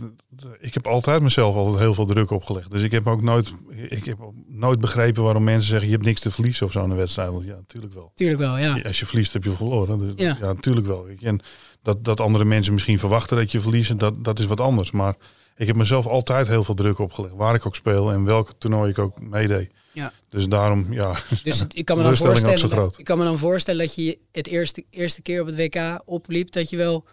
ik 0.60 0.74
heb 0.74 0.88
altijd 0.88 1.22
mezelf 1.22 1.56
altijd 1.56 1.80
heel 1.80 1.94
veel 1.94 2.06
druk 2.06 2.32
opgelegd. 2.32 2.72
Dus 2.72 2.82
ik 2.82 2.92
heb 2.92 3.08
ook 3.08 3.22
nooit, 3.22 3.54
ik 3.90 4.06
heb 4.06 4.18
nooit 4.48 4.80
begrepen 4.80 5.24
waarom 5.24 5.44
mensen 5.44 5.70
zeggen 5.70 5.88
je 5.88 5.94
hebt 5.94 6.06
niks 6.06 6.20
te 6.20 6.32
verliezen 6.32 6.66
of 6.66 6.72
zo 6.72 6.84
in 6.84 6.90
een 6.90 6.96
wedstrijd. 6.98 7.30
Want 7.32 7.44
ja, 7.44 7.56
natuurlijk 7.56 7.94
wel. 7.94 8.12
Tuurlijk 8.16 8.40
wel, 8.40 8.58
ja. 8.58 8.82
Als 8.82 9.00
je 9.00 9.06
verliest 9.06 9.34
heb 9.34 9.44
je 9.44 9.52
verloren. 9.52 10.00
Dus 10.00 10.14
Ja. 10.16 10.38
ja, 10.42 10.54
natuurlijk 10.54 10.88
wel. 10.88 11.08
En 11.22 11.40
dat, 11.82 12.04
dat 12.04 12.20
andere 12.20 12.46
mensen 12.46 12.74
misschien 12.74 13.00
verwachten 13.00 13.38
dat 13.38 13.52
je 13.52 13.60
verliezen, 13.60 13.98
dat, 13.98 14.24
dat 14.24 14.40
is 14.40 14.46
wat 14.46 14.60
anders. 14.62 14.92
Maar 14.92 15.16
ik 15.56 15.68
heb 15.68 15.76
mezelf 15.76 16.06
altijd 16.08 16.48
heel 16.48 16.64
veel 16.64 16.76
druk 16.76 17.00
opgelegd. 17.00 17.34
Waar 17.36 17.56
ik 17.56 17.66
ook 17.66 17.76
speel 17.76 18.12
en 18.12 18.24
welk 18.26 18.50
toernooi 18.58 18.90
ik 18.92 19.00
ook 19.00 19.22
meedeed. 19.22 19.72
Ja. 19.92 20.12
Dus 20.30 20.48
daarom, 20.48 20.94
ja. 20.94 21.16
Dus 21.44 21.66
ik 21.72 21.86
kan 21.86 21.98
me 21.98 22.04
dan 22.04 22.16
voorstellen, 22.18 22.58
groot. 22.70 23.00
ik 23.00 23.06
kan 23.06 23.18
me 23.18 23.24
dan 23.24 23.38
voorstellen 23.38 23.86
dat 23.86 23.96
je 23.96 24.18
het 24.32 24.48
eerste, 24.48 24.84
eerste 24.90 25.22
keer 25.22 25.42
op 25.42 25.48
het 25.48 25.56
WK 25.56 26.02
opliep, 26.06 26.52
dat 26.52 26.70
je 26.70 26.78
wel, 26.78 27.06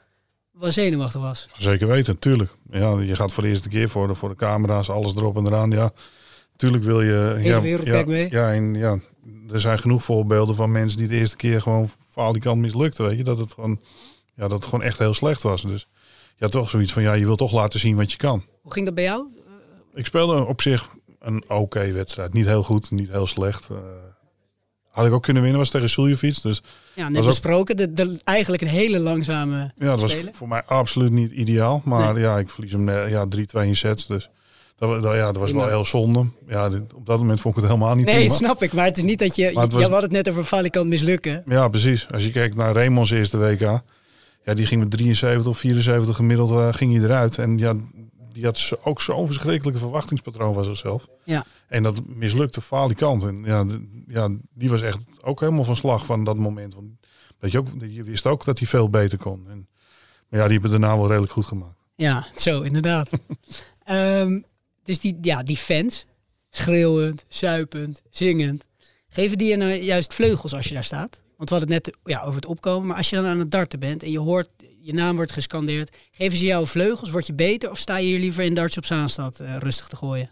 wel 0.53 0.73
zenuwachtig 0.73 1.21
was. 1.21 1.49
Zeker 1.57 1.87
weten, 1.87 2.19
tuurlijk. 2.19 2.51
Ja, 2.71 2.99
je 3.01 3.15
gaat 3.15 3.33
voor 3.33 3.43
de 3.43 3.49
eerste 3.49 3.69
keer 3.69 3.89
voor 3.89 4.07
de, 4.09 4.15
voor 4.15 4.29
de 4.29 4.35
camera's, 4.35 4.89
alles 4.89 5.15
erop 5.15 5.37
en 5.37 5.47
eraan. 5.47 5.71
Ja, 5.71 5.93
tuurlijk 6.57 6.85
wil 6.85 7.03
je. 7.03 7.35
Hele 7.37 7.49
ja, 7.49 7.61
wereld 7.61 7.87
ja, 7.87 8.05
mee. 8.05 8.31
Ja, 8.31 8.53
en 8.53 8.75
ja, 8.75 8.99
er 9.53 9.61
zijn 9.61 9.79
genoeg 9.79 10.05
voorbeelden 10.05 10.55
van 10.55 10.73
mensen 10.73 10.99
die 10.99 11.09
de 11.09 11.15
eerste 11.17 11.37
keer 11.37 11.63
gewoon 11.63 11.91
van 12.09 12.25
al 12.25 12.33
die 12.33 12.43
kant 12.43 12.61
mislukten. 12.61 13.09
Weet 13.09 13.17
je, 13.17 13.25
dat 13.25 13.39
het 13.39 13.53
gewoon, 13.53 13.81
ja, 14.35 14.43
dat 14.43 14.51
het 14.51 14.65
gewoon 14.65 14.83
echt 14.83 14.99
heel 14.99 15.15
slecht 15.15 15.43
was. 15.43 15.63
Dus 15.63 15.89
ja, 16.37 16.49
toch 16.49 16.71
zoiets 16.71 16.93
van 16.93 17.03
ja, 17.03 17.13
je 17.13 17.25
wilt 17.25 17.39
toch 17.39 17.53
laten 17.53 17.81
zien 17.81 17.97
wat 17.97 18.13
je 18.13 18.19
kan. 18.19 18.45
Hoe 18.63 18.73
ging 18.73 18.87
dat 18.87 18.95
bij 18.95 19.05
jou? 19.05 19.27
Ik 19.95 20.07
speelde 20.07 20.45
op 20.45 20.61
zich 20.61 20.91
een 21.19 21.51
oké 21.51 21.93
wedstrijd. 21.93 22.33
Niet 22.33 22.47
heel 22.47 22.63
goed, 22.63 22.91
niet 22.91 23.11
heel 23.11 23.27
slecht. 23.27 23.69
Eh, 23.71 23.77
had 24.93 25.07
ik 25.07 25.13
ook 25.13 25.23
kunnen 25.23 25.43
winnen, 25.43 25.61
was 25.61 25.71
tegen 25.71 25.91
Suljevic. 25.91 26.43
Dus 26.43 26.63
Ja, 26.95 27.09
net 27.09 27.21
ook- 27.21 27.27
besproken. 27.27 27.77
De, 27.77 27.93
de, 27.93 28.21
eigenlijk 28.25 28.63
een 28.63 28.69
hele 28.69 28.99
langzame 28.99 29.73
Ja, 29.79 29.91
dat 29.91 30.01
was 30.01 30.17
voor 30.33 30.49
mij 30.49 30.63
absoluut 30.67 31.11
niet 31.11 31.33
ideaal. 31.33 31.83
Maar 31.85 32.19
ja, 32.21 32.39
ik 32.39 32.51
verlies 32.51 32.73
hem 32.73 32.89
eh, 32.89 33.11
ja, 33.11 33.27
3-2 33.27 33.67
in 33.67 33.77
sets. 33.77 34.07
Dus 34.07 34.31
dat, 34.79 35.03
dat- 35.03 35.15
ja, 35.15 35.25
dat 35.27 35.37
was 35.37 35.51
Prima. 35.51 35.65
wel 35.65 35.75
heel 35.75 35.85
zonde. 35.85 36.27
Ja, 36.49 36.69
dit- 36.69 36.95
op 36.95 37.07
dat 37.07 37.19
moment 37.19 37.41
vond 37.41 37.55
ik 37.57 37.61
het 37.63 37.71
helemaal 37.71 37.95
niet 37.95 38.05
Nee, 38.07 38.15
prima. 38.15 38.35
snap 38.35 38.63
ik. 38.63 38.73
Maar 38.73 38.85
het 38.85 38.97
is 38.97 39.03
niet 39.03 39.19
dat 39.19 39.37
je... 39.37 39.45
Je 39.47 39.53
was- 39.71 39.89
had 39.89 40.03
het 40.03 40.11
net 40.13 40.31
over 40.31 40.45
falikant 40.45 40.89
mislukken. 40.89 41.43
Ja, 41.47 41.69
precies. 41.69 42.07
Als 42.13 42.25
je 42.25 42.31
kijkt 42.31 42.57
naar 42.57 42.75
Raymond's 42.75 43.11
eerste 43.11 43.39
WK. 43.39 43.81
Ja, 44.45 44.55
die 44.55 44.67
ging 44.67 44.81
met 44.81 44.91
73 44.91 45.47
of 45.51 45.59
74 45.59 46.17
gemiddeld 46.17 46.51
eh, 46.51 46.69
ging 46.73 46.95
hij 46.95 47.05
eruit. 47.05 47.39
En 47.39 47.59
ja, 47.59 47.75
die 48.33 48.45
had 48.45 48.73
ook 48.85 49.01
zo'n 49.01 49.27
verschrikkelijke 49.27 49.81
verwachtingspatroon 49.81 50.55
van 50.55 50.65
zichzelf. 50.65 51.09
Ja. 51.25 51.45
En 51.69 51.83
dat 51.83 52.07
mislukte 52.07 52.61
falikant. 52.61 53.25
En 53.25 53.43
ja, 53.45 53.65
de- 53.65 54.03
ja, 54.07 54.29
die 54.55 54.71
was 54.71 54.83
echt 54.83 54.99
ook 55.23 55.41
helemaal 55.41 55.65
van 55.65 55.77
slag 55.77 56.05
van 56.07 56.25
dat 56.25 56.37
moment. 56.37 56.75
Want 56.75 56.87
weet 57.39 57.53
je, 57.53 57.59
ook, 57.59 57.67
je 57.89 58.03
wist 58.03 58.27
ook 58.27 58.45
dat 58.45 58.59
hij 58.59 58.67
veel 58.69 58.89
beter 58.91 59.19
kon. 59.19 59.47
En, 59.51 59.69
maar 60.29 60.41
ja, 60.41 60.47
die 60.49 60.59
hebben 60.61 60.81
daarna 60.81 60.97
wel 60.97 61.07
redelijk 61.07 61.33
goed 61.33 61.47
gemaakt. 61.47 61.79
Ja, 61.97 62.27
zo, 62.37 62.61
inderdaad. 62.61 63.11
Ehm, 63.85 64.41
dus 64.85 65.01
die, 65.01 65.19
ja, 65.21 65.43
die 65.43 65.57
fans, 65.57 66.07
schreeuwend, 66.51 67.25
zuipend, 67.29 68.03
zingend, 68.11 68.65
geven 69.09 69.39
die 69.39 69.49
je 69.49 69.57
nou 69.57 69.73
juist 69.75 70.15
vleugels 70.15 70.55
als 70.55 70.67
je 70.69 70.75
daar 70.75 70.85
staat? 70.85 71.22
Want 71.43 71.55
we 71.55 71.61
hadden 71.61 71.77
het 71.77 71.87
net 71.87 72.15
ja, 72.15 72.21
over 72.21 72.35
het 72.35 72.47
opkomen, 72.47 72.87
maar 72.87 72.97
als 72.97 73.11
je 73.11 73.17
dan 73.17 73.25
aan 73.25 73.39
het 73.39 73.51
darten 73.51 73.79
bent 73.79 74.03
en 74.03 74.11
je 74.11 74.19
hoort, 74.19 74.49
je 74.81 74.95
naam 74.95 75.17
wordt 75.17 75.33
gescandeerd, 75.33 75.97
geven 76.11 76.39
ze 76.39 76.45
jou 76.45 76.67
vleugels? 76.67 77.11
Word 77.11 77.27
je 77.27 77.35
beter 77.35 77.71
of 77.71 77.79
sta 77.79 77.97
je 77.97 78.07
hier 78.07 78.19
liever 78.19 78.45
in 78.45 78.55
darts 78.55 78.77
op 78.77 78.85
Zaanstad 78.85 79.41
eh, 79.41 79.57
rustig 79.57 79.89
te 79.89 79.97
gooien? 79.97 80.31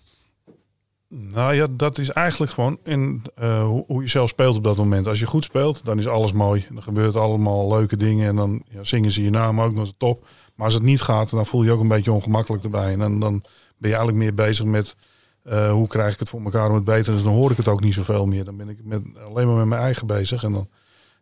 Nou 1.08 1.54
ja, 1.54 1.66
dat 1.70 1.98
is 1.98 2.10
eigenlijk 2.10 2.52
gewoon 2.52 2.78
in, 2.84 3.22
eh, 3.34 3.64
hoe, 3.64 4.02
je 4.02 4.08
zelf 4.08 4.28
speelt 4.28 4.56
op 4.56 4.64
dat 4.64 4.76
moment. 4.76 5.06
Als 5.06 5.18
je 5.18 5.26
goed 5.26 5.44
speelt, 5.44 5.84
dan 5.84 5.98
is 5.98 6.06
alles 6.06 6.32
mooi. 6.32 6.66
Dan 6.72 6.82
gebeurt 6.82 7.16
allemaal 7.16 7.68
leuke 7.68 7.96
dingen 7.96 8.28
en 8.28 8.36
dan 8.36 8.62
ja, 8.68 8.84
zingen 8.84 9.10
ze 9.10 9.22
je 9.22 9.30
naam 9.30 9.60
ook, 9.60 9.76
dat 9.76 9.86
is 9.86 9.92
top. 9.96 10.26
Maar 10.54 10.64
als 10.64 10.74
het 10.74 10.82
niet 10.82 11.00
gaat, 11.00 11.30
dan 11.30 11.46
voel 11.46 11.62
je 11.62 11.66
je 11.66 11.74
ook 11.74 11.80
een 11.80 11.88
beetje 11.88 12.12
ongemakkelijk 12.12 12.64
erbij. 12.64 12.92
En 12.92 12.98
dan, 12.98 13.20
dan 13.20 13.40
ben 13.76 13.90
je 13.90 13.96
eigenlijk 13.96 14.16
meer 14.16 14.34
bezig 14.34 14.64
met 14.64 14.96
eh, 15.42 15.72
hoe 15.72 15.86
krijg 15.86 16.12
ik 16.12 16.18
het 16.18 16.28
voor 16.28 16.42
elkaar 16.42 16.68
om 16.68 16.74
het 16.74 16.84
beter. 16.84 17.12
Dus 17.12 17.22
dan 17.22 17.32
hoor 17.32 17.50
ik 17.50 17.56
het 17.56 17.68
ook 17.68 17.80
niet 17.80 17.94
zoveel 17.94 18.26
meer. 18.26 18.44
Dan 18.44 18.56
ben 18.56 18.68
ik 18.68 18.78
met, 18.84 19.02
alleen 19.24 19.46
maar 19.46 19.56
met 19.56 19.66
mijn 19.66 19.82
eigen 19.82 20.06
bezig. 20.06 20.42
En 20.42 20.52
dan, 20.52 20.68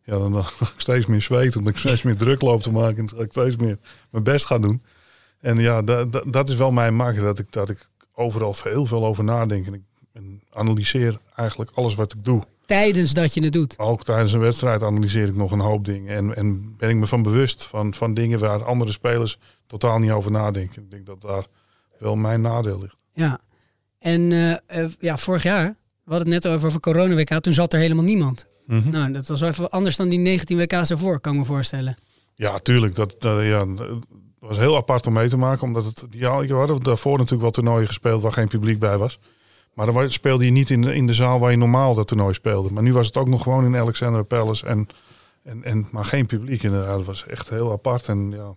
ja, 0.09 0.18
dan, 0.18 0.44
ga 0.44 0.64
ik 0.64 0.81
steeds 0.81 1.07
meer 1.07 1.23
zweten, 1.23 1.59
omdat 1.59 1.73
ik 1.73 1.79
steeds 1.79 2.03
meer 2.03 2.16
druk 2.16 2.42
loop 2.42 2.62
te 2.62 2.73
maken. 2.73 2.99
En 2.99 3.09
ga 3.09 3.23
ik 3.23 3.31
steeds 3.31 3.57
meer 3.57 3.79
mijn 4.11 4.25
best 4.25 4.47
gaan 4.47 4.61
doen. 4.61 4.83
En 5.40 5.59
ja, 5.59 5.83
dat, 5.83 6.12
dat, 6.12 6.25
dat 6.27 6.49
is 6.49 6.57
wel 6.57 6.73
mijn 6.73 6.97
maak, 6.97 7.16
dat 7.16 7.38
ik, 7.38 7.53
dat 7.53 7.71
ik 7.71 7.88
overal 8.14 8.55
heel 8.62 8.87
veel 8.87 9.07
over 9.07 9.25
nadenk. 9.25 9.66
En 9.66 9.75
ik 9.75 9.83
en 10.18 10.42
analyseer 10.53 11.18
eigenlijk 11.35 11.71
alles 11.75 11.94
wat 11.94 12.12
ik 12.12 12.25
doe. 12.25 12.42
Tijdens 12.66 13.14
dat 13.14 13.35
je 13.35 13.42
het 13.42 13.53
doet. 13.53 13.79
Ook 13.79 14.05
tijdens 14.05 14.33
een 14.33 14.40
wedstrijd 14.40 14.83
analyseer 14.83 15.29
ik 15.29 15.37
nog 15.37 15.51
een 15.51 15.61
hoop 15.61 15.85
dingen. 15.85 16.16
En, 16.16 16.37
en 16.37 16.77
ben 16.77 16.88
ik 16.88 16.97
me 16.97 17.07
van 17.07 17.23
bewust 17.23 17.64
van, 17.64 17.94
van 17.94 18.14
dingen 18.14 18.38
waar 18.38 18.64
andere 18.64 18.92
spelers 18.92 19.38
totaal 19.66 19.99
niet 19.99 20.11
over 20.11 20.31
nadenken. 20.31 20.83
Ik 20.83 20.90
denk 20.90 21.07
dat 21.07 21.21
daar 21.21 21.47
wel 21.99 22.16
mijn 22.16 22.40
nadeel 22.40 22.79
ligt. 22.81 22.97
Ja. 23.12 23.40
En 23.99 24.33
eh, 24.33 24.83
eh, 24.83 24.90
ja, 24.99 25.16
vorig 25.16 25.42
jaar, 25.42 25.66
we 26.05 26.14
hadden 26.14 26.33
het 26.33 26.44
net 26.44 26.53
over, 26.53 26.66
over 26.66 26.81
corona 26.81 27.14
WK, 27.14 27.40
toen 27.40 27.53
zat 27.53 27.73
er 27.73 27.81
helemaal 27.81 28.05
niemand. 28.05 28.47
Mhm. 28.68 28.90
Nou, 28.90 29.12
dat 29.12 29.26
was 29.26 29.40
wel 29.40 29.48
even 29.48 29.70
anders 29.70 29.96
dan 29.96 30.09
die 30.09 30.18
19 30.18 30.57
WK's 30.57 30.90
ervoor, 30.90 31.20
kan 31.20 31.33
ik 31.33 31.38
me 31.38 31.44
voorstellen. 31.44 31.96
Ja, 32.35 32.59
tuurlijk. 32.59 32.94
Dat, 32.94 33.14
dat, 33.18 33.42
ja, 33.42 33.59
dat 33.59 33.88
was 34.38 34.59
heel 34.59 34.76
apart 34.76 35.07
om 35.07 35.12
mee 35.12 35.28
te 35.28 35.37
maken. 35.37 35.62
Omdat 35.62 35.85
het, 35.85 36.07
ja, 36.11 36.38
we 36.38 36.54
hadden 36.54 36.83
daarvoor 36.83 37.12
natuurlijk 37.12 37.42
wel 37.42 37.50
toernooien 37.50 37.87
gespeeld 37.87 38.22
waar 38.22 38.33
geen 38.33 38.48
publiek 38.48 38.78
bij 38.78 38.98
was. 38.98 39.18
Maar 39.74 39.92
dan 39.92 40.11
speelde 40.11 40.44
je 40.44 40.50
niet 40.50 40.70
in 40.70 40.83
de, 40.83 40.94
in 40.94 41.07
de 41.07 41.12
zaal 41.12 41.38
waar 41.38 41.50
je 41.50 41.57
normaal 41.57 41.94
dat 41.94 42.07
toernooi 42.07 42.35
speelde. 42.35 42.72
Maar 42.72 42.83
nu 42.83 42.92
was 42.92 43.07
het 43.07 43.16
ook 43.16 43.28
nog 43.28 43.42
gewoon 43.42 43.64
in 43.64 43.76
Alexandra 43.76 44.22
Palace. 44.22 44.66
En, 44.66 44.87
en, 45.44 45.64
en, 45.64 45.88
maar 45.90 46.04
geen 46.04 46.26
publiek 46.26 46.62
inderdaad. 46.62 46.96
Dat 46.96 47.07
was 47.07 47.26
echt 47.26 47.48
heel 47.48 47.72
apart. 47.72 48.09
En, 48.09 48.31
ja, 48.31 48.54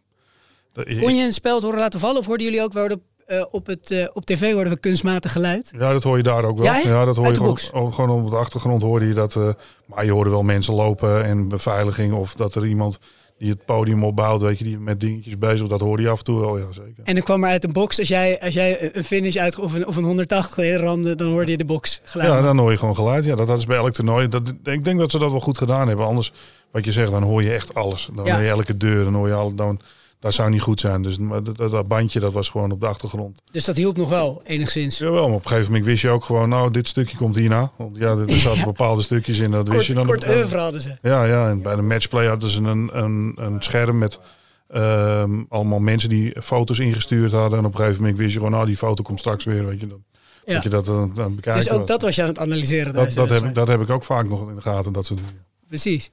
Kon 0.74 1.16
je 1.16 1.24
een 1.24 1.34
spel 1.34 1.56
het 1.56 1.64
horen 1.64 1.80
laten 1.80 2.00
vallen 2.00 2.18
of 2.18 2.26
hoorden 2.26 2.46
jullie 2.46 2.64
ook 2.64 2.74
waar 2.74 2.92
op, 2.92 3.02
eh, 3.32 3.46
op, 3.52 3.66
het, 3.68 3.92
eh, 3.92 4.08
op 4.14 4.26
tv 4.26 4.54
hoorden 4.54 4.74
we 4.74 4.80
kunstmatig 4.80 5.32
geluid? 5.32 5.72
Ja, 5.80 5.92
dat 5.94 6.04
hoor 6.04 6.18
je 6.18 6.24
daar 6.24 6.44
ook 6.46 6.58
wel. 6.58 6.66
Ja, 6.74 7.06
dat 7.06 7.16
hoor 7.16 7.26
Uit 7.26 7.36
je 7.36 7.42
gewoon, 7.68 7.94
gewoon 7.94 8.24
op 8.24 8.30
de 8.30 8.36
achtergrond 8.36 8.82
hoorde 8.82 9.08
je 9.08 9.14
dat. 9.14 9.36
eh, 9.36 9.50
maar 9.86 10.06
je 10.06 10.12
hoorde 10.12 10.30
wel 10.30 10.44
mensen 10.44 10.74
lopen 10.74 11.24
en 11.24 11.48
beveiliging. 11.48 12.14
Of 12.14 12.34
dat 12.34 12.56
er 12.56 12.66
iemand 12.66 13.00
die 13.38 13.50
het 13.50 13.66
podium 13.66 14.04
opbouwt, 14.04 14.42
weet 14.42 14.58
je, 14.58 14.64
die 14.64 14.80
met 14.80 15.00
dingetjes 15.00 15.38
bezig. 15.38 15.68
Dat 15.68 15.80
hoorde 15.80 16.04
je 16.04 16.10
af 16.10 16.18
en 16.18 16.24
toe 16.24 16.40
wel, 16.40 16.58
ja 16.58 16.66
zeker. 16.72 17.04
En 17.04 17.14
dan 17.16 17.24
kwam 17.24 17.44
er 17.44 17.50
uit 17.50 17.64
een 17.64 17.72
box, 17.74 18.00
als 18.00 18.08
jij, 18.08 18.40
als 18.42 18.54
jij 18.54 18.96
een 18.96 19.04
finish 19.04 19.36
uit 19.36 19.60
of 19.60 19.74
een, 19.74 19.88
of 19.88 19.96
een 19.96 20.04
180 20.04 20.80
ramde, 20.80 21.16
dan 21.16 21.28
hoorde 21.28 21.52
je 21.52 21.58
de 21.58 21.66
box 21.66 22.02
geluid. 22.04 22.30
Ja, 22.30 22.42
dan 22.42 22.58
hoor 22.58 22.72
je 22.72 22.78
gewoon 22.78 22.96
geluid. 22.96 23.26
Ja, 23.26 23.36
dat, 23.36 23.48
dat 23.48 23.58
is 23.58 23.66
bij 23.66 23.78
elk 23.78 23.92
toernooi. 23.94 24.28
Dat, 24.28 24.54
ik 24.64 24.84
denk 24.84 25.00
dat 25.00 25.12
ze 25.12 25.20
dat 25.20 25.32
wel 25.32 25.40
goed 25.40 25.58
gedaan 25.58 25.88
hebben. 25.88 26.06
Anders, 26.06 26.34
wat 26.72 26.86
je 26.86 26.92
zegt, 26.92 27.12
dan 27.12 27.24
hoor 27.24 27.44
je 27.44 27.54
echt 27.54 27.74
alles. 27.74 28.10
Dan 28.14 28.26
Ja. 28.26 28.34
hoor 28.34 28.44
je 28.44 28.50
elke 28.50 28.78
deur, 28.78 29.04
dan 29.04 29.14
hoor 29.14 29.28
je 29.28 29.34
alles. 29.34 29.54
Dan, 29.54 29.80
dat 30.22 30.34
zou 30.34 30.50
niet 30.50 30.62
goed 30.62 30.80
zijn. 30.80 31.02
Dus 31.02 31.18
dat, 31.44 31.58
dat, 31.58 31.88
bandje, 31.88 32.20
dat 32.20 32.34
was 32.34 32.50
gewoon 32.50 32.72
op 32.72 32.80
de 32.80 32.88
achtergrond. 32.88 33.42
Dus 33.52 33.66
dat 33.66 33.76
hielp 33.76 33.98
nog 33.98 34.10
wel, 34.10 34.42
enigszins. 34.46 34.98
Jawel, 34.98 35.28
maar 35.28 35.36
op 35.36 35.44
een 35.44 35.48
gegeven 35.48 35.72
moment 35.72 35.86
wist 35.86 36.02
je 36.02 36.10
ook 36.10 36.24
gewoon, 36.24 36.50
nou, 36.50 36.72
dit 36.72 36.88
stukje 36.88 37.18
komt 37.18 37.36
hierna. 37.36 37.72
Want 37.78 37.98
ja, 37.98 38.16
er 38.16 38.32
zaten 38.48 38.64
bepaalde 38.64 39.02
stukjes 39.02 39.40
in, 39.40 39.52
dat 39.52 39.68
wist 39.68 39.88
je 39.88 39.94
dan. 39.94 40.06
Kort 40.06 40.28
oeuvre 40.28 40.60
hadden 40.60 40.82
ze. 40.82 40.98
Ja, 41.02 41.24
ja, 41.26 41.50
en 41.50 41.62
bij 41.62 41.76
de 41.76 41.82
matchplay 41.82 42.26
hadden 42.26 42.50
ze 42.50 42.62
een, 42.62 42.90
een, 42.94 43.34
een 43.36 43.62
scherm 43.62 43.98
met 43.98 44.20
ehm, 44.68 45.44
allemaal 45.50 45.80
mensen 45.80 46.10
die 46.10 46.42
foto's 46.42 46.80
ingestuurd 46.80 47.32
hadden. 47.32 47.60
En 47.60 47.66
op 47.66 47.72
een 47.72 47.78
gegeven 47.78 48.02
moment 48.02 48.18
wist 48.18 48.32
je 48.32 48.38
gewoon, 48.38 48.52
nou, 48.52 48.66
die 48.66 48.78
foto 48.78 49.04
komt 49.04 49.20
straks 49.20 49.44
weer, 49.44 49.66
weet 49.66 49.80
je 49.80 49.88
dan. 49.88 50.04
Ja. 50.46 50.54
Dat 50.54 50.64
je 50.64 50.70
dat 50.70 50.86
dan, 50.86 51.14
bekijken 51.14 51.54
Dus 51.54 51.70
ook 51.70 51.78
was. 51.78 51.88
dat 51.88 52.02
was 52.02 52.16
je 52.16 52.22
aan 52.22 52.28
het 52.28 52.40
analyseren. 52.40 52.94
dat, 52.94 53.14
dat, 53.14 53.30
heb, 53.30 53.54
dat 53.54 53.68
heb 53.68 53.82
ik 53.82 53.90
ook 53.90 54.04
vaak 54.04 54.30
nog 54.30 54.50
in 54.50 54.56
de 54.56 54.62
gaten, 54.62 54.92
dat 54.94 55.06
soort 55.06 55.20
dingen. 55.20 55.46
Precies. 55.68 56.12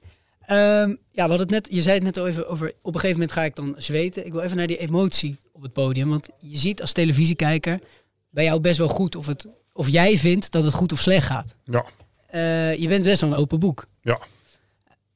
Ehm, 0.49 0.95
ja, 1.11 1.27
we 1.27 1.33
het 1.35 1.49
net, 1.49 1.67
je 1.71 1.81
zei 1.81 1.95
het 1.95 2.03
net 2.03 2.17
al 2.17 2.27
even 2.27 2.47
over, 2.47 2.67
op 2.81 2.93
een 2.93 2.99
gegeven 2.99 3.19
moment 3.19 3.31
ga 3.31 3.43
ik 3.43 3.55
dan 3.55 3.75
zweten. 3.77 4.25
Ik 4.25 4.31
wil 4.31 4.41
even 4.41 4.57
naar 4.57 4.67
die 4.67 4.77
emotie 4.77 5.37
op 5.51 5.61
het 5.61 5.73
podium. 5.73 6.09
Want 6.09 6.29
je 6.39 6.57
ziet 6.57 6.81
als 6.81 6.93
televisiekijker 6.93 7.79
bij 8.29 8.43
jou 8.43 8.59
best 8.59 8.77
wel 8.77 8.87
goed 8.87 9.15
of, 9.15 9.25
het, 9.27 9.47
of 9.73 9.89
jij 9.89 10.17
vindt 10.17 10.51
dat 10.51 10.63
het 10.63 10.73
goed 10.73 10.91
of 10.91 10.99
slecht 10.99 11.25
gaat. 11.25 11.55
Ja, 11.63 11.85
Eh, 12.27 12.75
je 12.77 12.87
bent 12.87 13.03
best 13.03 13.21
wel 13.21 13.29
een 13.31 13.35
open 13.37 13.59
boek. 13.59 13.85
ja. 14.01 14.19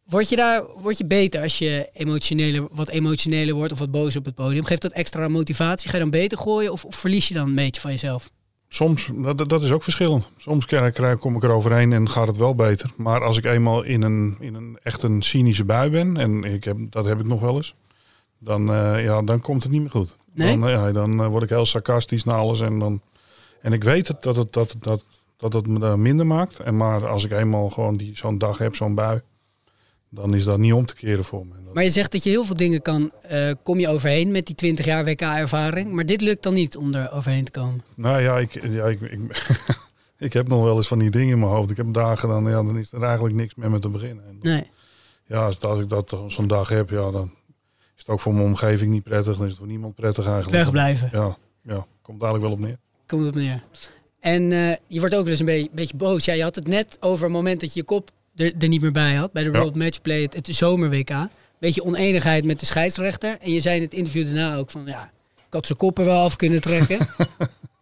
Word 0.04 0.30
je 0.30 0.36
daar 0.36 0.63
word 0.82 0.98
je 0.98 1.06
beter 1.06 1.41
als 1.41 1.58
je 1.58 1.89
emotioneler, 1.93 2.67
wat 2.72 2.89
emotioneler 2.89 3.54
wordt 3.56 3.72
of 3.72 3.80
wat 3.80 3.91
boos 3.91 4.15
op 4.15 4.26
het 4.26 4.36
podium? 4.36 4.65
Geeft 4.65 4.82
dat 4.82 4.91
extra 4.91 5.28
motivatie? 5.28 5.89
Ga 5.89 5.96
je 5.98 6.02
dan 6.02 6.12
beter 6.12 6.38
gooien 6.38 6.72
of, 6.72 6.86
of 6.86 6.96
verlies 6.96 7.28
je 7.28 7.34
dan 7.34 7.48
een 7.48 7.56
beetje 7.56 7.82
van 7.82 7.91
jezelf? 7.91 8.30
Soms, 8.74 9.10
dat, 9.48 9.62
is 9.64 9.72
ook 9.72 9.84
verschillend. 9.84 10.32
Soms 10.38 10.66
kom 11.20 11.36
ik 11.36 11.44
er 11.44 11.52
overheen 11.52 11.94
en 11.94 12.10
gaat 12.10 12.28
het 12.28 12.38
wel 12.38 12.56
beter. 12.56 12.92
Maar 12.96 13.24
als 13.24 13.38
ik 13.38 13.46
eenmaal 13.46 13.84
in 13.84 14.02
een, 14.02 14.36
in 14.40 14.54
een 14.54 14.80
echt 14.84 15.04
een 15.04 15.22
cynische 15.22 15.66
bui 15.66 15.90
ben, 15.90 16.18
en 16.18 16.44
ik 16.44 16.64
heb, 16.64 16.78
dat 16.90 17.06
heb 17.06 17.20
ik 17.20 17.26
nog 17.26 17.40
wel 17.40 17.56
eens, 17.56 17.76
dan, 18.40 18.74
eh, 18.74 19.04
ja, 19.04 19.22
dan 19.22 19.42
komt 19.42 19.64
het 19.64 19.72
niet 19.72 19.82
meer 19.82 19.90
goed. 19.90 20.18
Nee? 20.34 20.60
Dan, 20.60 20.68
eh, 20.68 20.74
ja, 20.74 20.92
dan 20.92 21.22
eh, 21.22 21.28
word 21.28 21.44
ik 21.44 21.50
heel 21.50 21.66
sarcastisch 21.66 22.24
naar 22.24 22.38
alles. 22.38 22.62
En, 22.62 22.80
dan, 22.80 23.02
en 23.62 23.74
ik 23.74 23.84
weet 23.84 24.08
het, 24.08 24.24
dat, 24.24 24.36
het, 24.36 24.54
dat, 24.54 24.76
dat, 24.80 25.06
dat 25.38 25.54
het 25.54 25.68
me 25.68 25.98
minder 25.98 26.28
maakt. 26.28 26.60
En 26.60 26.78
maar 26.78 27.08
als 27.08 27.26
ik 27.26 27.32
eenmaal 27.32 27.70
gewoon 27.70 27.98
die, 27.98 28.18
zo'n 28.18 28.38
dag 28.38 28.58
heb, 28.58 28.76
zo'n 28.76 28.96
bui, 28.96 29.22
dan 30.13 30.34
is 30.34 30.43
dat 30.43 30.58
niet 30.60 30.73
om 30.73 30.86
te 30.86 30.95
keren 30.95 31.23
voor 31.23 31.45
me. 31.45 31.54
Maar 31.73 31.84
je 31.84 31.89
zegt 31.89 32.12
dat 32.12 32.23
je 32.23 32.30
heel 32.30 32.45
veel 32.45 32.56
dingen 32.56 32.82
kan, 32.82 33.12
eh, 33.21 33.52
kom 33.63 33.80
je 33.80 33.88
overheen 33.88 34.32
met 34.32 34.45
die 34.45 34.56
20 34.56 34.86
jaar 34.86 35.06
WK-ervaring. 35.06 35.91
Maar 35.91 36.06
dit 36.06 36.21
lukt 36.21 36.43
dan 36.43 36.54
niet 36.54 36.78
om 36.78 36.93
er 36.93 37.12
overheen 37.12 37.45
te 37.45 37.52
komen. 37.52 37.84
Nou 37.95 38.21
ja, 38.21 38.38
ik, 38.39 38.67
ja, 38.69 38.86
ik, 38.86 39.02
ik, 39.02 39.19
ik 40.28 40.34
heb 40.34 40.47
nog 40.47 40.63
wel 40.63 40.76
eens 40.76 40.88
van 40.88 40.99
die 40.99 41.10
dingen 41.10 41.34
in 41.34 41.39
mijn 41.39 41.52
hoofd. 41.52 41.69
Ik 41.69 41.78
heb 41.78 41.93
dagen, 41.93 42.30
dan, 42.30 42.43
ja, 42.43 42.63
dan 42.63 42.78
is 42.78 42.91
er 42.91 43.04
eigenlijk 43.04 43.36
niks 43.36 43.56
meer 43.56 43.71
met 43.71 43.82
te 43.82 43.89
beginnen. 43.89 44.23
En 44.28 44.38
Nee. 44.41 44.63
ja, 45.28 45.45
als, 45.45 45.60
als 45.60 45.82
ik 45.82 45.89
dat 45.89 46.17
zo'n 46.28 46.47
dag 46.47 46.69
heb, 46.69 46.89
ja, 46.89 47.12
dan 47.12 47.32
is 47.95 48.02
het 48.02 48.08
ook 48.08 48.19
voor 48.19 48.34
mijn 48.34 48.45
omgeving 48.45 48.91
niet 48.91 49.04
prettig. 49.04 49.36
Dan 49.36 49.43
is 49.45 49.49
het 49.49 49.60
voor 49.60 49.67
niemand 49.67 49.95
prettig 49.95 50.26
eigenlijk. 50.28 50.63
Wegblijven. 50.63 51.10
Ja, 51.12 51.38
ja, 51.62 51.86
komt 52.02 52.21
eigenlijk 52.21 52.41
wel 52.41 52.52
op 52.52 52.60
neer. 52.60 52.78
Komt 53.08 53.26
het 53.26 53.36
neer. 53.36 53.63
En 54.19 54.52
eh, 54.52 54.76
je 54.88 54.99
wordt 54.99 55.15
ook 55.15 55.26
dus 55.26 55.39
een 55.39 55.45
beetje, 55.45 55.69
beetje 55.71 55.97
boos. 55.97 56.26
Ja, 56.26 56.34
je 56.34 56.43
had 56.43 56.56
het 56.56 56.67
net 56.67 56.97
over 56.99 57.23
het 57.23 57.34
moment 57.34 57.60
dat 57.60 57.73
je 57.73 57.80
je 57.80 57.86
kop 57.86 58.12
er, 58.36 58.54
er 58.60 58.67
niet 58.67 58.82
meer 58.82 58.91
bij 58.91 59.15
had. 59.15 59.32
Bij 59.32 59.43
de. 59.43 59.52
World 59.52 59.76
Matchplay, 59.76 60.22
het, 60.22 60.34
het 60.34 60.48
zomer-WK. 60.56 61.12
Beetje 61.60 61.84
oneenigheid 61.84 62.43
met 62.46 62.60
de 62.60 62.65
scheidsrechter. 62.65 63.38
En 63.41 63.52
je 63.52 63.60
zei 63.60 63.76
in 63.76 63.82
het 63.82 63.93
interview 63.93 64.26
daarna 64.26 64.56
ook 64.56 64.72
van... 64.72 64.86
Ja, 64.86 65.12
ik 65.36 65.54
had 65.54 65.65
zijn 65.65 65.78
kop 65.78 65.98
er 66.00 66.06
wel 66.06 66.24
af 66.24 66.36
kunnen 66.36 66.62
trekken. 66.62 66.98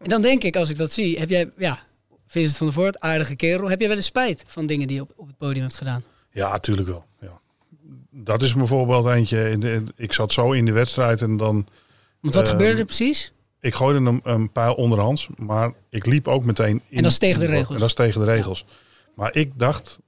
en 0.03 0.09
dan 0.09 0.21
denk 0.21 0.43
ik, 0.43 0.55
als 0.55 0.69
ik 0.69 0.77
dat 0.77 0.91
zie... 0.91 1.19
Heb 1.19 1.29
jij, 1.29 1.51
ja, 1.57 1.79
Vincent 2.27 2.57
van 2.57 2.67
der 2.67 2.75
Voort, 2.75 2.99
aardige 2.99 3.35
kerel. 3.35 3.69
Heb 3.69 3.79
jij 3.79 3.87
wel 3.87 3.97
eens 3.97 4.05
spijt 4.05 4.43
van 4.47 4.65
dingen 4.65 4.87
die 4.87 4.95
je 4.95 5.01
op, 5.01 5.11
op 5.15 5.27
het 5.27 5.37
podium 5.37 5.61
hebt 5.63 5.77
gedaan? 5.77 6.03
Ja, 6.31 6.51
natuurlijk 6.51 6.87
wel. 6.87 7.05
Ja. 7.19 7.39
Dat 8.09 8.41
is 8.41 8.53
bijvoorbeeld 8.53 9.05
eentje. 9.05 9.49
in 9.49 9.59
de- 9.59 9.83
ik 9.95 10.13
zat 10.13 10.31
zo 10.31 10.51
in 10.51 10.65
de 10.65 10.71
wedstrijd 10.71 11.21
en 11.21 11.37
dan. 11.37 11.67
Want 12.19 12.33
wat 12.33 12.43
ehm, 12.43 12.51
gebeurde 12.51 12.79
er 12.79 12.85
precies? 12.85 13.33
Ik 13.59 13.75
gooide 13.75 14.09
een, 14.09 14.19
een 14.23 14.51
pijl 14.51 14.73
onderhands, 14.73 15.27
maar 15.37 15.73
ik 15.89 16.05
liep 16.05 16.27
ook 16.27 16.43
meteen 16.43 16.81
in. 16.89 16.97
En 16.97 17.03
dat 17.03 17.11
is 17.11 17.17
tegen 17.17 17.39
de 17.39 17.45
regels? 17.45 17.69
En 17.69 17.77
dat 17.77 17.87
is 17.87 17.93
tegen 17.93 18.19
de 18.19 18.25
regels. 18.25 18.65
Maar 19.15 19.35
ik 19.35 19.51
dacht, 19.59 19.99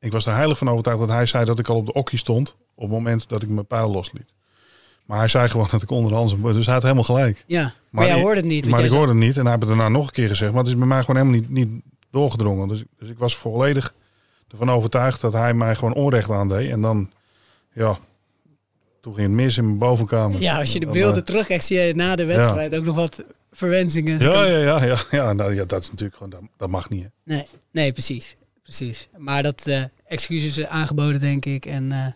ik 0.00 0.12
was 0.12 0.26
er 0.26 0.34
heilig 0.34 0.58
van 0.58 0.68
overtuigd 0.68 1.00
dat 1.00 1.08
hij 1.08 1.26
zei 1.26 1.44
dat 1.44 1.58
ik 1.58 1.68
al 1.68 1.76
op 1.76 1.86
de 1.86 1.92
okkie 1.92 2.18
stond 2.18 2.56
op 2.74 2.82
het 2.82 2.90
moment 2.90 3.28
dat 3.28 3.42
ik 3.42 3.48
mijn 3.48 3.66
pijl 3.66 3.90
losliet. 3.90 4.32
Maar 5.04 5.18
hij 5.18 5.28
zei 5.28 5.48
gewoon 5.48 5.68
dat 5.70 5.82
ik 5.82 5.90
onderhands, 5.90 6.34
dus 6.42 6.64
hij 6.64 6.74
had 6.74 6.82
helemaal 6.82 7.04
gelijk. 7.04 7.44
Ja, 7.46 7.74
maar, 7.90 8.06
jij 8.06 8.16
ik- 8.16 8.22
hoorde 8.22 8.36
het 8.40 8.48
niet. 8.48 8.68
Maar 8.68 8.84
ik 8.84 8.90
hoorde 8.90 9.12
het 9.12 9.20
niet 9.20 9.36
en 9.36 9.42
hij 9.42 9.50
heeft 9.50 9.66
het 9.66 9.68
daarna 9.76 9.88
nog 9.88 10.06
een 10.06 10.12
keer 10.12 10.28
gezegd. 10.28 10.50
Maar 10.50 10.60
het 10.60 10.68
is 10.68 10.78
bij 10.78 10.86
mij 10.86 11.00
gewoon 11.00 11.16
helemaal 11.16 11.40
niet, 11.40 11.50
niet 11.50 11.82
doorgedrongen. 12.10 12.68
Dus, 12.68 12.84
dus 12.98 13.08
ik 13.08 13.18
was 13.18 13.36
volledig 13.36 13.94
ervan 14.48 14.70
overtuigd 14.70 15.20
dat 15.20 15.32
hij 15.32 15.54
mij 15.54 15.74
gewoon 15.74 15.94
onrecht 15.94 16.30
aandeed. 16.30 16.70
En 16.70 16.80
dan, 16.80 17.10
ja, 17.72 17.98
toen 19.00 19.14
ging 19.14 19.26
het 19.26 19.36
mis 19.36 19.56
in 19.58 19.64
mijn 19.64 19.78
bovenkamer. 19.78 20.40
Ja, 20.40 20.58
als 20.58 20.72
je 20.72 20.80
de 20.80 20.86
beelden 20.86 21.18
eh, 21.18 21.22
terugkijkt, 21.22 21.64
zie 21.64 21.78
je 21.78 21.94
na 21.94 22.16
de 22.16 22.24
wedstrijd 22.24 22.76
ook 22.76 22.84
nog 22.84 22.96
wat 22.96 23.24
verwensingen. 23.52 24.20
Ja, 24.20 24.44
ja, 24.44 24.58
ja, 24.58 24.84
ja, 24.84 24.98
ja, 25.10 25.32
nou, 25.32 25.54
ja, 25.54 25.64
dat 25.64 25.82
is 25.82 25.90
natuurlijk 25.90 26.16
gewoon, 26.16 26.30
dat, 26.30 26.40
dat 26.56 26.68
mag 26.68 26.88
niet. 26.88 27.02
Hè. 27.02 27.08
Nee, 27.34 27.44
nee 27.70 27.92
precies. 27.92 28.36
Precies. 28.76 29.08
Maar 29.16 29.42
dat 29.42 29.66
eh, 29.66 29.82
excuses 30.06 30.56
eh, 30.58 30.70
aangeboden, 30.70 31.20
denk 31.20 31.44
ik. 31.44 31.66
En 31.66 31.92
eh, 31.92 32.06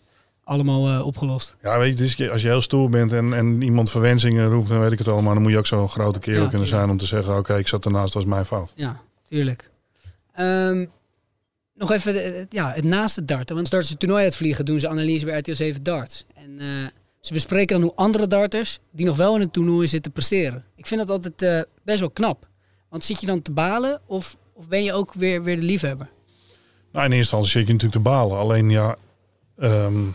allemaal 0.44 1.04
opgelost. 1.04 1.56
Ja, 1.62 1.78
weet 1.78 1.98
je, 1.98 2.04
is- 2.04 2.30
als 2.30 2.42
je 2.42 2.48
heel 2.48 2.60
stoer 2.60 2.90
bent 2.90 3.12
en, 3.12 3.32
en 3.34 3.62
iemand 3.62 3.90
verwensingen 3.90 4.48
roept, 4.50 4.68
dan 4.68 4.80
weet 4.80 4.92
ik 4.92 4.98
het 4.98 5.08
allemaal. 5.08 5.32
Dan 5.34 5.42
moet 5.42 5.52
je 5.52 5.58
ook 5.58 5.66
zo'n 5.66 5.88
grote 5.88 6.18
kerel 6.18 6.42
Ja, 6.42 6.48
kunnen 6.48 6.68
zijn 6.68 6.90
om 6.90 6.96
te 6.96 7.06
zeggen, 7.06 7.36
oké, 7.36 7.56
ik 7.58 7.68
zat 7.68 7.84
ernaast, 7.84 8.12
dat 8.12 8.22
was 8.22 8.32
mijn 8.32 8.46
fout. 8.46 8.72
Ja, 8.76 9.00
tuurlijk. 9.28 9.70
Ehm, 10.34 10.86
nog 11.74 11.90
even 11.92 12.14
de- 12.14 12.20
het- 12.20 12.52
ja, 12.52 12.72
het 12.72 12.84
naaste 12.84 13.24
darten. 13.24 13.54
Want 13.54 13.74
als 13.74 13.88
ze 13.88 13.96
toernooi 13.96 14.24
uitvliegen, 14.24 14.64
doen 14.64 14.80
ze 14.80 14.88
analyse 14.88 15.24
bij 15.24 15.38
RTL 15.38 15.54
7 15.54 15.82
darts. 15.82 16.24
En 16.34 16.60
ze 17.20 17.32
bespreken 17.32 17.74
dan 17.80 17.84
hoe 17.88 17.96
andere 17.96 18.26
darters, 18.26 18.78
die 18.90 19.06
nog 19.06 19.16
wel 19.16 19.34
in 19.34 19.40
het 19.40 19.52
toernooi 19.52 19.88
zitten, 19.88 20.12
presteren. 20.12 20.64
Ik 20.76 20.86
vind 20.86 21.06
dat 21.06 21.10
altijd 21.10 21.66
best 21.84 22.00
wel 22.00 22.10
knap. 22.10 22.48
Want 22.88 23.04
zit 23.04 23.20
je 23.20 23.26
dan 23.26 23.42
te 23.42 23.50
balen 23.52 24.00
of, 24.06 24.36
of 24.54 24.68
ben 24.68 24.84
je 24.84 24.92
ook 24.92 25.14
weer, 25.14 25.42
weer 25.42 25.56
de 25.56 25.66
liefhebber? 25.66 26.08
Nou, 26.92 27.04
in 27.04 27.12
eerste 27.12 27.36
instantie 27.36 27.50
zit 27.50 27.66
je 27.66 27.72
natuurlijk 27.72 28.02
te 28.02 28.10
balen. 28.10 28.38
Alleen 28.38 28.70
ja, 28.70 28.96
ehm, 29.58 30.08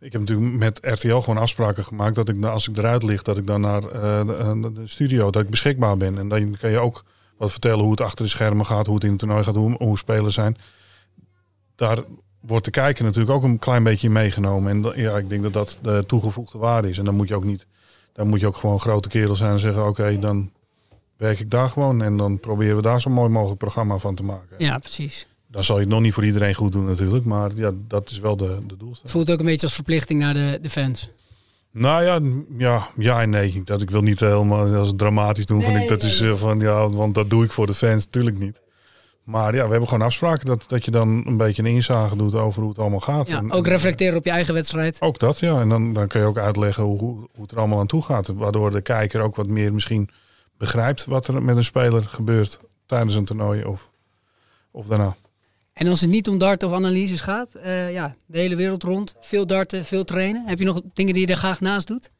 ik 0.00 0.12
heb 0.12 0.20
natuurlijk 0.20 0.58
met 0.58 0.78
RTL 0.82 1.16
gewoon 1.16 1.38
afspraken 1.38 1.84
gemaakt 1.84 2.14
dat 2.14 2.28
ik 2.28 2.44
als 2.44 2.68
ik 2.68 2.76
eruit 2.76 3.02
lig, 3.02 3.22
dat 3.22 3.36
ik 3.36 3.46
dan 3.46 3.60
naar 3.60 3.84
eh, 3.84 4.26
de, 4.26 4.36
eh, 4.36 4.62
de 4.74 4.88
studio, 4.88 5.30
dat 5.30 5.42
ik 5.42 5.50
beschikbaar 5.50 5.96
ben. 5.96 6.18
En 6.18 6.28
dan 6.28 6.56
kan 6.60 6.70
je 6.70 6.78
ook 6.78 7.04
wat 7.36 7.50
vertellen 7.50 7.80
hoe 7.80 7.90
het 7.90 8.00
achter 8.00 8.24
de 8.24 8.30
schermen 8.30 8.66
gaat, 8.66 8.86
hoe 8.86 8.94
het 8.94 9.04
in 9.04 9.10
het 9.10 9.18
toernooi 9.18 9.44
gaat, 9.44 9.54
hoe, 9.54 9.76
hoe 9.78 9.98
spelers 9.98 10.34
zijn. 10.34 10.56
Daar 11.76 11.98
wordt 12.40 12.64
de 12.64 12.70
kijker 12.70 13.04
natuurlijk 13.04 13.34
ook 13.34 13.42
een 13.42 13.58
klein 13.58 13.82
beetje 13.82 14.10
meegenomen. 14.10 14.70
En 14.70 15.00
ja, 15.00 15.16
ik 15.16 15.28
denk 15.28 15.42
dat 15.42 15.52
dat 15.52 15.78
de 15.82 16.04
toegevoegde 16.06 16.58
waarde 16.58 16.88
is. 16.88 16.98
En 16.98 17.04
dan 17.04 17.14
moet 17.14 17.28
je 17.28 17.36
ook 17.36 17.44
niet, 17.44 17.66
dan 18.12 18.28
moet 18.28 18.40
je 18.40 18.46
ook 18.46 18.56
gewoon 18.56 18.80
grote 18.80 19.08
kerel 19.08 19.36
zijn 19.36 19.52
en 19.52 19.60
zeggen, 19.60 19.86
oké, 19.86 20.18
dan 20.18 20.50
werk 21.18 21.40
ik 21.40 21.50
daar 21.50 21.70
gewoon 21.70 22.02
en 22.02 22.16
dan 22.16 22.38
proberen 22.40 22.76
we 22.76 22.82
daar 22.82 23.00
zo 23.00 23.10
mooi 23.10 23.28
mogelijk 23.28 23.58
programma 23.58 23.98
van 23.98 24.14
te 24.14 24.22
maken. 24.24 24.56
Ja, 24.58 24.78
precies. 24.78 25.26
Dan 25.50 25.64
zal 25.64 25.76
je 25.76 25.82
het 25.82 25.90
nog 25.90 26.00
niet 26.00 26.12
voor 26.12 26.24
iedereen 26.24 26.54
goed 26.54 26.72
doen 26.72 26.84
natuurlijk, 26.84 27.24
maar 27.24 27.50
ja, 27.54 27.70
dat 27.88 28.10
is 28.10 28.18
wel 28.18 28.36
de, 28.36 28.58
de 28.66 28.76
doelstelling. 28.76 29.10
Voelt 29.10 29.30
ook 29.30 29.38
een 29.38 29.44
beetje 29.44 29.66
als 29.66 29.74
verplichting 29.74 30.20
naar 30.20 30.34
de, 30.34 30.58
de 30.62 30.70
fans. 30.70 31.10
Nou 31.72 32.04
ja, 32.04 32.20
ja, 32.58 32.88
ja 32.96 33.22
en 33.22 33.30
nee. 33.30 33.60
Dat 33.64 33.82
ik 33.82 33.90
wil 33.90 34.00
niet 34.02 34.20
helemaal 34.20 34.74
als 34.74 34.92
dramatisch 34.96 35.46
doen. 35.46 35.62
van 35.62 35.76
ik, 35.76 35.88
dat 35.88 36.02
nee, 36.02 36.10
is 36.10 36.20
eh, 36.20 36.34
van 36.34 36.60
ja, 36.60 36.88
want 36.88 37.14
dat 37.14 37.30
doe 37.30 37.44
ik 37.44 37.52
voor 37.52 37.66
de 37.66 37.74
fans, 37.74 38.04
natuurlijk 38.04 38.38
niet. 38.38 38.60
Maar 39.24 39.54
ja, 39.54 39.64
we 39.64 39.70
hebben 39.70 39.88
gewoon 39.88 40.06
afspraken 40.06 40.46
dat, 40.46 40.64
dat 40.68 40.84
je 40.84 40.90
dan 40.90 41.22
een 41.26 41.36
beetje 41.36 41.62
een 41.62 41.68
inzage 41.68 42.16
doet 42.16 42.34
over 42.34 42.60
hoe 42.60 42.70
het 42.70 42.78
allemaal 42.78 43.00
gaat. 43.00 43.28
Ja, 43.28 43.38
En- 43.38 43.52
ook 43.52 43.64
en- 43.64 43.70
reflecteren 43.72 44.18
op 44.18 44.24
je 44.24 44.30
eigen 44.30 44.54
wedstrijd. 44.54 44.96
ook 45.00 45.18
dat, 45.18 45.38
ja. 45.38 45.60
En 45.60 45.68
dan, 45.68 45.92
dan 45.92 46.06
kun 46.06 46.20
je 46.20 46.26
ook 46.26 46.38
uitleggen 46.38 46.84
hoe, 46.84 46.98
hoe, 46.98 47.14
hoe 47.16 47.42
het 47.42 47.50
er 47.50 47.58
allemaal 47.58 47.78
aan 47.78 47.86
toe 47.86 48.02
gaat. 48.02 48.26
Waardoor 48.26 48.70
de 48.70 48.80
kijker 48.80 49.20
ook 49.20 49.36
wat 49.36 49.46
meer 49.46 49.72
misschien 49.74 50.08
begrijpt 50.58 51.04
wat 51.04 51.26
er 51.28 51.42
met 51.42 51.56
een 51.56 51.64
speler 51.64 52.02
gebeurt 52.02 52.60
tijdens 52.86 53.14
een 53.14 53.24
toernooi 53.24 53.64
of, 53.64 53.90
of 54.70 54.86
daarna. 54.86 55.16
En 55.72 55.88
als 55.88 56.00
het 56.00 56.10
niet 56.10 56.28
om 56.28 56.38
darten 56.38 56.68
of 56.68 56.74
analyses 56.74 57.20
gaat, 57.20 57.54
eh, 57.54 57.92
ja, 57.92 58.14
de 58.26 58.38
hele 58.38 58.56
wereld 58.56 58.82
rond, 58.82 59.14
veel 59.20 59.46
darten, 59.46 59.84
veel 59.84 60.04
trainen. 60.04 60.46
Heb 60.46 60.58
je 60.58 60.64
nog 60.64 60.80
dingen 60.94 61.12
die 61.14 61.26
je 61.26 61.32
er 61.32 61.38
graag 61.38 61.60
naast 61.60 61.86
doet? 61.86 62.10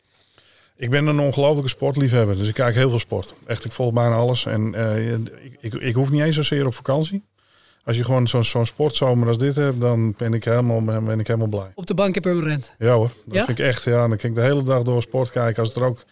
Ik 0.77 0.91
ben 0.91 1.07
een 1.07 1.19
ongelofelijke 1.19 1.69
sportliefhebber, 1.71 2.37
dus 2.37 2.49
ik 2.49 2.55
kijk 2.55 2.75
heel 2.75 2.91
veel 2.91 2.99
sport. 2.99 3.35
Echt, 3.47 3.65
ik 3.65 3.73
volg 3.73 3.93
bijna 3.93 4.15
alles. 4.15 4.47
En 4.47 4.75
eh, 4.75 5.13
ik, 5.13 5.29
ik, 5.61 5.75
ik 5.75 5.95
hoef 5.95 6.11
niet 6.11 6.23
eens 6.23 6.37
zozeer 6.37 6.67
op 6.67 6.75
vakantie. 6.75 7.25
Als 7.85 7.97
je 7.97 8.05
gewoon 8.05 8.29
zo'n 8.29 8.45
zo'n 8.45 8.67
sportzomer 8.67 9.29
als 9.29 9.39
dit 9.39 9.55
hebt, 9.55 9.81
dan 9.81 10.15
ben 10.17 10.35
ik 10.35 10.45
helemaal, 10.45 10.85
ben 10.85 11.21
ik 11.21 11.27
helemaal 11.27 11.49
blij. 11.49 11.71
Op 11.75 11.87
de 11.87 11.95
bank 11.95 12.15
heb 12.15 12.25
je 12.25 12.31
een 12.31 12.43
rent. 12.43 12.75
Ja 12.79 12.93
hoor, 12.93 13.11
dat 13.25 13.35
Ja? 13.37 13.45
vind 13.45 13.59
ik 13.59 13.65
echt. 13.65 13.83
Ja, 13.83 14.09
dan 14.09 14.17
kan 14.17 14.31
ik 14.31 14.37
de 14.37 14.43
hele 14.43 14.63
dag 14.63 14.83
door 14.83 15.03
sport 15.03 15.31
kijken. 15.31 15.59
Als 15.63 15.69
het 15.69 15.77
er 15.77 15.85
ook 15.85 16.05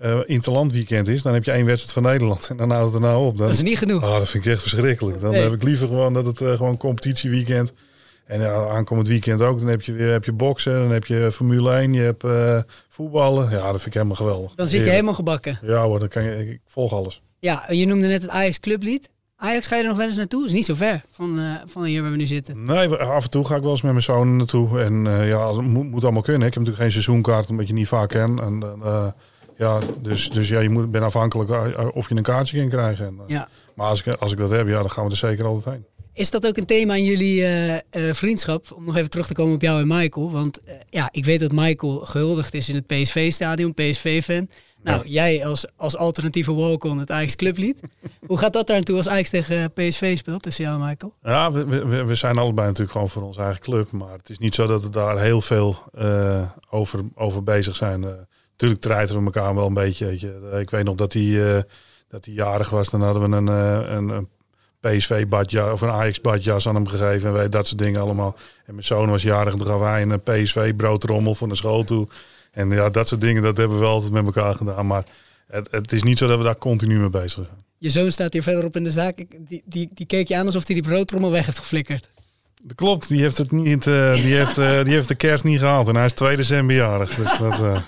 eh 0.00 0.18
interland 0.24 0.72
weekend 0.72 1.08
is, 1.08 1.22
dan 1.22 1.32
heb 1.34 1.44
je 1.44 1.50
één 1.50 1.64
wedstrijd 1.66 1.92
van 1.92 2.02
Nederland. 2.02 2.48
En 2.50 2.56
dan 2.56 2.70
houdt 2.70 2.86
het 2.86 2.94
er 2.94 3.00
nou 3.08 3.26
op. 3.26 3.36
Dan, 3.36 3.46
Dat 3.46 3.54
is 3.56 3.62
niet 3.62 3.78
genoeg. 3.78 4.02
Ah, 4.04 4.18
dat 4.18 4.28
vind 4.28 4.44
ik 4.44 4.52
echt 4.52 4.62
verschrikkelijk. 4.62 5.20
Dan 5.20 5.30
Nee. 5.30 5.42
heb 5.42 5.52
ik 5.52 5.62
liever 5.62 5.88
gewoon 5.88 6.12
dat 6.12 6.24
het 6.24 6.40
eh, 6.40 6.52
gewoon 6.52 6.76
competitieweekend. 6.76 7.72
En 8.26 8.40
ja, 8.40 8.68
aankomend 8.68 9.08
weekend 9.08 9.42
ook. 9.42 9.58
Dan 9.58 9.68
heb 9.68 9.82
je 9.82 9.92
weer 9.92 10.12
heb 10.12 10.24
je 10.24 10.32
boksen, 10.32 10.72
dan 10.72 10.90
heb 10.90 11.04
je 11.04 11.28
Formule 11.32 11.72
1, 11.74 11.92
je 11.92 12.00
hebt 12.00 12.24
eh, 12.24 12.58
voetballen. 12.88 13.50
Ja, 13.50 13.60
dat 13.62 13.74
vind 13.74 13.86
ik 13.86 13.92
helemaal 13.94 14.16
geweldig. 14.16 14.54
Dan 14.54 14.66
zit 14.66 14.84
je 14.84 14.90
helemaal 14.90 15.14
gebakken. 15.14 15.58
Ja 15.62 15.82
hoor, 15.82 15.98
dan 15.98 16.08
kan 16.08 16.24
je, 16.24 16.50
ik, 16.50 16.60
volg 16.66 16.92
alles. 16.92 17.22
Ja, 17.38 17.64
je 17.68 17.86
noemde 17.86 18.06
net 18.06 18.22
het 18.22 18.30
Ajax 18.30 18.60
clublied. 18.60 19.10
Ajax, 19.36 19.66
ga 19.66 19.76
je 19.76 19.82
er 19.82 19.88
nog 19.88 19.96
wel 19.96 20.06
eens 20.06 20.16
naartoe? 20.16 20.44
is 20.44 20.52
niet 20.52 20.64
zo 20.64 20.74
ver 20.74 21.02
van, 21.10 21.58
van 21.66 21.84
hier 21.84 22.02
waar 22.02 22.10
we 22.10 22.16
nu 22.16 22.26
zitten. 22.26 22.62
Nee, 22.64 22.94
af 22.94 23.24
en 23.24 23.30
toe 23.30 23.44
ga 23.46 23.56
ik 23.56 23.62
wel 23.62 23.70
eens 23.70 23.82
met 23.82 23.90
mijn 23.92 24.04
zoon 24.04 24.36
naartoe. 24.36 24.80
En 24.80 25.06
eh, 25.06 25.28
ja, 25.28 25.48
het 25.52 25.60
moet, 25.60 25.90
moet 25.90 26.02
allemaal 26.02 26.22
kunnen. 26.22 26.46
Ik 26.48 26.54
heb 26.54 26.62
natuurlijk 26.62 26.92
geen 26.92 27.02
seizoenkaart, 27.02 27.48
omdat 27.50 27.66
je 27.66 27.72
niet 27.72 27.88
vaak 27.88 28.08
kent. 28.08 28.40
En, 28.40 28.62
ja, 29.60 29.78
dus, 30.00 30.30
dus 30.30 30.48
ja, 30.48 30.60
je 30.60 30.70
moet, 30.70 30.90
ben 30.90 31.02
afhankelijk 31.02 31.50
eh, 31.50 31.88
of 31.92 32.08
je 32.08 32.16
een 32.16 32.22
kaartje 32.22 32.58
kan 32.58 32.68
krijgen. 32.68 33.06
En, 33.06 33.14
eh, 33.18 33.24
Ja. 33.26 33.48
Maar 33.74 33.86
als 33.86 34.04
ik, 34.04 34.14
als 34.16 34.32
ik 34.32 34.38
dat 34.38 34.50
heb, 34.50 34.68
ja, 34.68 34.76
dan 34.76 34.90
gaan 34.90 35.04
we 35.04 35.10
er 35.10 35.16
zeker 35.16 35.44
altijd 35.44 35.74
heen. 35.74 35.84
Is 36.12 36.30
dat 36.30 36.46
ook 36.46 36.56
een 36.56 36.66
thema 36.66 36.94
in 36.94 37.04
jullie 37.04 37.44
eh, 37.44 37.74
eh, 37.76 38.14
vriendschap? 38.14 38.72
Om 38.74 38.84
nog 38.84 38.96
even 38.96 39.10
terug 39.10 39.26
te 39.26 39.34
komen 39.34 39.54
op 39.54 39.62
jou 39.62 39.80
en 39.80 39.86
Michael. 39.86 40.30
Want 40.30 40.62
eh, 40.62 40.74
ja, 40.88 41.08
ik 41.12 41.24
weet 41.24 41.40
dat 41.40 41.52
Michael 41.52 41.98
gehuldigd 41.98 42.54
is 42.54 42.68
in 42.68 42.74
het 42.74 42.86
PSV-stadion, 42.86 43.74
PSV-fan. 43.74 44.48
Nou, 44.82 45.08
jij 45.08 45.46
als, 45.46 45.66
als 45.76 45.96
alternatieve 45.96 46.54
walk-on 46.54 46.98
het 46.98 47.10
Ajax 47.10 47.36
clublied. 47.36 47.80
Hoe 48.26 48.38
gaat 48.38 48.52
dat 48.52 48.66
daar 48.66 48.76
aan 48.76 48.82
toe 48.82 48.96
als 48.96 49.08
Ajax 49.08 49.30
tegen 49.30 49.72
PSV 49.72 50.18
speelt 50.18 50.42
tussen 50.42 50.64
jou 50.64 50.80
en 50.80 50.86
Michael? 50.86 51.14
Ja, 51.22 51.52
we, 51.52 51.64
we, 51.86 52.04
we 52.04 52.14
zijn 52.14 52.38
allebei 52.38 52.66
natuurlijk 52.66 52.92
gewoon 52.92 53.08
voor 53.08 53.22
onze 53.22 53.42
eigen 53.42 53.60
club. 53.60 53.90
Maar 53.90 54.12
het 54.12 54.28
is 54.28 54.38
niet 54.38 54.54
zo 54.54 54.66
dat 54.66 54.82
we 54.82 54.90
daar 54.90 55.20
heel 55.20 55.40
veel 55.40 55.76
eh, 55.94 56.50
over, 56.70 57.00
over 57.14 57.42
bezig 57.42 57.76
zijn. 57.76 58.28
Natuurlijk 58.60 58.80
treiteren 58.80 59.24
we 59.24 59.32
elkaar 59.32 59.54
wel 59.54 59.66
een 59.66 59.74
beetje. 59.74 60.06
Weet 60.06 60.20
je. 60.20 60.48
Eh, 60.52 60.60
Ik 60.60 60.70
weet 60.70 60.84
nog 60.84 60.94
dat 60.94 61.12
hij, 61.12 61.56
eh, 61.56 61.62
dat 62.08 62.24
hij 62.24 62.34
jarig 62.34 62.70
was. 62.70 62.90
Dan 62.90 63.02
hadden 63.02 63.30
we 63.30 63.36
een, 63.36 63.48
eh, 63.48 63.92
een, 63.96 64.08
een 64.08 64.28
PSV-badjas 64.80 65.72
of 65.72 65.80
een 65.80 65.90
Ajax-badjas 65.90 66.68
aan 66.68 66.74
hem 66.74 66.86
gegeven. 66.86 67.28
En 67.28 67.34
weet, 67.34 67.52
dat 67.52 67.66
soort 67.66 67.82
dingen 67.82 68.00
allemaal. 68.00 68.36
En 68.66 68.74
mijn 68.74 68.86
zoon 68.86 69.10
was 69.10 69.22
jarig 69.22 69.52
en 69.52 69.58
toen 69.58 69.66
gaf 69.68 69.80
hij 69.80 70.02
een 70.02 70.22
PSV-broodrommel 70.22 71.34
voor 71.34 71.46
naar 71.46 71.56
school 71.56 71.84
toe. 71.84 72.08
En 72.52 72.70
ja, 72.70 72.90
dat 72.90 73.08
soort 73.08 73.20
dingen, 73.20 73.42
dat 73.42 73.56
hebben 73.56 73.78
we 73.78 73.84
altijd 73.84 74.12
met 74.12 74.24
elkaar 74.24 74.54
gedaan. 74.54 74.86
Maar 74.86 75.04
het, 75.46 75.68
het 75.70 75.92
is 75.92 76.02
niet 76.02 76.18
zo 76.18 76.26
dat 76.26 76.38
we 76.38 76.44
daar 76.44 76.58
continu 76.58 76.98
mee 76.98 77.10
bezig 77.10 77.30
zijn. 77.30 77.64
Je 77.78 77.90
zoon 77.90 78.10
staat 78.10 78.32
hier 78.32 78.42
verderop 78.42 78.76
in 78.76 78.84
de 78.84 78.90
zaak. 78.90 79.16
Die, 79.38 79.62
die, 79.64 79.90
die 79.94 80.06
keek 80.06 80.28
je 80.28 80.36
aan 80.36 80.46
alsof 80.46 80.66
hij 80.66 80.74
die 80.74 80.84
broodrommel 80.84 81.30
weg 81.30 81.46
heeft 81.46 81.58
geflikkerd. 81.58 82.10
Dat 82.62 82.76
klopt, 82.76 83.08
die 83.08 83.20
heeft, 83.20 83.38
het 83.38 83.52
niet, 83.52 83.84
die, 83.84 84.34
heeft, 84.34 84.54
die 84.54 84.94
heeft 84.94 85.08
de 85.08 85.14
kerst 85.14 85.44
niet 85.44 85.58
gehaald. 85.58 85.88
En 85.88 85.94
hij 85.94 86.04
is 86.04 86.12
2 86.12 86.36
december 86.36 86.76
jarig. 86.76 87.14
Dus 87.14 87.38
dat, 87.38 87.82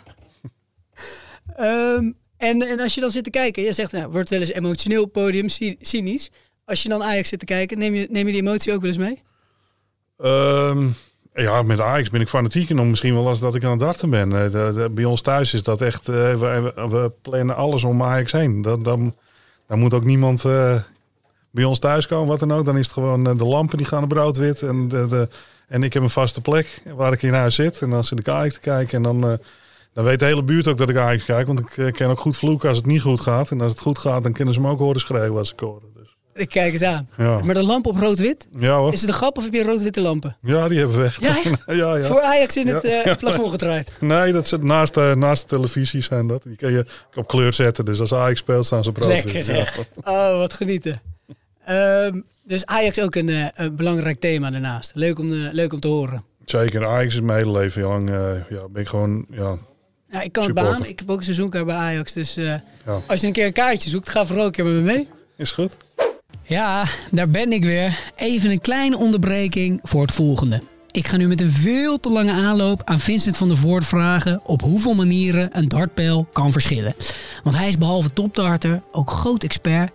Ehm, 1.56 2.10
en, 2.36 2.62
en 2.62 2.80
als 2.80 2.94
je 2.94 3.00
dan 3.00 3.10
zit 3.10 3.24
te 3.24 3.30
kijken, 3.30 3.62
je 3.62 3.72
zegt, 3.72 3.92
nou, 3.92 4.10
wordt 4.10 4.30
wel 4.30 4.40
eens 4.40 4.52
emotioneel, 4.52 5.06
podium, 5.06 5.48
cy- 5.48 5.76
cynisch. 5.80 6.30
Als 6.64 6.82
je 6.82 6.88
dan 6.88 7.02
Ajax 7.02 7.28
zit 7.28 7.38
te 7.38 7.44
kijken, 7.44 7.78
neem 7.78 7.94
je, 7.94 8.06
neem 8.10 8.26
je 8.26 8.32
die 8.32 8.40
emotie 8.42 8.72
ook 8.72 8.80
wel 8.80 8.88
eens 8.88 8.98
mee? 8.98 9.22
Ehm, 10.18 10.88
ja, 11.34 11.62
met 11.62 11.80
Ajax 11.80 12.10
ben 12.10 12.20
ik 12.20 12.28
fanatiek 12.28 12.70
en 12.70 12.90
misschien 12.90 13.14
wel 13.14 13.28
als 13.28 13.40
dat 13.40 13.54
ik 13.54 13.64
aan 13.64 13.70
het 13.70 13.78
darten 13.80 14.10
ben. 14.10 14.32
Eh, 14.44 14.50
de- 14.50 14.90
bij 14.90 15.04
ons 15.04 15.20
thuis 15.20 15.54
is 15.54 15.62
dat 15.62 15.80
echt, 15.80 16.08
eh, 16.08 16.14
we, 16.14 16.72
we 16.90 17.12
plannen 17.22 17.56
alles 17.56 17.84
om 17.84 18.02
Ajax 18.02 18.32
heen. 18.32 18.62
Dan, 18.62 18.82
dan 18.82 19.14
moet 19.68 19.94
ook 19.94 20.04
niemand 20.04 20.44
eh, 20.44 20.76
bij 21.50 21.64
ons 21.64 21.78
thuis 21.78 22.06
komen, 22.06 22.28
wat 22.28 22.38
dan 22.40 22.52
ook. 22.52 22.64
Dan 22.64 22.78
is 22.78 22.84
het 22.84 22.92
gewoon 22.94 23.24
de 23.36 23.44
lampen 23.44 23.76
die 23.78 23.86
gaan 23.86 24.08
broodwit 24.08 24.62
en, 24.62 24.88
de, 24.88 25.06
de, 25.06 25.28
en 25.68 25.82
ik 25.82 25.92
heb 25.92 26.02
een 26.02 26.10
vaste 26.10 26.40
plek 26.40 26.82
waar 26.96 27.12
ik 27.12 27.22
in 27.22 27.32
huis 27.34 27.54
zit. 27.54 27.80
En 27.80 27.90
dan 27.90 28.04
zit 28.04 28.18
ik 28.18 28.28
Ajax 28.28 28.54
te 28.54 28.60
kijken 28.60 28.96
en 28.96 29.02
dan, 29.02 29.38
dan 29.94 30.04
weet 30.04 30.18
de 30.18 30.24
hele 30.24 30.42
buurt 30.44 30.66
ook 30.68 30.76
dat 30.76 30.88
ik 30.88 30.96
Ajax 30.96 31.24
kijk. 31.24 31.46
Want 31.46 31.58
ik 31.60 31.76
eh, 31.76 31.92
kan 31.92 32.10
ook 32.10 32.18
goed 32.20 32.36
vloeken 32.36 32.68
als 32.68 32.76
het 32.78 32.86
niet 32.86 33.00
goed 33.00 33.20
gaat. 33.20 33.50
En 33.50 33.60
als 33.60 33.70
het 33.72 33.80
goed 33.80 33.98
gaat, 33.98 34.22
dan 34.22 34.32
kunnen 34.32 34.54
ze 34.54 34.60
me 34.60 34.68
ook 34.70 34.78
horen 34.78 35.00
schreeuwen 35.00 35.38
als 35.38 35.52
ik 35.52 35.60
horen. 35.60 35.82
Dus, 35.94 36.16
Ik 36.34 36.48
kijk 36.48 36.72
eens 36.72 36.82
aan. 36.82 37.08
ja. 37.16 37.40
Maar 37.42 37.54
de 37.54 37.62
lamp 37.62 37.86
op 37.86 37.96
rood-wit, 37.96 38.48
ja 38.58 38.76
hoor. 38.76 38.92
is 38.92 39.00
het 39.00 39.10
een 39.10 39.16
grap 39.16 39.36
of 39.38 39.44
heb 39.44 39.52
je 39.54 39.62
rood-witte 39.62 40.00
lampen? 40.00 40.36
Ja, 40.42 40.68
die 40.68 40.78
hebben 40.78 40.96
we 40.96 41.04
echt. 41.04 41.20
Ja, 41.20 41.36
ja, 41.74 41.96
ja. 41.96 42.04
Voor 42.04 42.20
Ajax 42.20 42.56
in 42.56 42.66
het 42.66 42.84
eh, 42.84 43.16
plafond 43.20 43.50
gedraaid. 43.50 43.92
Nee, 44.00 44.32
dat 44.32 44.46
zit 44.46 44.62
naast, 44.62 44.94
de 44.94 45.14
naast 45.16 45.42
de 45.42 45.48
televisie 45.56 46.02
zijn 46.02 46.26
dat. 46.26 46.42
Die 46.42 46.56
kun 46.56 46.72
je 46.72 46.86
op 47.14 47.26
kleur 47.26 47.52
zetten. 47.52 47.84
Dus 47.84 48.00
als 48.00 48.14
Ajax 48.14 48.38
speelt, 48.38 48.66
staan 48.66 48.82
ze 48.84 48.90
op 48.90 48.96
rood. 48.96 49.08
Lekker 49.08 49.42
zeg. 49.42 49.78
Oh, 50.04 50.36
wat 50.36 50.52
genieten. 50.52 51.00
Ehm, 51.64 52.20
dus 52.44 52.66
Ajax 52.66 53.00
ook 53.00 53.14
een, 53.14 53.50
een 53.54 53.76
belangrijk 53.76 54.20
thema 54.20 54.50
daarnaast. 54.50 54.90
Leuk 54.94 55.18
om, 55.18 55.30
leuk 55.32 55.72
om 55.72 55.80
te 55.80 55.88
horen. 55.88 56.24
Zeker, 56.44 56.86
Ajax 56.86 57.14
is 57.14 57.20
mijn 57.20 57.38
hele 57.38 57.58
leven 57.58 57.82
lang. 57.82 58.08
ja, 58.50 58.68
ben 58.68 58.82
ik 58.82 58.88
gewoon, 58.88 59.26
ja, 59.30 59.56
Ja, 60.12 60.20
ik 60.20 60.32
kan 60.32 60.44
het 60.44 60.54
baan. 60.54 60.84
Ik 60.84 60.98
heb 60.98 61.10
ook 61.10 61.18
een 61.18 61.24
seizoenkaart 61.24 61.66
bij 61.66 61.74
Ajax. 61.74 62.12
Dus 62.12 62.36
eh, 62.36 62.54
als 63.06 63.20
je 63.20 63.26
een 63.26 63.32
keer 63.32 63.46
een 63.46 63.52
kaartje 63.52 63.90
zoekt, 63.90 64.08
ga 64.08 64.26
vooral 64.26 64.46
een 64.46 64.52
keer 64.52 64.64
met 64.64 64.74
me 64.74 64.80
mee. 64.80 65.08
is 65.36 65.50
goed. 65.50 65.76
Ja, 66.42 66.84
daar 67.10 67.28
ben 67.28 67.52
ik 67.52 67.64
weer. 67.64 67.98
Even 68.16 68.50
een 68.50 68.60
kleine 68.60 68.96
onderbreking 68.96 69.80
voor 69.82 70.02
het 70.02 70.12
volgende. 70.12 70.62
Ik 70.90 71.06
ga 71.06 71.16
nu 71.16 71.28
met 71.28 71.40
een 71.40 71.52
veel 71.52 72.00
te 72.00 72.08
lange 72.08 72.32
aanloop 72.32 72.82
aan 72.84 73.00
Vincent 73.00 73.36
van 73.36 73.48
der 73.48 73.56
Voort 73.56 73.86
vragen 73.86 74.40
op 74.46 74.62
hoeveel 74.62 74.94
manieren 74.94 75.48
een 75.52 75.68
dartpijl 75.68 76.26
kan 76.32 76.52
verschillen. 76.52 76.94
Want 77.42 77.56
hij 77.56 77.68
is 77.68 77.78
behalve 77.78 78.12
topdarter 78.12 78.82
ook 78.90 79.10
groot 79.10 79.42
expert 79.42 79.90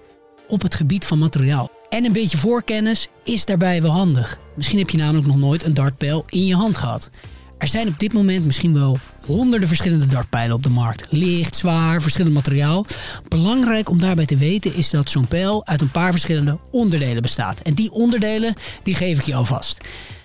op 0.47 0.61
het 0.61 0.76
gebied 0.76 1.05
van 1.05 1.20
materiaal. 1.20 1.72
En 1.89 2.05
een 2.05 2.11
beetje 2.11 2.38
voorkennis 2.38 3.07
is 3.24 3.45
daarbij 3.45 3.82
wel 3.82 3.91
handig. 3.91 4.39
Misschien 4.55 4.80
heb 4.80 4.89
je 4.89 4.97
namelijk 4.97 5.28
nog 5.28 5.38
nooit 5.38 5.63
een 5.63 5.74
dartpijl 5.74 6.26
in 6.30 6.45
je 6.45 6.55
hand 6.55 6.78
gehad. 6.78 7.09
Er 7.58 7.68
zijn 7.68 7.88
op 7.88 7.99
dit 7.99 8.14
moment 8.14 8.45
misschien 8.45 8.74
wel 8.74 8.97
honderden 9.26 9.68
verschillende 9.68 10.08
dartpijlen 10.08 10.55
op 10.55 10.64
de 10.64 10.70
markt. 10.70 11.08
Licht, 11.10 11.55
zwaar, 11.55 12.01
verschillend 12.01 12.34
materiaal. 12.34 12.86
Belangrijk 13.28 13.89
om 13.89 13.99
daarbij 13.99 14.26
te 14.26 14.38
weten 14.38 14.76
is 14.76 14.89
dat 14.89 15.10
zo'n 15.10 15.28
pijl 15.28 15.66
uit 15.66 15.82
een 15.82 15.91
paar 15.91 16.12
verschillende 16.12 16.60
onderdelen 16.72 17.22
bestaat. 17.22 17.60
En 17.60 17.74
die 17.74 17.91
onderdelen, 17.91 18.53
die 18.84 18.95
geef 18.95 19.20
ik 19.20 19.26
je 19.26 19.36
alvast. 19.36 19.78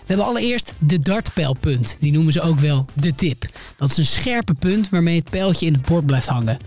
We 0.03 0.09
hebben 0.09 0.27
allereerst 0.27 0.73
de 0.79 0.99
dartpijlpunt. 0.99 1.97
Die 2.01 2.13
noemen 2.13 2.33
ze 2.33 2.41
ook 2.41 2.59
wel 2.59 2.87
de 2.95 3.15
tip. 3.15 3.49
Dat 3.77 3.91
is 3.91 3.97
een 3.97 4.07
scherpe 4.07 4.55
punt 4.55 4.89
waarmee 4.89 5.19
het 5.19 5.31
pijltje 5.31 5.67
in 5.67 5.73
het 5.73 5.83
bord 5.85 6.07
blijft 6.07 6.29
hangen. 6.29 6.59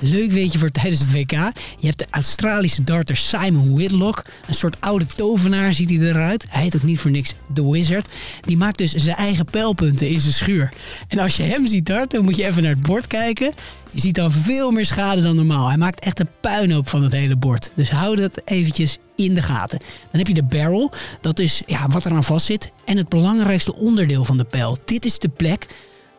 Leuk 0.00 0.30
weet 0.30 0.52
je 0.52 0.58
voor 0.58 0.70
tijdens 0.70 1.00
het 1.00 1.12
WK. 1.12 1.30
Je 1.78 1.86
hebt 1.86 1.98
de 1.98 2.06
Australische 2.10 2.84
darter 2.84 3.16
Simon 3.16 3.74
Whitlock. 3.74 4.24
Een 4.46 4.54
soort 4.54 4.76
oude 4.80 5.06
tovenaar 5.06 5.74
ziet 5.74 5.90
hij 5.90 5.98
eruit. 5.98 6.46
Hij 6.50 6.62
heet 6.62 6.76
ook 6.76 6.82
niet 6.82 6.98
voor 6.98 7.10
niks 7.10 7.34
The 7.54 7.70
Wizard. 7.70 8.06
Die 8.40 8.56
maakt 8.56 8.78
dus 8.78 8.92
zijn 8.94 9.16
eigen 9.16 9.44
pijlpunten 9.44 10.08
in 10.08 10.20
zijn 10.20 10.32
schuur. 10.32 10.72
En 11.08 11.18
als 11.18 11.36
je 11.36 11.42
hem 11.42 11.66
ziet 11.66 11.86
darten, 11.86 12.24
moet 12.24 12.36
je 12.36 12.46
even 12.46 12.62
naar 12.62 12.72
het 12.72 12.86
bord 12.86 13.06
kijken. 13.06 13.52
Je 13.90 14.00
ziet 14.00 14.14
dan 14.14 14.32
veel 14.32 14.70
meer 14.70 14.86
schade 14.86 15.22
dan 15.22 15.36
normaal. 15.36 15.68
Hij 15.68 15.76
maakt 15.76 16.00
echt 16.00 16.20
een 16.20 16.30
puinhoop 16.40 16.88
van 16.88 17.02
het 17.02 17.12
hele 17.12 17.36
bord. 17.36 17.70
Dus 17.74 17.90
hou 17.90 18.16
dat 18.16 18.42
eventjes 18.44 18.98
in 19.16 19.34
de 19.34 19.42
gaten. 19.42 19.78
Dan 20.10 20.18
heb 20.18 20.26
je 20.26 20.34
de 20.34 20.42
barrel. 20.42 20.92
Dat 21.20 21.38
is 21.38 21.62
ja, 21.66 21.88
wat 21.88 22.06
eraan 22.06 22.24
vast 22.24 22.46
zit. 22.46 22.70
En 22.84 22.96
het 22.96 23.08
belangrijkste 23.08 23.74
onderdeel 23.74 24.24
van 24.24 24.38
de 24.38 24.44
pijl. 24.44 24.78
Dit 24.84 25.04
is 25.04 25.18
de 25.18 25.28
plek 25.28 25.66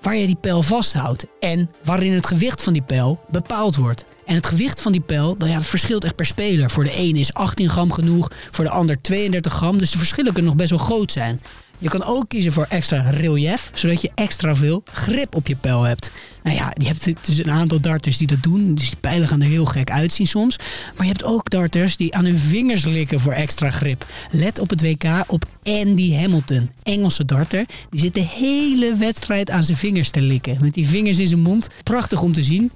waar 0.01 0.15
je 0.15 0.25
die 0.25 0.37
pijl 0.41 0.63
vasthoudt 0.63 1.25
en 1.39 1.69
waarin 1.83 2.11
het 2.11 2.27
gewicht 2.27 2.63
van 2.63 2.73
die 2.73 2.81
pijl 2.81 3.19
bepaald 3.29 3.75
wordt. 3.75 4.05
En 4.25 4.35
het 4.35 4.45
gewicht 4.45 4.81
van 4.81 4.91
die 4.91 5.01
pijl, 5.01 5.37
dat, 5.37 5.49
ja, 5.49 5.55
dat 5.55 5.65
verschilt 5.65 6.03
echt 6.03 6.15
per 6.15 6.25
speler. 6.25 6.69
Voor 6.69 6.83
de 6.83 6.95
ene 6.95 7.19
is 7.19 7.33
18 7.33 7.69
gram 7.69 7.91
genoeg, 7.91 8.31
voor 8.51 8.63
de 8.63 8.69
ander 8.69 9.01
32 9.01 9.53
gram. 9.53 9.77
Dus 9.77 9.91
de 9.91 9.97
verschillen 9.97 10.33
kunnen 10.33 10.51
nog 10.51 10.59
best 10.59 10.69
wel 10.69 10.79
groot 10.79 11.11
zijn. 11.11 11.41
Je 11.81 11.89
kan 11.89 12.03
ook 12.03 12.29
kiezen 12.29 12.51
voor 12.51 12.65
extra 12.69 13.09
relief, 13.09 13.71
zodat 13.73 14.01
je 14.01 14.11
extra 14.15 14.55
veel 14.55 14.83
grip 14.91 15.35
op 15.35 15.47
je 15.47 15.55
pijl 15.55 15.83
hebt. 15.83 16.11
Nou 16.43 16.55
ja, 16.55 16.73
je 16.77 16.85
hebt 16.85 17.25
dus 17.25 17.37
een 17.37 17.51
aantal 17.51 17.79
darters 17.79 18.17
die 18.17 18.27
dat 18.27 18.43
doen. 18.43 18.75
Dus 18.75 18.89
die 18.89 18.99
pijlen 18.99 19.27
gaan 19.27 19.41
er 19.41 19.47
heel 19.47 19.65
gek 19.65 19.91
uitzien 19.91 20.27
soms. 20.27 20.57
Maar 20.95 21.05
je 21.05 21.11
hebt 21.11 21.23
ook 21.23 21.49
darters 21.49 21.97
die 21.97 22.15
aan 22.15 22.25
hun 22.25 22.37
vingers 22.37 22.85
likken 22.85 23.19
voor 23.19 23.33
extra 23.33 23.69
grip. 23.69 24.05
Let 24.31 24.59
op 24.59 24.69
het 24.69 24.81
WK 24.81 25.03
op 25.27 25.45
Andy 25.63 26.13
Hamilton, 26.13 26.69
Engelse 26.83 27.25
darter. 27.25 27.65
Die 27.89 27.99
zit 27.99 28.13
de 28.13 28.25
hele 28.25 28.95
wedstrijd 28.95 29.49
aan 29.49 29.63
zijn 29.63 29.77
vingers 29.77 30.09
te 30.09 30.21
likken. 30.21 30.57
Met 30.61 30.73
die 30.73 30.87
vingers 30.87 31.17
in 31.17 31.27
zijn 31.27 31.41
mond. 31.41 31.67
Prachtig 31.83 32.21
om 32.21 32.33
te 32.33 32.43
zien 32.43 32.71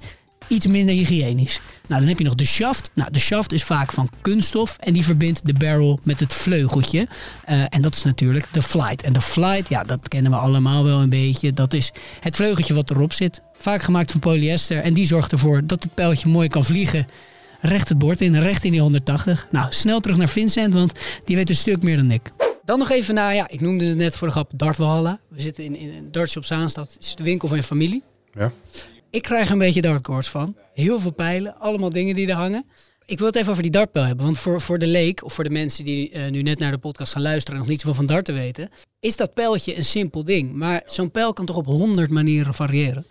iets 0.48 0.66
minder 0.66 0.94
hygiënisch. 0.94 1.60
Nou, 1.88 2.00
dan 2.00 2.08
heb 2.08 2.18
je 2.18 2.24
nog 2.24 2.34
de 2.34 2.44
shaft. 2.44 2.90
Nou, 2.94 3.10
de 3.10 3.18
shaft 3.18 3.52
is 3.52 3.64
vaak 3.64 3.92
van 3.92 4.10
kunststof 4.20 4.76
en 4.80 4.92
die 4.92 5.04
verbindt 5.04 5.46
de 5.46 5.52
barrel 5.52 6.00
met 6.02 6.20
het 6.20 6.32
vleugeltje. 6.32 7.08
Eh, 7.44 7.64
en 7.68 7.82
dat 7.82 7.94
is 7.94 8.02
natuurlijk 8.02 8.46
de 8.52 8.62
flight. 8.62 9.02
En 9.02 9.12
de 9.12 9.20
flight, 9.20 9.68
ja, 9.68 9.84
dat 9.84 10.08
kennen 10.08 10.32
we 10.32 10.38
allemaal 10.38 10.84
wel 10.84 11.00
een 11.00 11.08
beetje. 11.08 11.52
Dat 11.52 11.72
is 11.72 11.92
het 12.20 12.36
vleugeltje 12.36 12.74
wat 12.74 12.90
erop 12.90 13.12
zit. 13.12 13.42
Vaak 13.52 13.82
gemaakt 13.82 14.10
van 14.10 14.20
polyester. 14.20 14.78
En 14.82 14.94
die 14.94 15.06
zorgt 15.06 15.32
ervoor 15.32 15.66
dat 15.66 15.82
het 15.82 15.94
pijltje 15.94 16.28
mooi 16.28 16.48
kan 16.48 16.64
vliegen. 16.64 17.06
Recht 17.60 17.88
het 17.88 17.98
bord 17.98 18.20
in, 18.20 18.36
recht 18.36 18.64
in 18.64 18.70
die 18.70 18.80
180. 18.80 19.46
Nou, 19.50 19.66
snel 19.70 20.00
terug 20.00 20.16
naar 20.16 20.28
Vincent, 20.28 20.74
want 20.74 20.92
die 21.24 21.36
weet 21.36 21.50
een 21.50 21.56
stuk 21.56 21.82
meer 21.82 21.96
dan 21.96 22.10
ik. 22.10 22.32
Dan 22.64 22.78
nog 22.78 22.90
even 22.90 23.14
naar, 23.14 23.34
ja, 23.34 23.48
ik 23.48 23.60
noemde 23.60 23.84
het 23.84 23.96
net 23.96 24.16
voor 24.16 24.26
de 24.26 24.32
grap 24.32 24.50
Dartwalhalla. 24.54 25.18
We 25.28 25.40
zitten 25.40 25.64
in, 25.64 25.76
in 25.76 26.08
dartje 26.10 26.38
op 26.38 26.44
Zaanstad. 26.44 26.92
Het 26.92 27.04
is 27.04 27.14
de 27.14 27.22
winkel 27.22 27.48
van 27.48 27.56
je 27.56 27.62
familie. 27.62 28.02
Ja. 28.34 28.52
Ik 29.16 29.22
krijg 29.22 29.50
een 29.50 29.58
beetje 29.58 29.80
dartcourse 29.80 30.30
van. 30.30 30.56
Heel 30.74 31.00
veel 31.00 31.10
pijlen, 31.10 31.54
allemaal 31.58 31.90
dingen 31.90 32.14
die 32.14 32.28
er 32.28 32.34
hangen. 32.34 32.66
Ik 33.06 33.18
wil 33.18 33.26
het 33.26 33.36
even 33.36 33.50
over 33.50 33.62
die 33.62 33.72
dartpijl 33.72 34.04
hebben. 34.04 34.24
Want 34.24 34.38
voor, 34.38 34.60
voor 34.60 34.78
de 34.78 34.86
leek, 34.86 35.24
of 35.24 35.32
voor 35.32 35.44
de 35.44 35.50
mensen 35.50 35.84
die 35.84 36.10
eh, 36.10 36.30
nu 36.30 36.42
net 36.42 36.58
naar 36.58 36.70
de 36.70 36.78
podcast 36.78 37.12
gaan 37.12 37.22
luisteren 37.22 37.52
en 37.52 37.60
nog 37.60 37.68
niet 37.68 37.80
zoveel 37.80 37.94
van 37.94 38.06
darten 38.06 38.34
weten, 38.34 38.70
is 39.00 39.16
dat 39.16 39.34
pijltje 39.34 39.76
een 39.76 39.84
simpel 39.84 40.24
ding. 40.24 40.52
Maar 40.52 40.82
zo'n 40.86 41.10
pijl 41.10 41.32
kan 41.32 41.46
toch 41.46 41.56
op 41.56 41.66
honderd 41.66 42.10
manieren 42.10 42.54
variëren? 42.54 43.06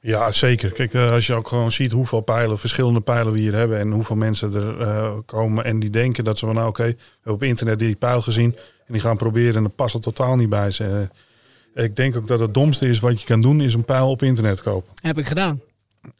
Ja, 0.00 0.32
zeker. 0.32 0.72
Kijk, 0.72 0.94
eh, 0.94 1.10
als 1.10 1.26
je 1.26 1.34
ook 1.34 1.48
gewoon 1.48 1.72
ziet 1.72 1.92
hoeveel 1.92 2.20
pijlen, 2.20 2.58
verschillende 2.58 3.00
pijlen 3.00 3.32
we 3.32 3.38
hier 3.38 3.54
hebben 3.54 3.78
en 3.78 3.90
hoeveel 3.90 4.16
mensen 4.16 4.54
er 4.54 4.80
eh, 4.80 5.12
komen 5.26 5.64
en 5.64 5.80
die 5.80 5.90
denken 5.90 6.24
dat 6.24 6.38
ze 6.38 6.46
van 6.46 6.54
nou 6.54 6.68
oké, 6.68 6.86
we 6.86 6.96
hebben 7.14 7.32
op 7.32 7.42
internet 7.42 7.78
die 7.78 7.96
pijl 7.96 8.22
gezien 8.22 8.56
en 8.86 8.92
die 8.92 9.00
gaan 9.00 9.16
proberen 9.16 9.56
en 9.56 9.62
dat 9.62 9.74
past 9.74 9.94
er 9.94 10.00
totaal 10.00 10.36
niet 10.36 10.48
bij 10.48 10.70
ze. 10.70 11.08
Ik 11.74 11.96
denk 11.96 12.16
ook 12.16 12.26
dat 12.26 12.40
het 12.40 12.54
domste 12.54 12.88
is 12.88 13.00
wat 13.00 13.20
je 13.20 13.26
kan 13.26 13.40
doen, 13.40 13.60
is 13.60 13.74
een 13.74 13.84
pijl 13.84 14.10
op 14.10 14.22
internet 14.22 14.62
kopen. 14.62 14.92
Heb 15.00 15.18
ik 15.18 15.26
gedaan. 15.26 15.60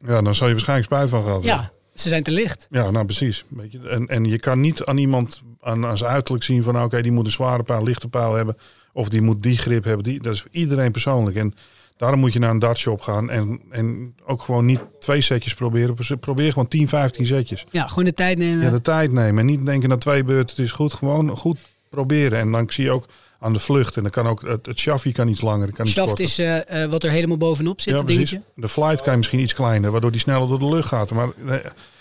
Ja, 0.06 0.22
dan 0.22 0.34
zal 0.34 0.46
je 0.46 0.52
waarschijnlijk 0.52 0.88
spijt 0.92 1.10
van 1.10 1.22
gehad. 1.22 1.44
hebben. 1.44 1.62
Ja, 1.62 1.72
ze 1.94 2.08
zijn 2.08 2.22
te 2.22 2.30
licht. 2.30 2.66
Ja, 2.70 2.90
nou 2.90 3.04
precies. 3.04 3.44
Weet 3.48 3.72
je, 3.72 3.88
en, 3.88 4.06
en 4.06 4.24
je 4.24 4.38
kan 4.38 4.60
niet 4.60 4.84
aan 4.84 4.96
iemand 4.96 5.42
aan, 5.60 5.86
aan 5.86 5.98
zijn 5.98 6.10
uiterlijk 6.10 6.44
zien 6.44 6.62
van 6.62 6.82
oké, 6.82 7.02
die 7.02 7.12
moet 7.12 7.24
een 7.24 7.30
zware 7.30 7.62
pijl, 7.62 7.82
lichte 7.82 8.08
pijl 8.08 8.34
hebben. 8.34 8.56
Of 8.92 9.08
die 9.08 9.22
moet 9.22 9.42
die 9.42 9.58
grip 9.58 9.84
hebben. 9.84 10.04
Die, 10.04 10.20
dat 10.20 10.34
is 10.34 10.40
voor 10.40 10.50
iedereen 10.52 10.92
persoonlijk. 10.92 11.36
En 11.36 11.54
daarom 11.96 12.20
moet 12.20 12.32
je 12.32 12.38
naar 12.38 12.50
een 12.50 12.58
dartshop 12.58 13.00
gaan. 13.00 13.30
En, 13.30 13.60
en 13.70 14.14
ook 14.24 14.42
gewoon 14.42 14.64
niet 14.64 14.80
twee 15.00 15.20
setjes 15.20 15.54
proberen. 15.54 15.96
Probeer 16.20 16.52
gewoon 16.52 16.68
10, 16.68 16.88
15 16.88 17.26
setjes. 17.26 17.66
Ja, 17.70 17.86
gewoon 17.86 18.04
de 18.04 18.12
tijd 18.12 18.38
nemen. 18.38 18.64
Ja, 18.64 18.70
de 18.70 18.80
tijd 18.80 19.12
nemen. 19.12 19.38
En 19.40 19.46
niet 19.46 19.66
denken 19.66 19.88
na 19.88 19.96
twee 19.96 20.24
beurten, 20.24 20.56
het 20.56 20.64
is 20.64 20.72
goed. 20.72 20.92
Gewoon 20.92 21.36
goed 21.36 21.58
proberen. 21.90 22.38
En 22.38 22.52
dan 22.52 22.70
zie 22.70 22.84
je 22.84 22.90
ook 22.90 23.06
aan 23.40 23.52
de 23.52 23.58
vlucht. 23.58 23.96
En 23.96 24.02
dan 24.02 24.10
kan 24.10 24.26
ook 24.26 24.42
het, 24.42 24.66
het 24.66 25.12
kan 25.12 25.28
iets 25.28 25.40
langer. 25.40 25.72
Kan 25.72 25.86
iets 25.86 25.94
Shaft 25.94 26.20
is 26.20 26.38
eh, 26.38 26.82
eh, 26.82 26.90
wat 26.90 27.04
er 27.04 27.10
helemaal 27.10 27.36
bovenop 27.36 27.80
zit, 27.80 27.94
Ja, 27.94 28.02
dingetje. 28.02 28.42
De 28.54 28.68
flight 28.68 29.00
kan 29.00 29.10
je 29.10 29.16
misschien 29.18 29.40
iets 29.40 29.54
kleiner, 29.54 29.90
waardoor 29.90 30.10
die 30.10 30.20
sneller 30.20 30.48
door 30.48 30.58
de 30.58 30.68
lucht 30.68 30.88
gaat. 30.88 31.10
Maar, 31.10 31.28
eh, 31.46 31.54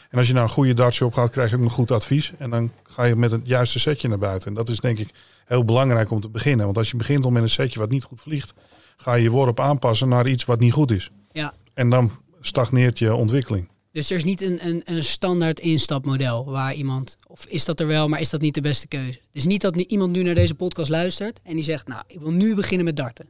en 0.09 0.17
als 0.17 0.27
je 0.27 0.33
naar 0.33 0.43
een 0.43 0.49
goede 0.49 0.73
dartshop 0.73 1.13
gaat, 1.13 1.29
krijg 1.29 1.49
je 1.49 1.55
ook 1.55 1.61
nog 1.61 1.73
goed 1.73 1.91
advies. 1.91 2.31
En 2.37 2.49
dan 2.49 2.71
ga 2.83 3.03
je 3.03 3.15
met 3.15 3.31
het 3.31 3.41
juiste 3.43 3.79
setje 3.79 4.07
naar 4.07 4.17
buiten. 4.17 4.47
En 4.47 4.53
dat 4.53 4.69
is 4.69 4.79
denk 4.79 4.99
ik 4.99 5.09
heel 5.45 5.65
belangrijk 5.65 6.11
om 6.11 6.21
te 6.21 6.29
beginnen. 6.29 6.65
Want 6.65 6.77
als 6.77 6.91
je 6.91 6.97
begint 6.97 7.25
al 7.25 7.31
met 7.31 7.41
een 7.41 7.49
setje 7.49 7.79
wat 7.79 7.89
niet 7.89 8.03
goed 8.03 8.21
vliegt, 8.21 8.53
ga 8.97 9.13
je 9.13 9.23
je 9.23 9.29
worp 9.29 9.59
aanpassen 9.59 10.09
naar 10.09 10.27
iets 10.27 10.45
wat 10.45 10.59
niet 10.59 10.73
goed 10.73 10.91
is. 10.91 11.11
Ja. 11.31 11.53
En 11.73 11.89
dan 11.89 12.11
stagneert 12.41 12.99
je 12.99 13.13
ontwikkeling. 13.13 13.67
Dus 13.91 14.09
er 14.09 14.15
is 14.15 14.23
niet 14.23 14.41
een, 14.41 14.67
een, 14.67 14.81
een 14.85 15.03
standaard 15.03 15.59
instapmodel 15.59 16.45
waar 16.45 16.73
iemand, 16.73 17.17
of 17.27 17.45
is 17.45 17.65
dat 17.65 17.79
er 17.79 17.87
wel, 17.87 18.07
maar 18.07 18.19
is 18.19 18.29
dat 18.29 18.41
niet 18.41 18.53
de 18.53 18.61
beste 18.61 18.87
keuze? 18.87 19.19
Dus 19.31 19.45
niet 19.45 19.61
dat 19.61 19.75
nu 19.75 19.83
iemand 19.87 20.11
nu 20.11 20.23
naar 20.23 20.35
deze 20.35 20.55
podcast 20.55 20.89
luistert 20.89 21.39
en 21.43 21.53
die 21.53 21.63
zegt, 21.63 21.87
nou, 21.87 22.03
ik 22.07 22.19
wil 22.19 22.31
nu 22.31 22.55
beginnen 22.55 22.85
met 22.85 22.95
darten. 22.95 23.29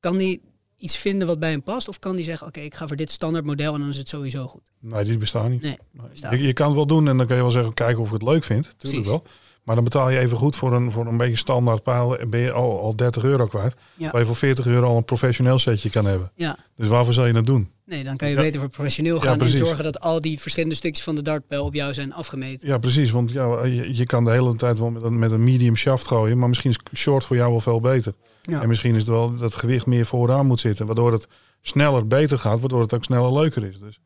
Kan 0.00 0.16
die 0.16 0.40
iets 0.76 0.96
vinden 0.96 1.26
wat 1.26 1.38
bij 1.38 1.50
hem 1.50 1.62
past? 1.62 1.88
Of 1.88 1.98
kan 1.98 2.16
die 2.16 2.24
zeggen, 2.24 2.46
oké, 2.46 2.60
ik 2.60 2.74
ga 2.74 2.86
voor 2.86 2.96
dit 2.96 3.10
standaard 3.10 3.44
model 3.44 3.74
en 3.74 3.80
dan 3.80 3.88
is 3.88 3.98
het 3.98 4.08
sowieso 4.08 4.46
goed? 4.46 4.70
Nee, 4.80 5.04
die 5.04 5.18
bestaan 5.18 5.50
niet. 5.50 5.62
Nee, 5.62 5.78
bestaat 6.10 6.32
Je, 6.32 6.38
je 6.42 6.52
kan 6.52 6.66
het 6.66 6.76
wel 6.76 6.86
doen 6.86 7.08
en 7.08 7.16
dan 7.16 7.26
kan 7.26 7.36
je 7.36 7.42
wel 7.42 7.50
zeggen, 7.50 7.74
kijken 7.74 8.00
of 8.00 8.06
ik 8.06 8.12
het 8.12 8.22
leuk 8.22 8.44
vind. 8.44 8.62
Tuurlijk 8.62 8.78
Precies. 8.78 9.06
wel. 9.06 9.24
Maar 9.70 9.78
dan 9.78 9.88
betaal 9.88 10.10
je 10.10 10.18
even 10.18 10.36
goed 10.36 10.56
voor 10.56 10.72
een, 10.72 10.92
voor 10.92 11.06
een 11.06 11.16
beetje 11.16 11.36
standaard. 11.36 11.82
En 12.18 12.30
ben 12.30 12.40
je 12.40 12.52
al, 12.52 12.80
al 12.80 12.96
30 12.96 13.24
euro 13.24 13.46
kwijt. 13.46 13.74
Ja. 13.74 14.02
Terwijl 14.02 14.18
je 14.18 14.24
voor 14.24 14.36
40 14.36 14.66
euro 14.66 14.86
al 14.86 14.96
een 14.96 15.04
professioneel 15.04 15.58
setje 15.58 15.90
kan 15.90 16.04
hebben. 16.04 16.32
Ja. 16.34 16.56
Dus 16.76 16.88
waarvoor 16.88 17.12
zou 17.12 17.26
je 17.26 17.32
dat 17.32 17.46
doen? 17.46 17.70
Nee, 17.86 18.04
dan 18.04 18.16
kan 18.16 18.28
je 18.28 18.34
Ja. 18.34 18.40
beter 18.40 18.60
voor 18.60 18.68
professioneel 18.68 19.14
Ja, 19.14 19.20
gaan 19.22 19.40
en 19.40 19.48
zorgen 19.48 19.84
dat 19.84 20.00
al 20.00 20.20
die 20.20 20.40
verschillende 20.40 20.74
stukjes 20.74 21.04
van 21.04 21.14
de 21.14 21.22
dartpijl 21.22 21.64
op 21.64 21.74
jou 21.74 21.94
zijn 21.94 22.12
afgemeten. 22.12 22.68
Ja, 22.68 22.78
precies. 22.78 23.10
Want 23.10 23.30
ja, 23.30 23.64
je, 23.64 23.96
je 23.96 24.06
kan 24.06 24.24
de 24.24 24.30
hele 24.30 24.54
tijd 24.54 24.78
wel 24.78 24.90
met 24.90 25.02
een, 25.02 25.18
met 25.18 25.30
een 25.30 25.44
medium 25.44 25.76
shaft 25.76 26.06
gooien. 26.06 26.38
Maar 26.38 26.48
misschien 26.48 26.70
is 26.70 26.78
short 27.00 27.24
voor 27.24 27.36
jou 27.36 27.50
wel 27.50 27.60
veel 27.60 27.80
beter. 27.80 28.14
Ja. 28.42 28.62
En 28.62 28.68
misschien 28.68 28.94
is 28.94 29.00
het 29.00 29.10
wel 29.10 29.30
dat 29.30 29.40
het 29.40 29.54
gewicht 29.54 29.86
meer 29.86 30.06
vooraan 30.06 30.46
moet 30.46 30.60
zitten. 30.60 30.86
Waardoor 30.86 31.12
het 31.12 31.28
sneller 31.62 32.06
beter 32.06 32.38
gaat. 32.38 32.60
Waardoor 32.60 32.80
het 32.80 32.94
ook 32.94 33.04
sneller 33.04 33.32
leuker 33.32 33.64
is. 33.64 33.78
Dus 33.78 34.00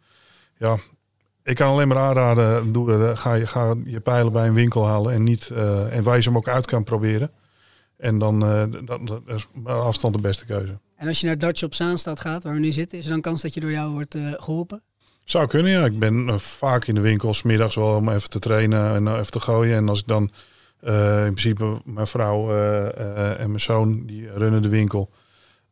ja, 0.59 0.79
ik 1.45 1.57
kan 1.57 1.69
alleen 1.69 1.89
maar 1.89 1.99
aanraden. 1.99 2.73
Doe, 2.73 2.93
eh, 2.93 3.17
ga, 3.17 3.35
je, 3.35 3.47
ga 3.47 3.75
je 3.85 4.01
pijlen 4.01 4.33
bij 4.33 4.47
een 4.47 4.55
winkel 4.55 4.87
halen. 4.87 5.13
En, 5.13 5.23
niet, 5.23 5.51
eh, 5.51 5.97
en 5.97 6.03
waar 6.03 6.17
je 6.17 6.23
ze 6.23 6.29
hem 6.29 6.39
ook 6.39 6.49
uit 6.49 6.67
kan 6.67 6.85
proberen. 6.85 7.31
En 7.97 8.19
dan 8.19 8.45
eh, 8.45 8.63
dat, 8.85 9.07
dat 9.07 9.23
is 9.27 9.47
afstand 9.65 10.15
de 10.15 10.21
beste 10.21 10.45
keuze. 10.45 10.79
En 10.97 11.09
als 11.09 11.21
je 11.21 11.27
naar 11.27 11.39
Dartshop 11.39 11.75
Zaanstad 11.75 12.21
gaat, 12.21 12.43
waar 12.43 12.55
we 12.55 12.61
nu 12.61 12.73
zitten, 12.73 12.99
is 12.99 13.05
er 13.05 13.11
dan 13.11 13.21
kans 13.21 13.43
dat 13.43 13.55
je 13.55 13.61
door 13.61 13.71
jou 13.71 13.93
wordt 13.93 14.15
eh, 14.15 14.33
geholpen? 14.37 14.83
Zou 15.25 15.47
kunnen, 15.47 15.73
ja. 15.73 15.85
Ik 15.85 15.99
ben 15.99 16.41
vaak 16.41 16.87
in 16.87 16.95
de 16.95 17.01
winkel, 17.01 17.35
's 17.35 17.43
middags 17.43 17.75
wel 17.75 17.97
om 17.97 18.09
even 18.09 18.31
te 18.31 18.39
trainen 18.39 18.95
en 18.95 19.19
even 19.19 19.31
te 19.31 19.41
gooien. 19.41 19.77
En 19.77 19.89
als 19.89 20.01
ik 20.01 20.07
dan 20.07 20.31
in 21.27 21.35
principe 21.35 21.81
mijn 21.85 22.07
vrouw 22.07 22.51
en 23.37 23.47
mijn 23.47 23.61
zoon, 23.61 24.07
die 24.07 24.31
runnen 24.35 24.63
de 24.63 24.69
winkel. 24.69 25.11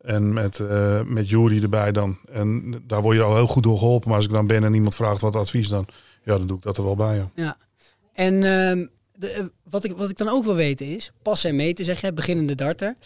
En 0.03 0.32
met, 0.32 0.61
eh 0.61 1.03
met 1.03 1.28
Jury 1.28 1.62
erbij 1.62 1.92
dan. 1.92 2.18
En 2.30 2.82
daar 2.86 3.03
word 3.03 3.16
je 3.16 3.22
al 3.22 3.36
heel 3.36 3.46
goed 3.46 3.62
door 3.62 3.78
geholpen. 3.78 4.09
Maar 4.09 4.16
als 4.16 4.26
ik 4.26 4.32
dan 4.32 4.46
ben 4.46 4.64
en 4.64 4.74
iemand 4.74 4.94
vraagt 4.94 5.20
wat 5.20 5.36
advies 5.36 5.68
dan, 5.68 5.86
ja, 6.24 6.36
dan 6.36 6.46
doe 6.46 6.57
ik 6.57 6.62
dat 6.62 6.76
er 6.76 6.84
wel 6.84 6.96
bij. 6.96 7.16
Ja. 7.16 7.30
Ja. 7.34 7.57
En 8.12 8.34
ehm, 8.34 8.86
de, 9.14 9.30
eh, 9.30 9.44
wat, 9.62 9.84
ik, 9.84 9.96
wat 9.96 10.11
ik 10.11 10.16
dan 10.16 10.28
ook 10.28 10.44
wil 10.44 10.55
weten 10.55 10.86
is, 10.86 11.12
passen 11.22 11.50
en 11.50 11.57
meten, 11.57 11.84
zeg 11.84 12.00
je, 12.00 12.12
beginnende 12.12 12.55
darter. 12.55 12.96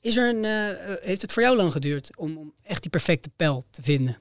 Is 0.00 0.16
er 0.16 0.28
een, 0.28 0.44
eh, 0.44 0.94
heeft 1.00 1.22
het 1.22 1.32
voor 1.32 1.42
jou 1.42 1.56
lang 1.56 1.72
geduurd 1.72 2.16
om, 2.16 2.36
om 2.36 2.52
echt 2.62 2.82
die 2.82 2.90
perfecte 2.90 3.30
pijl 3.36 3.64
te 3.70 3.82
vinden? 3.82 4.18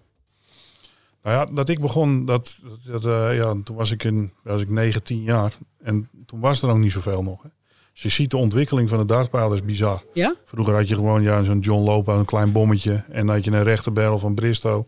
Nou 1.24 1.36
ja, 1.36 1.53
dat 1.53 1.70
ik 1.70 1.80
begon, 1.80 2.26
dat, 2.26 2.59
dat, 2.86 3.03
ja, 3.34 3.55
toen 3.64 3.76
was 3.76 3.91
ik, 3.91 4.03
in, 4.03 4.32
was 4.43 4.61
ik 4.61 4.70
19 4.70 5.22
jaar. 5.22 5.57
En 5.84 6.09
toen 6.26 6.39
was 6.39 6.61
er 6.61 6.70
ook 6.70 6.78
niet 6.78 6.91
zoveel 6.91 7.24
nog. 7.24 7.43
Hè. 7.43 7.49
Dus 7.94 8.02
je 8.02 8.10
ziet 8.10 8.30
de 8.30 8.38
ontwikkeling 8.38 8.89
van 8.89 8.98
de 8.98 9.06
dartpijl, 9.06 9.50
dat 9.50 9.58
is 9.58 9.66
bizar. 9.66 10.04
Ja? 10.14 10.36
Vroeger 10.46 10.76
had 10.76 10.88
je 10.88 10.96
gewoon 10.96 11.22
ja, 11.22 11.44
zo'n 11.44 11.60
John 11.60 11.84
Lopa, 11.84 12.14
een 12.14 12.26
klein 12.26 12.52
bommetje. 12.52 13.04
En 13.12 13.26
dan 13.26 13.36
had 13.36 13.46
je 13.46 13.52
een 13.52 13.64
rechte 13.64 13.91
barrel 13.91 14.18
van 14.18 14.34
Bristow. 14.34 14.84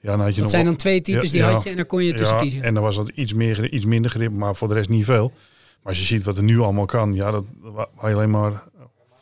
Ja, 0.00 0.10
dan 0.10 0.20
had 0.20 0.28
je 0.28 0.34
Dat 0.34 0.42
nog 0.42 0.50
zijn 0.50 0.64
dan 0.64 0.76
twee 0.76 1.00
types 1.00 1.30
die 1.30 1.42
had 1.42 1.62
je 1.62 1.70
en 1.70 1.76
daar 1.76 1.84
kon 1.86 2.04
je 2.04 2.14
tussen 2.14 2.36
kiezen. 2.36 2.62
En 2.62 2.74
dan 2.74 2.82
was 2.82 2.96
dat 2.96 3.08
iets, 3.14 3.32
meer, 3.34 3.72
iets 3.72 3.84
minder 3.86 4.10
grip, 4.10 4.32
maar 4.32 4.56
voor 4.56 4.68
de 4.68 4.74
rest 4.74 4.88
niet 4.88 5.04
veel. 5.04 5.32
Maar 5.82 5.92
als 5.92 5.98
je 5.98 6.04
ziet 6.04 6.22
wat 6.24 6.36
er 6.36 6.42
nu 6.42 6.60
allemaal 6.60 6.84
kan, 6.84 7.14
ja, 7.14 7.30
dat 7.30 7.44
wa- 7.60 7.88
waar 7.94 8.10
je 8.10 8.16
alleen 8.16 8.30
maar 8.30 8.62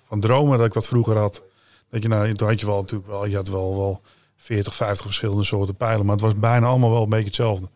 van 0.07 0.21
dromen 0.21 0.59
dat 0.59 0.67
ik 0.67 0.73
wat 0.75 0.87
vroeger 0.87 1.19
had. 1.19 1.43
Dat 1.91 2.03
je, 2.03 2.09
nou, 2.09 2.33
toen 2.35 2.49
had 2.49 2.61
je 2.61 2.67
wel 2.67 2.81
natuurlijk 2.81 3.11
wel, 3.11 3.27
je 3.27 3.37
had 3.37 3.49
wel, 3.49 3.77
wel 3.77 4.01
40, 4.37 4.75
50 4.75 5.07
verschillende 5.07 5.45
soorten 5.45 5.75
pijlen, 5.75 6.05
maar 6.07 6.15
het 6.15 6.25
was 6.25 6.37
bijna 6.37 6.67
allemaal 6.67 6.91
wel 6.91 7.03
een 7.03 7.09
beetje 7.09 7.25
hetzelfde. 7.27 7.69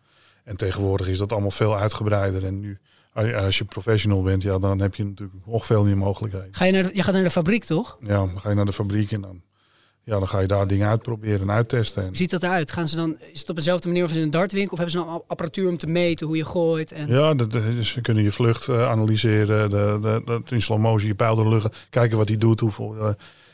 En 0.43 0.55
tegenwoordig 0.55 1.07
is 1.07 1.17
dat 1.17 1.31
allemaal 1.31 1.51
veel 1.51 1.77
uitgebreider. 1.77 2.45
En 2.45 2.59
nu, 2.59 2.77
als 3.17 3.57
je 3.57 3.65
professional 3.65 4.21
bent, 4.21 4.41
ja, 4.41 4.57
dan 4.57 4.79
heb 4.79 4.95
je 4.95 5.05
natuurlijk 5.05 5.45
nog 5.45 5.65
veel 5.65 5.83
meer 5.83 5.97
mogelijkheden. 5.97 6.47
Ga 6.51 6.65
je, 6.65 6.71
naar 6.71 6.83
de, 6.83 6.89
je 6.93 7.03
gaat 7.03 7.13
naar 7.13 7.23
de 7.23 7.29
fabriek, 7.29 7.63
toch? 7.63 7.97
Ja, 8.01 8.07
dan 8.07 8.39
ga 8.39 8.49
je 8.49 8.55
naar 8.55 8.65
de 8.65 8.73
fabriek 8.73 9.11
en 9.11 9.21
dan, 9.21 9.41
ja, 10.03 10.19
dan 10.19 10.27
ga 10.27 10.39
je 10.39 10.47
daar 10.47 10.67
dingen 10.67 10.87
uitproberen 10.87 11.41
en 11.41 11.51
uittesten. 11.51 12.01
En, 12.01 12.07
Hoe 12.07 12.17
ziet 12.17 12.29
dat 12.29 12.43
eruit? 12.43 12.71
Gaan 12.71 12.87
ze 12.87 12.95
dan, 12.95 13.17
is 13.33 13.39
het 13.39 13.49
op 13.49 13.55
dezelfde 13.55 13.87
manier 13.87 14.03
als 14.03 14.11
in 14.11 14.21
een 14.21 14.29
dartwinkel? 14.29 14.71
Of 14.71 14.77
hebben 14.77 14.99
ze 14.99 15.05
dan 15.05 15.23
apparatuur 15.27 15.69
om 15.69 15.77
te 15.77 15.87
meten 15.87 16.27
hoe 16.27 16.37
je 16.37 16.45
gooit? 16.45 16.91
En... 16.91 17.07
Ja, 17.07 17.33
dat, 17.33 17.57
ze 17.81 18.01
kunnen 18.01 18.23
je 18.23 18.31
vlucht 18.31 18.67
eh, 18.67 18.89
analyseren, 18.89 19.69
de, 19.69 19.97
de, 20.01 20.21
dat 20.25 20.51
in 20.51 20.61
slow 20.61 20.79
motion 20.79 21.07
je 21.07 21.15
pijl 21.15 21.35
door 21.35 21.43
de 21.43 21.49
lucht, 21.49 21.87
kijken 21.89 22.17
wat 22.17 22.27
hij 22.27 22.37
doet. 22.37 22.59
Hoeveel, 22.59 22.97
eh, 22.97 23.09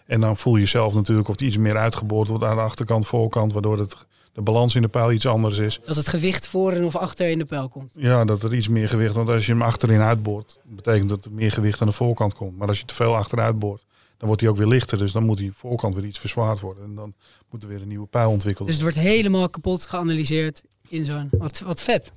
en 0.05 0.21
dan 0.21 0.37
voel 0.37 0.55
je 0.55 0.65
zelf 0.65 0.93
natuurlijk 0.93 1.27
of 1.27 1.35
het 1.35 1.43
iets 1.43 1.57
meer 1.57 1.77
uitgeboord 1.77 2.27
wordt 2.27 2.43
aan 2.43 2.55
de 2.55 2.61
achterkant, 2.61 3.07
voorkant, 3.07 3.53
waardoor 3.53 3.79
het, 3.79 3.95
de 4.33 4.41
balans 4.41 4.75
in 4.75 4.81
de 4.81 4.87
pijl 4.87 5.11
iets 5.11 5.25
anders 5.25 5.57
is. 5.57 5.79
Dat 5.85 5.95
het 5.95 6.07
gewicht 6.07 6.47
voor 6.47 6.71
en 6.71 6.83
of 6.83 6.95
achter 6.95 7.27
in 7.27 7.37
de 7.37 7.45
pijl 7.45 7.69
komt. 7.69 7.91
Ja, 7.97 8.25
dat 8.25 8.43
er 8.43 8.53
iets 8.53 8.67
meer 8.67 8.89
gewicht, 8.89 9.15
want 9.15 9.29
als 9.29 9.45
je 9.45 9.51
hem 9.51 9.61
achterin 9.61 10.01
uitboort, 10.01 10.59
betekent 10.63 11.09
dat 11.09 11.25
er 11.25 11.31
meer 11.31 11.51
gewicht 11.51 11.81
aan 11.81 11.87
de 11.87 11.93
voorkant 11.93 12.33
komt. 12.33 12.57
Maar 12.57 12.67
als 12.67 12.79
je 12.79 12.85
te 12.85 12.93
veel 12.93 13.15
achteruit 13.15 13.59
boort, 13.59 13.85
dan 14.17 14.27
wordt 14.27 14.41
hij 14.41 14.49
ook 14.49 14.57
weer 14.57 14.67
lichter. 14.67 14.97
Dus 14.97 15.11
dan 15.11 15.25
moet 15.25 15.37
die 15.37 15.51
voorkant 15.51 15.95
weer 15.95 16.05
iets 16.05 16.19
verzwaard 16.19 16.59
worden. 16.59 16.83
En 16.83 16.95
dan 16.95 17.13
moet 17.49 17.63
er 17.63 17.69
weer 17.69 17.81
een 17.81 17.87
nieuwe 17.87 18.07
pijl 18.07 18.29
ontwikkeld 18.29 18.67
Dus 18.67 18.77
het 18.77 18.83
wordt 18.83 18.99
helemaal 18.99 19.49
kapot 19.49 19.85
geanalyseerd 19.85 20.63
in 20.87 21.05
zo'n... 21.05 21.29
Wat, 21.31 21.59
wat 21.59 21.81
vet. 21.81 22.13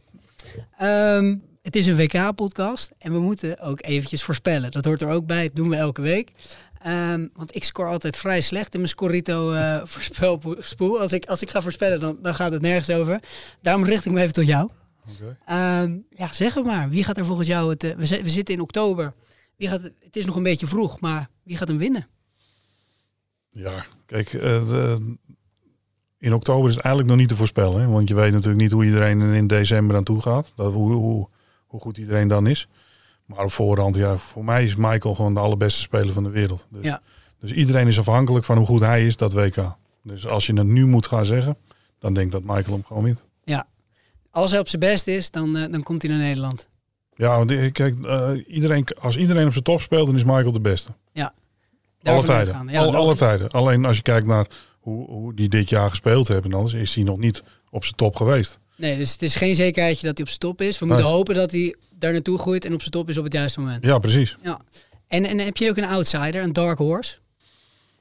Ehm, 0.78 1.36
het 1.62 1.76
is 1.76 1.86
een 1.86 1.96
WK-podcast 1.96 2.90
en 2.98 3.12
we 3.12 3.18
moeten 3.18 3.60
ook 3.60 3.82
eventjes 3.82 4.22
voorspellen. 4.22 4.70
Dat 4.70 4.84
hoort 4.84 5.02
er 5.02 5.08
ook 5.08 5.26
bij, 5.26 5.46
dat 5.46 5.56
doen 5.56 5.68
we 5.68 5.76
elke 5.76 6.02
week. 6.02 6.32
Ehm, 6.82 7.26
want 7.34 7.54
ik 7.54 7.64
score 7.64 7.88
altijd 7.90 8.16
vrij 8.16 8.40
slecht 8.40 8.72
in 8.74 8.80
mijn 8.80 8.90
Scorito 8.92 9.52
eh 9.52 9.80
voorspelspoel. 9.92 11.00
Als 11.00 11.12
ik, 11.12 11.26
als 11.26 11.42
ik 11.42 11.50
ga 11.50 11.60
voorspellen, 11.62 12.00
dan, 12.00 12.18
dan 12.22 12.34
gaat 12.34 12.50
het 12.52 12.62
nergens 12.62 12.90
over. 12.96 13.20
Daarom 13.62 13.84
richt 13.84 14.04
ik 14.04 14.12
me 14.12 14.20
even 14.20 14.32
tot 14.32 14.46
jou. 14.46 14.70
Ehm, 15.46 15.96
ja, 16.10 16.32
zeg 16.32 16.54
het 16.54 16.64
maar. 16.64 16.88
Wie 16.88 17.04
gaat 17.04 17.16
er 17.16 17.24
volgens 17.24 17.46
jou 17.48 17.70
het... 17.70 17.84
eh, 17.84 17.94
we, 17.96 18.06
zi- 18.06 18.22
we 18.22 18.30
zitten 18.30 18.54
in 18.54 18.60
oktober. 18.60 19.14
Wie 19.56 19.68
gaat, 19.68 19.82
het 20.00 20.16
is 20.16 20.26
nog 20.26 20.36
een 20.36 20.42
beetje 20.42 20.66
vroeg, 20.66 21.00
maar 21.00 21.28
wie 21.42 21.56
gaat 21.56 21.68
hem 21.68 21.78
winnen? 21.78 22.06
Ja, 23.50 23.84
kijk, 24.06 24.32
eh, 24.32 24.40
de- 24.68 25.16
in 26.18 26.34
oktober 26.34 26.68
is 26.68 26.74
het 26.74 26.84
eigenlijk 26.84 27.14
nog 27.14 27.20
niet 27.22 27.30
te 27.32 27.36
voorspellen. 27.36 27.80
Hè? 27.80 27.86
Want 27.86 28.08
je 28.08 28.14
weet 28.14 28.32
natuurlijk 28.32 28.60
niet 28.60 28.72
hoe 28.72 28.84
iedereen 28.84 29.20
er 29.20 29.34
in 29.34 29.46
december 29.46 29.96
aan 29.96 30.04
toe 30.04 30.22
gaat. 30.22 30.52
Dat, 30.56 30.72
hoe, 30.72 30.92
hoe, 30.92 31.28
hoe 31.66 31.80
goed 31.80 31.96
iedereen 31.98 32.28
dan 32.28 32.46
is. 32.46 32.68
Maar 33.26 33.44
op 33.44 33.52
voorhand, 33.52 33.96
ja, 33.96 34.16
voor 34.16 34.44
mij 34.44 34.64
is 34.64 34.76
Michael 34.76 35.14
gewoon 35.14 35.34
de 35.34 35.40
allerbeste 35.40 35.80
speler 35.80 36.12
van 36.12 36.22
de 36.22 36.30
wereld. 36.30 36.66
Dus, 36.70 36.84
Ja. 36.84 37.00
dus 37.40 37.52
iedereen 37.52 37.86
is 37.86 37.98
afhankelijk 37.98 38.44
van 38.44 38.56
hoe 38.56 38.66
goed 38.66 38.80
hij 38.80 39.06
is, 39.06 39.16
dat 39.16 39.32
WK. 39.32 39.76
Dus 40.02 40.26
als 40.26 40.46
je 40.46 40.52
het 40.52 40.66
nu 40.66 40.86
moet 40.86 41.06
gaan 41.06 41.26
zeggen, 41.26 41.56
dan 41.98 42.14
denk 42.14 42.26
ik 42.26 42.32
dat 42.32 42.42
Michael 42.42 42.72
hem 42.74 42.84
gewoon 42.84 43.02
wint. 43.02 43.24
Ja. 43.44 43.66
Als 44.30 44.50
hij 44.50 44.60
op 44.60 44.68
zijn 44.68 44.80
best 44.80 45.06
is, 45.06 45.30
dan, 45.30 45.56
eh, 45.56 45.72
dan 45.72 45.82
komt 45.82 46.02
hij 46.02 46.10
naar 46.10 46.20
Nederland. 46.20 46.68
Ja, 47.14 47.36
want 47.36 47.50
eh, 47.50 47.72
kijk, 47.72 48.04
eh, 48.04 48.30
iedereen, 48.48 48.86
als 49.00 49.16
iedereen 49.16 49.46
op 49.46 49.52
zijn 49.52 49.64
top 49.64 49.80
speelt, 49.80 50.06
dan 50.06 50.14
is 50.16 50.24
Michael 50.24 50.52
de 50.52 50.60
beste. 50.60 50.90
Ja. 51.12 51.34
Alle 52.02 52.22
tijden. 52.22 52.68
Ja, 52.68 52.80
Al- 52.84 52.94
alle 52.96 53.16
tijden. 53.16 53.48
Alleen 53.48 53.84
als 53.84 53.96
je 53.96 54.02
kijkt 54.02 54.26
naar 54.26 54.46
hoe, 54.80 55.06
hoe 55.10 55.34
die 55.34 55.48
dit 55.48 55.68
jaar 55.68 55.90
gespeeld 55.90 56.28
hebben. 56.28 56.54
Anders 56.54 56.74
is 56.74 56.94
hij 56.94 57.04
nog 57.04 57.18
niet 57.18 57.42
op 57.70 57.82
zijn 57.84 57.96
top 57.96 58.16
geweest. 58.16 58.58
Nee, 58.76 58.96
dus 58.96 59.12
het 59.12 59.22
is 59.22 59.34
geen 59.34 59.54
zekerheidje 59.54 60.06
dat 60.06 60.16
hij 60.16 60.22
op 60.26 60.28
zijn 60.32 60.40
top 60.52 60.60
is. 60.60 60.78
We 60.78 60.86
moeten 60.86 61.04
Nee. 61.04 61.14
hopen 61.14 61.34
dat 61.34 61.50
hij 61.50 61.76
daar 61.99 62.12
naartoe 62.12 62.38
groeit 62.38 62.64
en 62.64 62.72
op 62.74 62.80
zijn 62.80 62.90
top 62.92 63.09
is 63.09 63.18
op 63.18 63.24
het 63.24 63.32
juiste 63.32 63.61
moment. 63.61 63.84
Ja, 63.84 63.99
precies. 63.99 64.36
Ja. 64.42 64.61
En, 65.07 65.24
en 65.24 65.38
heb 65.38 65.57
je 65.57 65.70
ook 65.70 65.76
een 65.76 65.84
outsider, 65.84 66.42
een 66.42 66.53
dark 66.53 66.78
horse? 66.78 67.18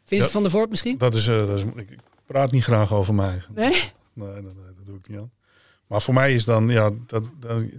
Vincent 0.03 0.31
van 0.31 0.41
der 0.41 0.51
Voort 0.51 0.69
misschien? 0.69 0.97
Dat 0.97 1.15
is, 1.15 1.27
eh, 1.27 1.47
dat 1.47 1.57
is, 1.57 1.63
ik 1.75 1.97
praat 2.25 2.51
niet 2.51 2.63
graag 2.63 2.93
over 2.93 3.13
mij. 3.15 3.41
Nee? 3.53 3.69
Nee, 4.13 4.27
nee, 4.27 4.41
nee, 4.41 4.73
dat 4.75 4.85
doe 4.85 4.97
ik 4.97 5.07
niet 5.07 5.17
aan. 5.17 5.31
Maar 5.87 6.01
voor 6.01 6.13
mij 6.13 6.33
is 6.33 6.43
dan, 6.45 6.69
ja, 6.69 6.91
dat, 7.07 7.23
dan 7.39 7.71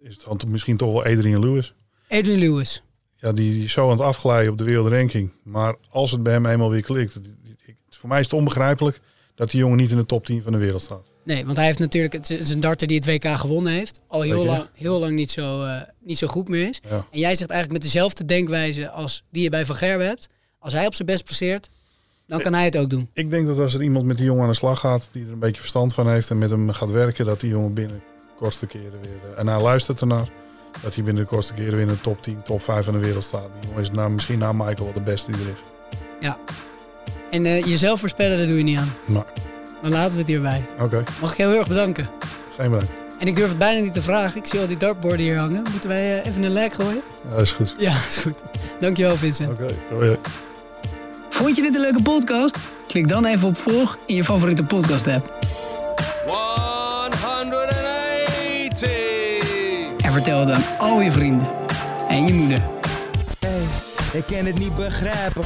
is 0.00 0.14
het 0.16 0.40
dan 0.40 0.50
misschien 0.50 0.76
toch 0.76 0.92
wel 0.92 1.04
Adrian 1.04 1.40
Lewis. 1.40 1.74
Adrian 2.08 2.38
Lewis. 2.38 2.82
Ja, 3.16 3.32
die, 3.32 3.50
die 3.52 3.64
is 3.64 3.72
zo 3.72 3.84
aan 3.84 3.90
het 3.90 4.00
afglijden 4.00 4.52
op 4.52 4.58
de 4.58 4.64
wereldranking. 4.64 5.32
Maar 5.42 5.74
als 5.90 6.10
het 6.10 6.22
bij 6.22 6.32
hem 6.32 6.46
eenmaal 6.46 6.70
weer 6.70 6.82
klikt, 6.82 7.22
die- 7.22 7.36
die- 7.42 7.56
ik- 7.64 7.76
voor 7.88 8.08
mij 8.08 8.18
is 8.20 8.24
het 8.24 8.34
onbegrijpelijk 8.34 9.00
dat 9.40 9.50
die 9.50 9.60
jongen 9.60 9.76
niet 9.76 9.90
in 9.90 9.96
de 9.96 10.06
top 10.06 10.24
10 10.24 10.42
van 10.42 10.52
de 10.52 10.58
wereld 10.58 10.82
staat. 10.82 11.02
Nee, 11.24 11.44
want 11.44 11.56
hij 11.56 11.66
heeft 11.66 11.78
natuurlijk, 11.78 12.12
het 12.12 12.30
is 12.30 12.50
een 12.50 12.60
darter 12.60 12.86
die 12.86 12.96
het 12.96 13.06
WK 13.06 13.36
gewonnen 13.38 13.72
heeft. 13.72 14.00
Al 14.06 14.20
heel 14.20 14.30
Zeker. 14.40 14.46
lang, 14.50 14.66
heel 14.74 14.98
lang 14.98 15.12
niet, 15.12 15.30
zo, 15.30 15.64
eh, 15.64 15.80
niet 15.98 16.18
zo 16.18 16.26
goed 16.26 16.48
meer 16.48 16.68
is. 16.68 16.80
Ja. 16.88 17.06
En 17.10 17.18
jij 17.18 17.34
zegt 17.34 17.50
eigenlijk 17.50 17.82
met 17.82 17.92
dezelfde 17.92 18.24
denkwijze 18.24 18.90
als 18.90 19.22
die 19.30 19.42
je 19.42 19.48
bij 19.50 19.66
Van 19.66 19.76
Gerwen 19.76 20.06
hebt. 20.06 20.28
Als 20.58 20.72
hij 20.72 20.86
op 20.86 20.94
zijn 20.94 21.08
best 21.08 21.24
presteert, 21.24 21.70
dan 22.26 22.40
kan 22.40 22.52
hij 22.54 22.64
het 22.64 22.76
ook 22.76 22.90
doen. 22.90 23.08
Ik 23.12 23.30
denk 23.30 23.46
dat 23.46 23.58
als 23.58 23.74
er 23.74 23.82
iemand 23.82 24.06
met 24.06 24.16
die 24.16 24.26
jongen 24.26 24.42
aan 24.42 24.48
de 24.48 24.54
slag 24.54 24.80
gaat, 24.80 25.08
die 25.12 25.26
er 25.26 25.32
een 25.32 25.38
beetje 25.38 25.60
verstand 25.60 25.94
van 25.94 26.08
heeft 26.10 26.30
en 26.30 26.38
met 26.38 26.50
hem 26.50 26.72
gaat 26.72 26.90
werken, 26.90 27.24
dat 27.24 27.40
die 27.40 27.50
jongen 27.50 27.74
binnen 27.74 27.96
de 27.96 28.02
kortste 28.36 28.66
keren 28.66 29.00
weer. 29.02 29.32
eh, 29.32 29.38
en 29.38 29.46
hij 29.46 29.60
luistert 29.60 30.00
ernaar. 30.00 30.28
Dat 30.82 30.94
hij 30.94 31.04
binnen 31.04 31.22
de 31.22 31.28
kortste 31.28 31.54
keren 31.54 31.72
weer 31.72 31.80
in 31.80 31.88
de 31.88 32.00
top 32.00 32.22
10, 32.22 32.42
top 32.42 32.62
5 32.62 32.84
van 32.84 32.94
de 32.94 33.00
wereld 33.00 33.24
staat. 33.24 33.48
Die 33.60 33.68
jongen 33.68 33.82
is 33.84 33.90
na, 33.90 34.08
misschien 34.08 34.38
na 34.38 34.52
Michael 34.52 34.84
wel 34.84 34.92
de 34.92 35.00
beste 35.00 35.30
die 35.32 35.40
er 35.40 35.46
is. 35.48 35.68
Ja. 36.20 36.38
En 37.30 37.46
eh, 37.46 37.64
jezelf 37.64 38.00
voorspellen, 38.00 38.38
daar 38.38 38.46
doe 38.46 38.56
je 38.56 38.62
niet 38.62 38.78
aan. 38.78 38.92
Maar, 39.06 39.24
Dan 39.82 39.90
laten 39.90 40.12
we 40.12 40.18
het 40.18 40.26
hierbij. 40.26 40.64
oké, 40.80 41.02
Mag 41.20 41.32
ik 41.32 41.36
jou 41.38 41.50
heel 41.50 41.58
erg 41.60 41.68
bedanken. 41.68 42.08
geen 42.56 42.70
bedankt. 42.70 42.92
En 43.18 43.26
ik 43.26 43.36
durf 43.36 43.48
het 43.48 43.58
bijna 43.58 43.80
niet 43.80 43.94
te 43.94 44.02
vragen. 44.02 44.40
Ik 44.40 44.46
zie 44.46 44.60
al 44.60 44.66
die 44.66 44.76
dartborden 44.76 45.18
hier 45.20 45.38
hangen. 45.38 45.62
Moeten 45.70 45.88
wij 45.88 46.20
eh, 46.20 46.26
even 46.30 46.42
een 46.42 46.52
lijk 46.52 46.72
gooien? 46.72 47.00
Ja, 47.34 47.40
is 47.40 47.52
goed. 47.52 47.74
Ja, 47.78 47.94
is 48.08 48.16
goed. 48.16 48.34
Dankjewel 48.78 49.16
Vincent. 49.16 49.50
Oké, 49.50 49.66
hoi. 49.94 50.16
Vond 51.30 51.56
je 51.56 51.62
dit 51.62 51.74
een 51.74 51.80
leuke 51.80 52.02
podcast? 52.02 52.56
Klik 52.86 53.08
dan 53.08 53.24
even 53.24 53.48
op 53.48 53.58
volg 53.58 53.96
in 54.06 54.14
je 54.14 54.24
favoriete 54.24 54.64
podcast 54.64 55.06
app. 55.06 55.38
180. 56.26 57.68
En 60.04 60.12
vertel 60.12 60.40
het 60.40 60.50
aan 60.50 60.62
al 60.78 61.00
je 61.00 61.10
vrienden. 61.12 61.46
En 62.08 62.26
je 62.26 62.32
moeder. 62.32 62.58
Ik 64.12 64.24
kan 64.26 64.44
het 64.44 64.58
niet 64.58 64.76
begrijpen. 64.76 65.44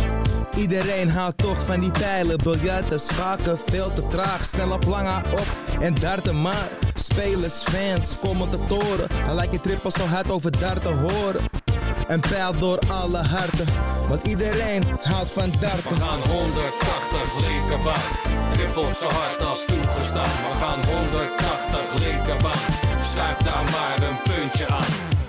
Iedereen 0.54 1.10
houdt 1.10 1.38
toch 1.38 1.64
van 1.64 1.80
die 1.80 1.90
pijlen. 1.90 2.38
Biljarten, 2.42 3.00
schaken, 3.00 3.58
veel 3.58 3.94
te 3.94 4.08
traag. 4.08 4.44
Snel 4.44 4.70
op 4.70 4.84
lange 4.84 5.22
op 5.32 5.46
en 5.80 5.94
darten 5.94 6.42
maar. 6.42 6.68
Spelers, 6.94 7.54
fans, 7.54 8.16
commentatoren. 8.20 9.08
Hij 9.12 9.34
lijkt 9.34 9.52
je 9.52 9.60
trippel 9.60 9.90
zo 9.90 10.06
hard 10.06 10.30
over 10.30 10.58
darten 10.58 10.98
horen. 10.98 11.40
Een 12.06 12.20
pijl 12.20 12.58
door 12.58 12.78
alle 12.90 13.18
harten. 13.18 13.66
Want 14.08 14.26
iedereen 14.26 14.82
houdt 15.02 15.30
van 15.30 15.50
darten. 15.60 15.88
We 15.88 15.96
gaan 15.96 16.20
180 16.28 17.48
linkerbaan. 17.48 18.02
Trippel 18.52 18.92
zo 18.94 19.06
hard 19.06 19.44
als 19.44 19.64
toegestaan. 19.64 20.24
We 20.24 20.56
gaan 20.60 20.84
180 20.84 21.80
linkerbaan. 21.98 22.60
Zuig 23.14 23.38
daar 23.38 23.64
maar 23.64 24.08
een 24.08 24.16
puntje 24.22 24.66
aan. 24.66 25.22